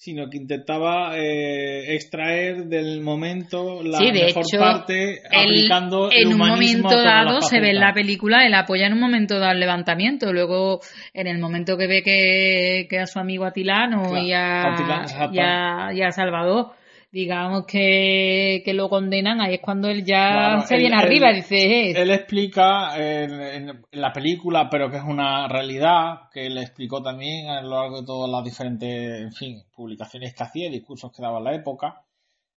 sino 0.01 0.31
que 0.31 0.37
intentaba 0.37 1.15
eh, 1.15 1.93
extraer 1.93 2.65
del 2.65 3.01
momento 3.01 3.83
la 3.83 3.99
mejor 3.99 4.43
parte 4.57 5.21
aplicando 5.29 6.09
el 6.09 6.23
en 6.23 6.33
un 6.33 6.37
momento 6.39 6.89
dado 6.89 7.39
se 7.41 7.59
ve 7.59 7.69
en 7.69 7.79
la 7.79 7.93
película 7.93 8.47
él 8.47 8.55
apoya 8.55 8.87
en 8.87 8.93
un 8.93 8.99
momento 8.99 9.37
dado 9.37 9.51
el 9.51 9.59
levantamiento 9.59 10.33
luego 10.33 10.79
en 11.13 11.27
el 11.27 11.37
momento 11.37 11.77
que 11.77 11.85
ve 11.85 12.01
que, 12.01 12.99
a 12.99 13.05
su 13.05 13.19
amigo 13.19 13.45
Atilano 13.45 14.17
y, 14.17 14.33
a, 14.33 15.91
y, 15.93 16.01
a, 16.01 16.11
Salvador 16.11 16.71
digamos 17.11 17.65
que, 17.65 18.63
lo 18.73 18.89
condenan, 18.89 19.41
ahí 19.41 19.55
es 19.55 19.61
cuando 19.61 19.89
él 19.89 20.05
ya 20.05 20.61
se 20.65 20.77
viene 20.77 20.95
arriba 20.95 21.31
y 21.31 21.35
dice... 21.35 21.55
Eh". 21.57 21.93
Él 22.01 22.09
explica 22.09 22.95
en, 22.97 23.83
la 23.91 24.13
película, 24.13 24.69
pero 24.69 24.89
que 24.89 24.97
es 24.97 25.03
una 25.03 25.47
realidad, 25.49 26.29
que 26.33 26.47
él 26.47 26.57
explicó 26.57 27.01
también 27.01 27.49
a 27.49 27.61
lo 27.61 27.81
largo 27.81 27.99
de 27.99 28.05
todas 28.05 28.31
las 28.31 28.43
diferentes, 28.45 29.21
en 29.21 29.33
fin, 29.33 29.61
publicaciones 29.75 30.33
que 30.33 30.43
hacía, 30.43 30.69
discursos 30.69 31.11
que 31.11 31.21
daba 31.21 31.39
en 31.39 31.43
la 31.43 31.55
época, 31.55 32.01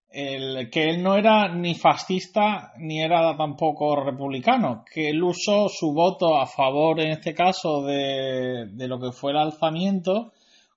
el, 0.08 0.70
que 0.70 0.90
él 0.90 1.02
no 1.02 1.16
era 1.16 1.48
ni 1.52 1.74
fascista 1.74 2.72
ni 2.78 3.02
era 3.02 3.36
tampoco 3.36 4.04
republicano, 4.04 4.84
que 4.88 5.08
él 5.10 5.20
usó 5.24 5.68
su 5.68 5.92
voto 5.92 6.38
a 6.38 6.46
favor, 6.46 7.00
en 7.00 7.10
este 7.10 7.34
caso, 7.34 7.82
de, 7.82 8.68
de 8.70 8.86
lo 8.86 9.00
que 9.00 9.10
fue 9.10 9.32
el 9.32 9.38
alzamiento 9.38 10.33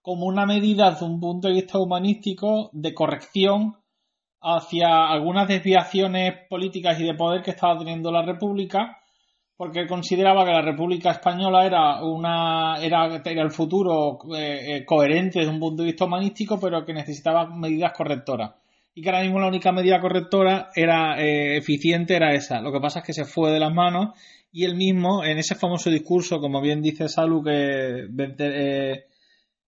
como 0.08 0.28
una 0.28 0.46
medida 0.46 0.90
desde 0.90 1.06
un 1.06 1.20
punto 1.20 1.50
de 1.50 1.56
vista 1.56 1.78
humanístico 1.80 2.70
de 2.72 2.94
corrección 2.94 3.76
hacia 4.42 5.06
algunas 5.06 5.50
desviaciones 5.50 6.48
políticas 6.50 6.98
y 7.02 7.04
de 7.04 7.14
poder 7.14 7.42
que 7.42 7.52
estaba 7.52 7.78
teniendo 7.78 8.10
la 8.10 8.22
República, 8.22 9.00
porque 9.58 9.86
consideraba 9.86 10.46
que 10.46 10.54
la 10.54 10.62
República 10.62 11.12
Española 11.12 11.66
era 11.66 12.02
una 12.06 12.78
era, 12.82 13.22
era 13.22 13.44
el 13.44 13.52
futuro 13.52 14.18
eh, 14.34 14.78
eh, 14.78 14.86
coherente 14.86 15.40
desde 15.40 15.52
un 15.52 15.60
punto 15.60 15.84
de 15.84 15.88
vista 15.90 16.06
humanístico, 16.06 16.58
pero 16.58 16.86
que 16.86 16.94
necesitaba 16.94 17.46
medidas 17.54 17.92
correctoras. 17.92 18.52
Y 18.96 19.02
que 19.02 19.10
ahora 19.10 19.24
mismo 19.24 19.42
la 19.42 19.50
única 19.50 19.74
medida 19.74 20.00
correctora 20.00 20.70
era 20.74 21.22
eh, 21.22 21.58
eficiente 21.58 22.16
era 22.16 22.34
esa. 22.34 22.62
Lo 22.62 22.72
que 22.72 22.80
pasa 22.80 23.00
es 23.00 23.06
que 23.06 23.12
se 23.14 23.26
fue 23.26 23.52
de 23.52 23.60
las 23.60 23.74
manos 23.74 24.18
y 24.54 24.64
él 24.64 24.76
mismo, 24.76 25.26
en 25.26 25.38
ese 25.38 25.56
famoso 25.56 25.90
discurso, 25.90 26.40
como 26.40 26.62
bien 26.62 26.82
dice 26.82 27.10
Salu, 27.10 27.44
que 27.44 28.06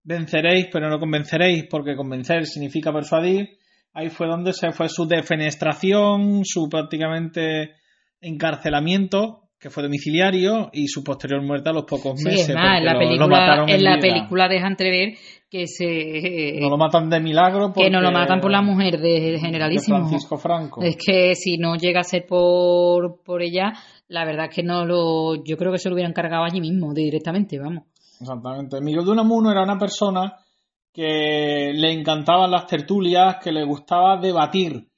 venceréis, 0.09 0.69
pero 0.73 0.89
no 0.89 0.99
convenceréis, 0.99 1.67
porque 1.69 1.95
convencer 1.95 2.47
significa 2.47 2.93
persuadir. 2.93 3.59
Ahí 3.93 4.09
fue 4.09 4.27
donde 4.27 4.55
se 4.55 4.73
fue 4.73 4.89
su 4.89 5.07
defenestración, 5.07 6.41
su 6.45 6.69
prácticamente 6.69 7.75
encarcelamiento, 8.21 9.43
que 9.61 9.69
fue 9.69 9.83
domiciliario, 9.83 10.71
y 10.73 10.89
su 10.89 11.05
posterior 11.05 11.43
muerte 11.43 11.69
a 11.69 11.73
los 11.75 11.85
pocos 11.85 12.15
meses. 12.25 12.49
en 12.49 12.55
la, 12.55 12.99
película, 12.99 13.65
en 13.69 13.85
la 13.85 13.99
película 13.99 14.49
deja 14.49 14.67
entrever 14.67 15.15
que 15.51 15.67
se. 15.67 16.59
No 16.61 16.71
lo 16.71 16.79
matan 16.79 17.11
de 17.11 17.21
milagro. 17.21 17.73
Que 17.75 17.91
no 17.91 18.01
lo 18.01 18.11
matan 18.11 18.41
por 18.41 18.51
la 18.51 18.63
mujer 18.63 18.99
de 18.99 19.39
Generalísimo. 19.39 19.99
Francisco 19.99 20.39
Franco. 20.39 20.83
Es 20.83 20.97
que 20.97 21.35
si 21.35 21.59
no 21.59 21.77
llega 21.77 22.01
a 22.01 22.05
ser 22.05 22.25
por, 22.27 23.23
por 23.23 23.43
ella, 23.43 23.75
la 24.09 24.25
verdad 24.25 24.47
es 24.49 24.55
que 24.55 24.63
no 24.63 24.87
lo. 24.87 25.45
Yo 25.45 25.59
creo 25.59 25.71
que 25.73 25.79
se 25.79 25.91
lo 25.91 25.95
hubieran 25.97 26.15
cargado 26.15 26.45
allí 26.45 26.63
mismo, 26.63 26.95
directamente, 26.95 27.59
vamos. 27.59 27.85
Exactamente. 28.21 28.81
Miguel 28.81 29.05
de 29.05 29.13
Unamuno 29.13 29.51
era 29.51 29.63
una 29.63 29.79
persona 29.79 30.37
que 30.93 31.73
le 31.75 31.93
encantaban 31.93 32.51
las 32.51 32.67
tertulias, 32.67 33.37
que 33.43 33.53
le 33.53 33.65
gustaba 33.65 34.21
debatir 34.21 34.89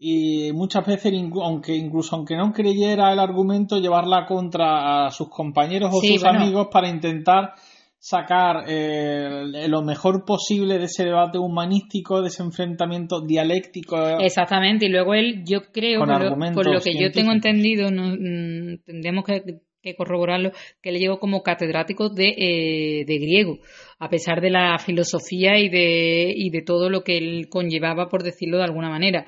y 0.00 0.52
muchas 0.52 0.86
veces, 0.86 1.12
aunque 1.42 1.74
incluso 1.74 2.14
aunque 2.14 2.36
no 2.36 2.52
creyera 2.52 3.12
el 3.12 3.18
argumento, 3.18 3.80
llevarla 3.80 4.26
contra 4.26 5.06
a 5.06 5.10
sus 5.10 5.28
compañeros 5.28 5.90
o 5.92 6.00
sus 6.00 6.24
amigos 6.24 6.68
para 6.70 6.88
intentar 6.88 7.54
sacar 7.98 8.64
eh, 8.68 9.66
lo 9.66 9.82
mejor 9.82 10.24
posible 10.24 10.78
de 10.78 10.84
ese 10.84 11.04
debate 11.04 11.38
humanístico, 11.38 12.22
de 12.22 12.28
ese 12.28 12.44
enfrentamiento 12.44 13.22
dialéctico. 13.22 13.96
Exactamente, 14.20 14.86
y 14.86 14.90
luego 14.90 15.14
él, 15.14 15.42
yo 15.44 15.62
creo, 15.72 16.04
por 16.04 16.66
lo, 16.66 16.80
que 16.80 16.96
yo 16.96 17.10
tengo 17.10 17.32
entendido, 17.32 17.90
no, 17.90 18.04
mm, 18.04 18.84
tendremos 18.84 19.24
que 19.24 19.42
que 19.82 19.94
corroborarlo, 19.94 20.52
que 20.82 20.92
le 20.92 20.98
llegó 20.98 21.18
como 21.18 21.42
catedrático 21.42 22.08
de, 22.08 22.34
eh, 22.36 23.04
de, 23.06 23.18
griego, 23.18 23.58
a 23.98 24.08
pesar 24.08 24.40
de 24.40 24.50
la 24.50 24.78
filosofía 24.78 25.58
y 25.58 25.68
de, 25.68 26.32
y 26.34 26.50
de 26.50 26.62
todo 26.62 26.90
lo 26.90 27.02
que 27.02 27.18
él 27.18 27.48
conllevaba, 27.48 28.08
por 28.08 28.22
decirlo 28.22 28.58
de 28.58 28.64
alguna 28.64 28.88
manera. 28.90 29.26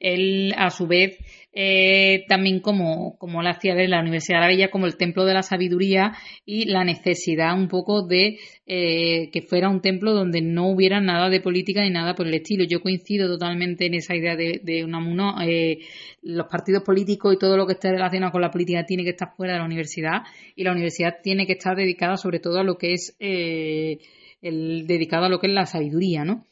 Él, 0.00 0.52
a 0.56 0.70
su 0.70 0.86
vez, 0.86 1.18
eh, 1.56 2.24
también 2.28 2.58
como, 2.58 3.16
como 3.16 3.40
la 3.40 3.50
hacía 3.50 3.76
ver 3.76 3.88
la 3.88 4.00
Universidad 4.00 4.40
la 4.40 4.48
veía 4.48 4.72
como 4.72 4.86
el 4.86 4.96
templo 4.96 5.24
de 5.24 5.34
la 5.34 5.44
sabiduría 5.44 6.12
y 6.44 6.64
la 6.64 6.82
necesidad 6.82 7.56
un 7.56 7.68
poco 7.68 8.04
de 8.04 8.38
eh, 8.66 9.30
que 9.30 9.40
fuera 9.42 9.68
un 9.68 9.80
templo 9.80 10.14
donde 10.14 10.40
no 10.42 10.68
hubiera 10.68 11.00
nada 11.00 11.30
de 11.30 11.40
política 11.40 11.82
ni 11.82 11.90
nada 11.90 12.14
por 12.16 12.26
el 12.26 12.34
estilo. 12.34 12.64
Yo 12.64 12.80
coincido 12.80 13.28
totalmente 13.28 13.86
en 13.86 13.94
esa 13.94 14.16
idea 14.16 14.34
de, 14.34 14.60
de 14.64 14.84
Unamuno. 14.84 15.36
Eh, 15.42 15.78
los 16.22 16.48
partidos 16.48 16.82
políticos 16.82 17.34
y 17.34 17.38
todo 17.38 17.56
lo 17.56 17.66
que 17.66 17.74
esté 17.74 17.92
relacionado 17.92 18.32
con 18.32 18.40
la 18.40 18.50
política 18.50 18.84
tiene 18.84 19.04
que 19.04 19.10
estar 19.10 19.36
fuera 19.36 19.52
de 19.52 19.60
la 19.60 19.64
universidad 19.64 20.22
y 20.56 20.64
la 20.64 20.72
universidad 20.72 21.18
tiene 21.22 21.46
que 21.46 21.52
estar 21.52 21.76
dedicada 21.76 22.16
sobre 22.16 22.40
todo 22.40 22.58
a 22.58 22.64
lo 22.64 22.78
que 22.78 22.94
es 22.94 23.16
el 23.20 24.86
dedicado 24.86 25.26
a 25.26 25.28
lo 25.28 25.38
que 25.38 25.46
es 25.46 25.52
la 25.52 25.66
sabiduría, 25.66 26.24
¿no? 26.24 26.46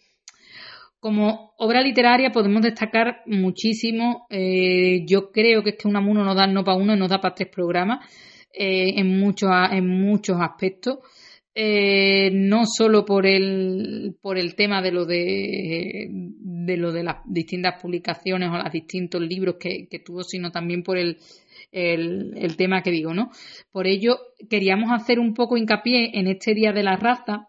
Como 1.03 1.53
obra 1.59 1.83
literaria 1.83 2.31
podemos 2.31 2.63
destacar 2.63 3.23
muchísimo. 3.27 4.25
Eh, 4.31 5.05
yo 5.05 5.33
creo 5.33 5.61
que 5.65 5.71
este 5.71 5.89
Unamuno 5.89 6.23
nos 6.23 6.37
da 6.37 6.47
no 6.47 6.63
para 6.63 6.77
uno, 6.77 6.95
nos 6.95 7.09
da 7.09 7.21
para 7.21 7.35
tres 7.35 7.49
programas 7.49 8.07
eh, 8.53 9.01
en, 9.01 9.19
muchos, 9.19 9.51
en 9.73 9.85
muchos 9.85 10.37
aspectos. 10.41 10.99
Eh, 11.57 12.31
no 12.33 12.67
solo 12.67 13.05
por 13.05 13.27
el, 13.27 14.15
por 14.23 14.39
el 14.39 14.55
tema 14.55 14.81
de 14.81 14.93
lo 14.93 15.05
de, 15.05 16.07
de 16.09 16.77
lo 16.77 16.93
de 16.93 17.03
las 17.03 17.17
distintas 17.27 17.83
publicaciones 17.83 18.51
o 18.51 18.59
los 18.59 18.71
distintos 18.71 19.21
libros 19.21 19.57
que, 19.59 19.89
tuvo, 20.05 20.23
sino 20.23 20.53
también 20.53 20.85
por 20.85 20.99
el, 20.99 21.19
el, 21.73 22.57
tema 22.57 22.81
que 22.81 22.93
digo, 22.93 23.13
¿no? 23.13 23.31
Por 23.73 23.89
ello, 23.89 24.21
queríamos 24.49 24.93
hacer 24.93 25.19
un 25.19 25.35
poco 25.35 25.57
hincapié 25.57 26.13
en 26.15 26.29
este 26.29 26.55
Día 26.55 26.73
de 26.73 26.85
la 26.85 26.95
Raza, 26.95 27.49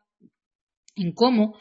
en 0.95 1.12
cómo 1.12 1.60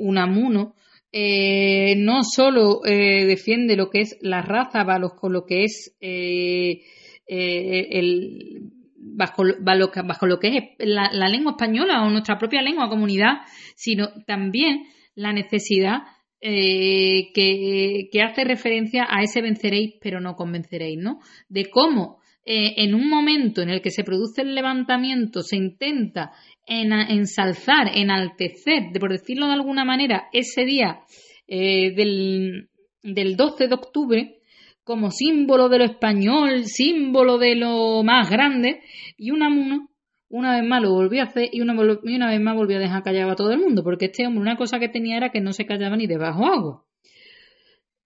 Unamuno 0.00 0.74
eh, 1.16 1.94
no 1.96 2.24
solo 2.24 2.84
eh, 2.84 3.24
defiende 3.24 3.76
lo 3.76 3.88
que 3.88 4.00
es 4.00 4.18
la 4.20 4.42
raza 4.42 4.84
con 5.14 5.32
lo 5.32 5.46
que 5.46 5.62
es 5.62 5.96
eh, 6.00 6.80
el, 7.28 8.72
bajo, 8.96 9.44
bajo, 9.60 10.26
lo 10.26 10.40
que 10.40 10.48
es 10.48 10.64
la, 10.80 11.28
lengua 11.28 11.52
española 11.52 12.02
o 12.02 12.10
nuestra 12.10 12.36
propia 12.36 12.62
lengua 12.62 12.88
comunidad, 12.88 13.42
sino 13.76 14.08
también 14.26 14.86
la 15.14 15.32
necesidad 15.32 15.98
que, 16.40 17.30
que, 17.32 18.20
hace 18.20 18.42
referencia 18.42 19.06
a 19.08 19.22
ese 19.22 19.40
venceréis 19.40 19.94
pero 20.00 20.20
no 20.20 20.34
convenceréis, 20.34 20.98
¿no? 20.98 21.20
De 21.48 21.70
cómo 21.70 22.18
en 22.44 22.92
un 22.92 23.08
momento 23.08 23.62
en 23.62 23.70
el 23.70 23.80
que 23.80 23.92
se 23.92 24.02
produce 24.02 24.42
el 24.42 24.56
levantamiento 24.56 25.42
se 25.42 25.56
intenta 25.56 26.32
en 26.66 26.92
ensalzar, 26.92 27.90
enaltecer, 27.94 28.90
por 28.98 29.12
decirlo 29.12 29.46
de 29.46 29.54
alguna 29.54 29.84
manera, 29.84 30.28
ese 30.32 30.64
día 30.64 31.00
eh, 31.46 31.92
del, 31.94 32.68
del 33.02 33.36
12 33.36 33.68
de 33.68 33.74
octubre 33.74 34.38
como 34.82 35.10
símbolo 35.10 35.68
de 35.68 35.78
lo 35.78 35.84
español, 35.84 36.64
símbolo 36.64 37.38
de 37.38 37.56
lo 37.56 38.02
más 38.02 38.30
grande, 38.30 38.82
y 39.16 39.30
Unamuno 39.30 39.88
una 40.28 40.56
vez 40.56 40.68
más 40.68 40.82
lo 40.82 40.90
volvió 40.90 41.22
a 41.22 41.26
hacer 41.26 41.48
y 41.52 41.60
una, 41.60 41.74
y 42.02 42.16
una 42.16 42.28
vez 42.28 42.40
más 42.40 42.56
volvió 42.56 42.76
a 42.76 42.80
dejar 42.80 43.04
callado 43.04 43.30
a 43.30 43.36
todo 43.36 43.52
el 43.52 43.60
mundo, 43.60 43.84
porque 43.84 44.06
este 44.06 44.26
hombre 44.26 44.42
una 44.42 44.56
cosa 44.56 44.80
que 44.80 44.88
tenía 44.88 45.16
era 45.16 45.30
que 45.30 45.40
no 45.40 45.52
se 45.52 45.64
callaba 45.64 45.96
ni 45.96 46.08
debajo 46.08 46.46
agua. 46.46 46.84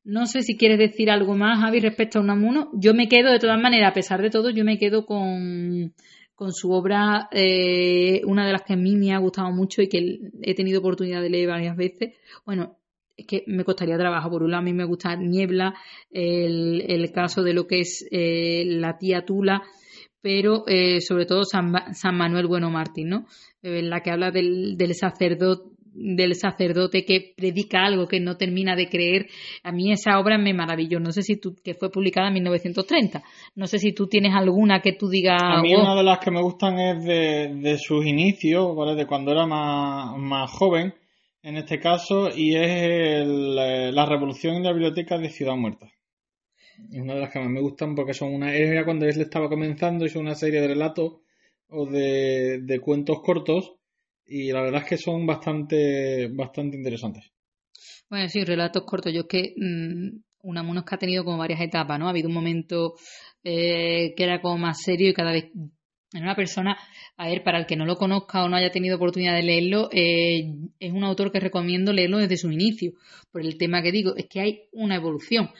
No 0.04 0.26
sé 0.26 0.42
si 0.42 0.56
quieres 0.56 0.78
decir 0.78 1.10
algo 1.10 1.34
más, 1.34 1.60
Javi, 1.60 1.80
respecto 1.80 2.18
a 2.18 2.22
Unamuno. 2.22 2.70
Yo 2.74 2.94
me 2.94 3.08
quedo, 3.08 3.30
de 3.30 3.38
todas 3.38 3.60
maneras, 3.60 3.90
a 3.90 3.94
pesar 3.94 4.22
de 4.22 4.30
todo, 4.30 4.50
yo 4.50 4.64
me 4.64 4.78
quedo 4.78 5.04
con, 5.04 5.94
con 6.38 6.52
su 6.52 6.70
obra, 6.70 7.28
eh, 7.32 8.22
una 8.24 8.46
de 8.46 8.52
las 8.52 8.62
que 8.62 8.74
a 8.74 8.76
mí 8.76 8.94
me 8.94 9.12
ha 9.12 9.18
gustado 9.18 9.50
mucho 9.50 9.82
y 9.82 9.88
que 9.88 10.20
he 10.40 10.54
tenido 10.54 10.78
oportunidad 10.78 11.20
de 11.20 11.30
leer 11.30 11.48
varias 11.48 11.76
veces. 11.76 12.14
Bueno, 12.46 12.76
es 13.16 13.26
que 13.26 13.42
me 13.48 13.64
costaría 13.64 13.98
trabajo. 13.98 14.30
Por 14.30 14.44
un 14.44 14.52
lado, 14.52 14.60
a 14.60 14.64
mí 14.64 14.72
me 14.72 14.84
gusta 14.84 15.16
Niebla, 15.16 15.74
el, 16.12 17.10
caso 17.12 17.42
de 17.42 17.54
lo 17.54 17.66
que 17.66 17.80
es 17.80 18.06
eh, 18.12 18.62
la 18.66 18.98
tía 18.98 19.24
Tula, 19.24 19.64
pero 20.20 20.62
eh, 20.68 21.00
sobre 21.00 21.26
todo 21.26 21.42
San, 21.42 21.72
Manuel 22.16 22.46
Bueno 22.46 22.70
Martín, 22.70 23.08
¿no? 23.08 23.26
la 23.62 24.00
que 24.00 24.12
habla 24.12 24.30
del, 24.30 24.76
del 24.76 24.94
sacerdote 24.94 25.77
del 26.00 26.34
sacerdote 26.34 27.04
que 27.04 27.32
predica 27.36 27.84
algo 27.84 28.06
que 28.06 28.20
no 28.20 28.36
termina 28.36 28.76
de 28.76 28.88
creer. 28.88 29.26
A 29.62 29.72
mí 29.72 29.92
esa 29.92 30.18
obra 30.18 30.38
me 30.38 30.54
maravilló. 30.54 31.00
No 31.00 31.12
sé 31.12 31.22
si 31.22 31.36
tú, 31.36 31.56
que 31.62 31.74
fue 31.74 31.90
publicada 31.90 32.28
en 32.28 32.34
1930. 32.34 33.22
No 33.56 33.66
sé 33.66 33.78
si 33.78 33.92
tú 33.92 34.06
tienes 34.06 34.32
alguna 34.34 34.80
que 34.80 34.92
tú 34.92 35.08
digas. 35.08 35.40
A 35.42 35.60
mí 35.60 35.74
una 35.74 35.96
de 35.96 36.04
las 36.04 36.18
que 36.18 36.30
me 36.30 36.42
gustan 36.42 36.78
es 36.78 37.04
de, 37.04 37.78
sus 37.78 38.06
inicios, 38.06 38.76
De 38.96 39.06
cuando 39.06 39.32
era 39.32 39.46
más, 39.46 40.50
joven, 40.52 40.94
en 41.42 41.56
este 41.56 41.78
caso, 41.80 42.28
y 42.34 42.54
es 42.54 42.68
eh, 42.70 43.92
la 43.92 44.06
revolución 44.06 44.56
en 44.56 44.64
la 44.64 44.72
biblioteca 44.72 45.18
de 45.18 45.30
Ciudad 45.30 45.56
Muerta. 45.56 45.88
Es 46.92 47.00
una 47.00 47.14
de 47.14 47.20
las 47.20 47.32
que 47.32 47.40
más 47.40 47.50
me 47.50 47.60
gustan 47.60 47.94
porque 47.94 48.14
son 48.14 48.32
una. 48.32 48.54
Era 48.54 48.84
cuando 48.84 49.06
él 49.06 49.20
estaba 49.20 49.48
comenzando, 49.48 50.06
hizo 50.06 50.20
una 50.20 50.34
serie 50.34 50.60
de 50.60 50.68
relatos 50.68 51.16
o 51.68 51.86
de, 51.86 52.60
de 52.62 52.80
cuentos 52.80 53.20
cortos 53.20 53.77
y 54.28 54.52
la 54.52 54.62
verdad 54.62 54.82
es 54.82 54.88
que 54.88 54.96
son 54.98 55.26
bastante, 55.26 56.28
bastante 56.28 56.76
interesantes. 56.76 57.24
Bueno, 58.10 58.28
sí, 58.28 58.44
relatos 58.44 58.84
cortos. 58.84 59.12
Yo 59.12 59.22
es 59.22 59.26
que 59.26 59.54
mmm, 59.56 60.18
Unamuno 60.42 60.84
que 60.84 60.94
ha 60.94 60.98
tenido 60.98 61.24
como 61.24 61.38
varias 61.38 61.60
etapas, 61.60 61.98
¿no? 61.98 62.06
Ha 62.06 62.10
habido 62.10 62.28
un 62.28 62.34
momento 62.34 62.94
eh, 63.44 64.14
que 64.16 64.24
era 64.24 64.40
como 64.40 64.58
más 64.58 64.80
serio 64.82 65.10
y 65.10 65.14
cada 65.14 65.32
vez 65.32 65.46
Es 66.12 66.22
una 66.22 66.34
persona, 66.34 66.78
a 67.18 67.28
ver, 67.28 67.42
para 67.42 67.58
el 67.58 67.66
que 67.66 67.76
no 67.76 67.84
lo 67.84 67.96
conozca 67.96 68.42
o 68.42 68.48
no 68.48 68.56
haya 68.56 68.70
tenido 68.70 68.96
oportunidad 68.96 69.34
de 69.34 69.42
leerlo, 69.42 69.90
eh, 69.92 70.54
es 70.80 70.92
un 70.92 71.04
autor 71.04 71.30
que 71.30 71.40
recomiendo 71.40 71.92
leerlo 71.92 72.18
desde 72.18 72.38
su 72.38 72.50
inicio, 72.50 72.92
por 73.30 73.42
el 73.42 73.58
tema 73.58 73.82
que 73.82 73.92
digo, 73.92 74.16
es 74.16 74.26
que 74.26 74.40
hay 74.40 74.62
una 74.72 74.96
evolución 74.96 75.50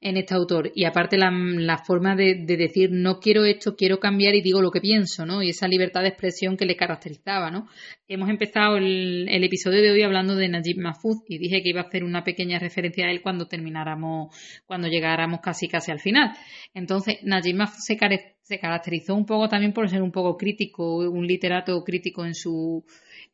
en 0.00 0.16
este 0.16 0.34
autor. 0.34 0.70
Y 0.74 0.84
aparte 0.84 1.16
la, 1.16 1.30
la 1.30 1.78
forma 1.78 2.14
de, 2.14 2.34
de, 2.44 2.56
decir 2.56 2.90
no 2.92 3.18
quiero 3.20 3.44
esto, 3.44 3.76
quiero 3.76 3.98
cambiar 3.98 4.34
y 4.34 4.42
digo 4.42 4.60
lo 4.60 4.70
que 4.70 4.80
pienso, 4.80 5.26
¿no? 5.26 5.42
Y 5.42 5.50
esa 5.50 5.68
libertad 5.68 6.02
de 6.02 6.08
expresión 6.08 6.56
que 6.56 6.66
le 6.66 6.76
caracterizaba, 6.76 7.50
¿no? 7.50 7.68
Hemos 8.08 8.28
empezado 8.28 8.76
el, 8.76 9.28
el 9.28 9.44
episodio 9.44 9.82
de 9.82 9.90
hoy 9.90 10.02
hablando 10.02 10.36
de 10.36 10.48
Najib 10.48 10.78
Mahfouz 10.78 11.24
y 11.28 11.38
dije 11.38 11.62
que 11.62 11.70
iba 11.70 11.80
a 11.80 11.84
hacer 11.84 12.04
una 12.04 12.24
pequeña 12.24 12.58
referencia 12.58 13.06
a 13.06 13.10
él 13.10 13.22
cuando 13.22 13.46
termináramos, 13.46 14.34
cuando 14.66 14.88
llegáramos 14.88 15.40
casi 15.40 15.68
casi 15.68 15.90
al 15.90 16.00
final. 16.00 16.32
Entonces, 16.74 17.18
Najib 17.22 17.56
Mahfouz 17.56 17.84
se, 17.84 17.96
se 18.42 18.58
caracterizó 18.58 19.14
un 19.14 19.26
poco 19.26 19.48
también 19.48 19.72
por 19.72 19.88
ser 19.88 20.02
un 20.02 20.12
poco 20.12 20.36
crítico, 20.36 20.98
un 21.10 21.26
literato 21.26 21.82
crítico 21.84 22.24
en 22.24 22.34
su 22.34 22.84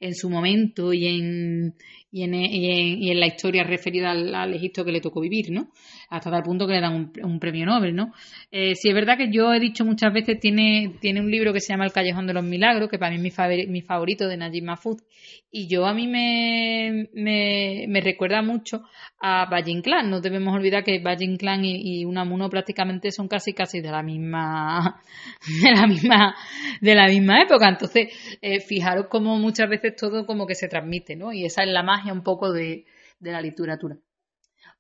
en 0.03 0.17
su 0.17 0.29
momento 0.29 0.93
y 0.93 1.07
en, 1.07 1.75
y 2.13 2.25
en, 2.25 2.35
y 2.35 3.11
en, 3.11 3.19
la 3.19 3.27
historia 3.27 3.65
referida 3.65 4.11
al, 4.11 4.55
Egipto 4.55 4.85
que 4.85 4.93
le 4.93 5.01
tocó 5.01 5.21
vivir, 5.23 5.51
¿no? 5.51 5.71
Hasta 6.11 6.31
tal 6.31 6.43
punto 6.43 6.67
que 6.67 6.75
le 6.75 6.81
dan 6.83 6.95
un, 6.95 7.13
un 7.25 7.41
premio 7.41 7.65
Nobel, 7.65 7.97
¿no? 7.97 8.13
Eh, 8.51 8.75
sí 8.75 8.91
es 8.91 8.95
verdad 8.95 9.17
que 9.17 9.33
yo 9.33 9.53
he 9.55 9.59
dicho 9.59 9.87
muchas 9.87 10.13
veces, 10.13 10.39
tiene, 10.39 10.97
tiene 11.01 11.21
un 11.21 11.31
libro 11.31 11.55
que 11.55 11.61
se 11.61 11.73
llama 11.73 11.87
El 11.87 11.93
Callejón 11.93 12.27
de 12.27 12.35
los 12.35 12.45
Milagros, 12.45 12.91
que 12.91 12.99
para 12.99 13.11
mí 13.11 13.17
es 13.17 13.69
mi, 13.69 13.81
favorito, 13.81 14.29
de 14.29 14.37
Najib 14.37 14.65
Mahfouz, 14.65 15.03
y 15.51 15.69
yo 15.69 15.87
a 15.87 15.95
mí 15.95 16.07
me, 16.07 17.09
me, 17.15 17.87
me 17.89 18.01
recuerda 18.03 18.43
mucho 18.43 18.83
a 19.21 19.47
Valle 19.47 19.71
Inclán. 19.71 20.11
No 20.11 20.21
debemos 20.21 20.55
olvidar 20.55 20.83
que 20.83 20.99
Valle 20.99 21.25
Inclán 21.25 21.65
y, 21.65 22.01
y, 22.01 22.05
Unamuno 22.05 22.51
prácticamente 22.51 23.11
son 23.11 23.29
casi 23.29 23.53
casi 23.53 23.81
de 23.81 23.91
la 23.91 24.03
misma 24.03 25.01
de 25.63 25.71
la 25.71 25.87
misma 25.87 26.35
de 26.81 26.95
la 26.95 27.07
misma 27.07 27.43
época. 27.43 27.69
Entonces, 27.69 28.09
eh, 28.41 28.61
fijaros 28.61 29.07
cómo 29.09 29.39
muchas 29.39 29.69
veces 29.69 29.95
todo 29.97 30.27
como 30.27 30.47
que 30.47 30.55
se 30.55 30.69
transmite, 30.69 31.17
¿no? 31.17 31.33
Y 31.33 31.45
esa 31.45 31.63
es 31.63 31.71
la 31.71 31.83
magia 31.83 32.02
un 32.11 32.23
poco 32.23 32.53
de, 32.53 32.87
de 33.21 33.33
la 33.33 33.41
literatura. 33.41 33.97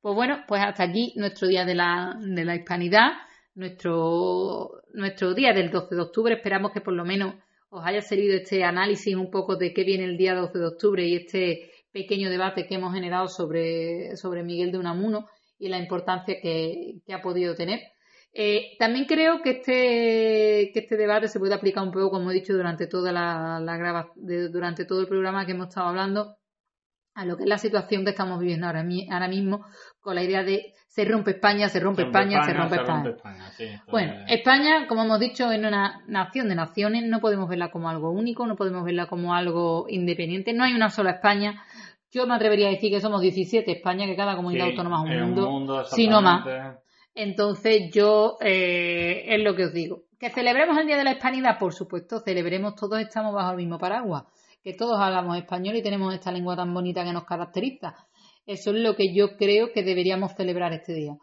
Pues 0.00 0.14
bueno, 0.14 0.44
pues 0.48 0.62
hasta 0.62 0.82
aquí 0.82 1.12
nuestro 1.16 1.46
día 1.46 1.64
de 1.64 1.74
la, 1.74 2.16
de 2.18 2.44
la 2.44 2.56
hispanidad, 2.56 3.12
nuestro, 3.54 4.82
nuestro 4.94 5.34
día 5.34 5.52
del 5.52 5.70
12 5.70 5.94
de 5.94 6.00
octubre. 6.00 6.34
Esperamos 6.34 6.72
que 6.72 6.80
por 6.80 6.94
lo 6.94 7.04
menos 7.04 7.34
os 7.70 7.86
haya 7.86 8.00
servido 8.00 8.34
este 8.34 8.64
análisis 8.64 9.14
un 9.14 9.30
poco 9.30 9.56
de 9.56 9.72
qué 9.72 9.84
viene 9.84 10.04
el 10.04 10.16
día 10.16 10.34
12 10.34 10.58
de 10.58 10.66
octubre 10.66 11.06
y 11.06 11.16
este 11.16 11.70
pequeño 11.92 12.30
debate 12.30 12.66
que 12.66 12.74
hemos 12.74 12.92
generado 12.92 13.28
sobre, 13.28 14.16
sobre 14.16 14.42
Miguel 14.42 14.72
de 14.72 14.78
Unamuno 14.78 15.26
y 15.58 15.68
la 15.68 15.78
importancia 15.78 16.40
que, 16.40 17.00
que 17.06 17.14
ha 17.14 17.22
podido 17.22 17.54
tener. 17.54 17.80
Eh, 18.34 18.76
también 18.78 19.04
creo 19.04 19.42
que 19.42 19.50
este, 19.50 20.70
que 20.72 20.80
este 20.80 20.96
debate 20.96 21.28
se 21.28 21.38
puede 21.38 21.54
aplicar 21.54 21.84
un 21.84 21.92
poco, 21.92 22.10
como 22.10 22.30
he 22.30 22.34
dicho, 22.34 22.54
durante 22.54 22.86
toda 22.86 23.12
la, 23.12 23.60
la 23.60 24.08
durante 24.16 24.86
todo 24.86 25.02
el 25.02 25.06
programa 25.06 25.44
que 25.44 25.52
hemos 25.52 25.68
estado 25.68 25.88
hablando, 25.88 26.36
a 27.14 27.24
lo 27.24 27.36
que 27.36 27.44
es 27.44 27.48
la 27.48 27.58
situación 27.58 28.04
que 28.04 28.10
estamos 28.10 28.40
viviendo 28.40 28.66
ahora, 28.66 28.84
ahora 29.10 29.28
mismo, 29.28 29.66
con 30.00 30.14
la 30.14 30.22
idea 30.22 30.42
de 30.42 30.72
se 30.92 31.06
rompe 31.06 31.30
España, 31.30 31.68
se 31.70 31.80
rompe, 31.80 32.02
se 32.02 32.04
rompe 32.04 32.18
España, 32.18 32.40
España, 32.40 32.44
se 32.44 32.58
rompe 32.58 32.74
se 32.74 32.80
España. 32.82 33.02
Rompe 33.04 33.16
España 33.16 33.50
sí, 33.56 33.90
bueno, 33.90 34.12
es... 34.26 34.38
España, 34.38 34.86
como 34.86 35.04
hemos 35.04 35.20
dicho, 35.20 35.50
es 35.50 35.58
una 35.58 36.02
nación 36.06 36.50
de 36.50 36.54
naciones, 36.54 37.04
no 37.04 37.20
podemos 37.20 37.48
verla 37.48 37.70
como 37.70 37.88
algo 37.88 38.10
único, 38.10 38.46
no 38.46 38.56
podemos 38.56 38.84
verla 38.84 39.06
como 39.06 39.34
algo 39.34 39.86
independiente, 39.88 40.52
no 40.52 40.64
hay 40.64 40.74
una 40.74 40.90
sola 40.90 41.12
España. 41.12 41.64
Yo 42.10 42.26
me 42.26 42.34
atrevería 42.34 42.68
a 42.68 42.72
decir 42.72 42.90
que 42.90 43.00
somos 43.00 43.22
17 43.22 43.72
España, 43.72 44.04
que 44.04 44.16
cada 44.16 44.36
comunidad 44.36 44.66
sí, 44.66 44.70
autónoma 44.72 45.02
es 45.06 45.10
un 45.10 45.28
mundo, 45.28 45.46
un 45.46 45.52
mundo 45.52 45.84
si 45.84 46.08
no 46.08 46.20
más. 46.20 46.46
Entonces 47.14 47.90
yo 47.90 48.36
eh, 48.40 49.24
es 49.28 49.42
lo 49.42 49.54
que 49.54 49.64
os 49.64 49.72
digo. 49.72 50.02
Que 50.18 50.28
celebremos 50.28 50.76
el 50.76 50.86
Día 50.86 50.98
de 50.98 51.04
la 51.04 51.12
Hispanidad, 51.12 51.58
por 51.58 51.72
supuesto, 51.72 52.20
celebremos, 52.20 52.74
todos 52.74 53.00
estamos 53.00 53.34
bajo 53.34 53.52
el 53.52 53.56
mismo 53.56 53.78
paraguas, 53.78 54.24
que 54.62 54.74
todos 54.74 54.98
hablamos 55.00 55.36
español 55.36 55.76
y 55.76 55.82
tenemos 55.82 56.14
esta 56.14 56.32
lengua 56.32 56.56
tan 56.56 56.72
bonita 56.72 57.04
que 57.04 57.12
nos 57.12 57.24
caracteriza. 57.24 57.94
Eso 58.46 58.70
es 58.70 58.76
lo 58.76 58.96
que 58.96 59.14
yo 59.14 59.36
creo 59.36 59.72
que 59.72 59.82
deberíamos 59.82 60.34
celebrar 60.34 60.72
este 60.72 60.94
día. 60.94 61.16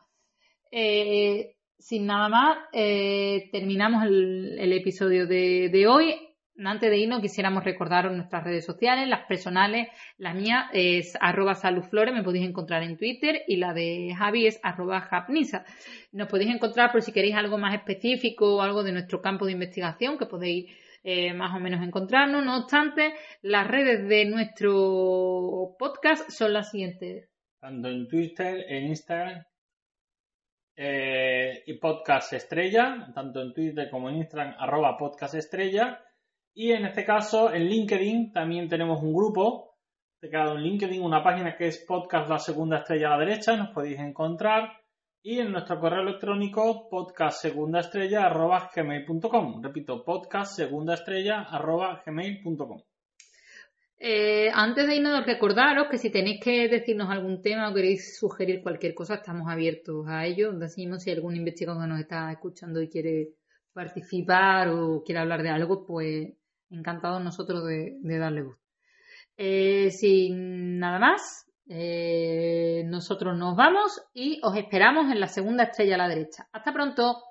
Eh, 0.72 1.56
sin 1.78 2.06
nada 2.06 2.30
más, 2.30 2.58
eh, 2.74 3.50
terminamos 3.52 4.04
el, 4.06 4.74
episodio 4.74 5.26
de, 5.26 5.70
de, 5.70 5.88
hoy. 5.88 6.16
Antes 6.58 6.90
de 6.90 6.98
irnos, 6.98 7.22
quisiéramos 7.22 7.64
recordaros 7.64 8.14
nuestras 8.14 8.44
redes 8.44 8.66
sociales, 8.66 9.08
las 9.08 9.26
personales, 9.28 9.88
la 10.18 10.34
mía 10.34 10.70
es 10.74 11.18
arroba 11.22 11.56
saludflores, 11.56 12.14
me 12.14 12.24
podéis 12.24 12.46
encontrar 12.46 12.84
en 12.84 12.98
Twitter, 12.98 13.44
y 13.48 13.56
la 13.56 13.74
de 13.74 14.14
Javi 14.18 14.46
es 14.46 14.60
arroba 14.62 15.00
japnisa. 15.00 15.64
Nos 16.12 16.28
podéis 16.28 16.54
encontrar 16.54 16.92
por 16.92 17.02
si 17.02 17.14
queréis 17.14 17.36
algo 17.36 17.58
más 17.58 17.74
específico 17.74 18.58
o 18.58 18.62
algo 18.62 18.84
de 18.84 18.92
nuestro 18.92 19.22
campo 19.22 19.46
de 19.46 19.54
investigación, 19.54 20.18
que 20.18 20.26
podéis 20.26 20.70
eh, 21.04 21.34
más 21.34 21.56
o 21.56 21.60
menos 21.60 21.82
encontrarnos. 21.82 22.46
No 22.46 22.58
obstante, 22.58 23.14
las 23.42 23.68
redes 23.68 24.08
de 24.08 24.26
nuestro 24.26 25.76
podcast 25.78 26.30
son 26.30 26.54
las 26.54 26.72
siguientes. 26.72 27.30
Tanto 27.60 27.90
en 27.90 28.08
Twitter, 28.08 28.66
en 28.68 28.88
Instagram 28.88 29.44
eh, 30.76 31.64
y 31.66 31.74
podcast 31.74 32.34
estrella, 32.34 33.12
tanto 33.14 33.42
en 33.42 33.54
Twitter 33.54 33.90
como 33.90 34.10
en 34.10 34.16
Instagram, 34.16 34.56
arroba 34.58 34.98
podcast 34.98 35.36
estrella. 35.36 36.02
Y 36.54 36.72
en 36.72 36.86
este 36.86 37.04
caso, 37.06 37.54
en 37.54 37.66
LinkedIn 37.66 38.32
también 38.32 38.70
tenemos 38.70 39.02
un 39.02 39.14
grupo. 39.14 39.76
Creado 40.22 40.56
en 40.56 40.64
LinkedIn 40.64 41.02
una 41.02 41.24
página 41.24 41.56
que 41.56 41.68
es 41.68 41.86
podcast 41.88 42.30
la 42.30 42.40
segunda 42.40 42.80
estrella 42.80 43.08
a 43.08 43.18
la 43.18 43.26
derecha, 43.26 43.56
nos 43.56 43.70
podéis 43.70 44.00
encontrar 44.00 44.79
y 45.22 45.40
en 45.40 45.52
nuestro 45.52 45.80
correo 45.80 46.02
electrónico 46.02 46.90
podcastsegundaestrella.gmail.com. 46.90 49.62
Repito, 49.62 50.04
podcastsegundaestrella.gmail.com. 50.04 52.82
Eh, 54.02 54.50
antes 54.54 54.88
de 54.88 54.96
irnos, 54.96 55.26
recordaros 55.26 55.90
que 55.90 55.98
si 55.98 56.10
tenéis 56.10 56.40
que 56.42 56.70
decirnos 56.70 57.10
algún 57.10 57.42
tema 57.42 57.70
o 57.70 57.74
queréis 57.74 58.18
sugerir 58.18 58.64
cualquier 58.64 58.94
cosa, 58.94 59.16
estamos 59.16 59.50
abiertos 59.50 60.08
a 60.08 60.26
ello. 60.26 60.54
Decimos 60.54 61.04
si 61.04 61.12
algún 61.12 61.36
investigador 61.36 61.86
nos 61.86 62.00
está 62.00 62.32
escuchando 62.32 62.82
y 62.82 62.88
quiere 62.88 63.34
participar 63.74 64.70
o 64.70 65.04
quiere 65.04 65.20
hablar 65.20 65.44
de 65.44 65.50
algo, 65.50 65.86
pues 65.86 66.30
encantados 66.70 67.22
nosotros 67.22 67.66
de, 67.66 67.98
de 68.00 68.18
darle 68.18 68.44
gusto. 68.44 68.64
Eh, 69.36 69.92
sin 69.92 70.80
nada 70.80 71.00
más, 71.00 71.49
eh, 71.70 72.84
nosotros 72.88 73.38
nos 73.38 73.56
vamos 73.56 74.02
y 74.14 74.40
os 74.44 74.56
esperamos 74.58 75.12
en 75.12 75.20
la 75.20 75.28
segunda 75.28 75.66
estrella 75.66 75.96
a 75.96 76.00
la 76.00 76.08
derecha. 76.08 76.48
Hasta 76.52 76.74
pronto. 76.74 77.29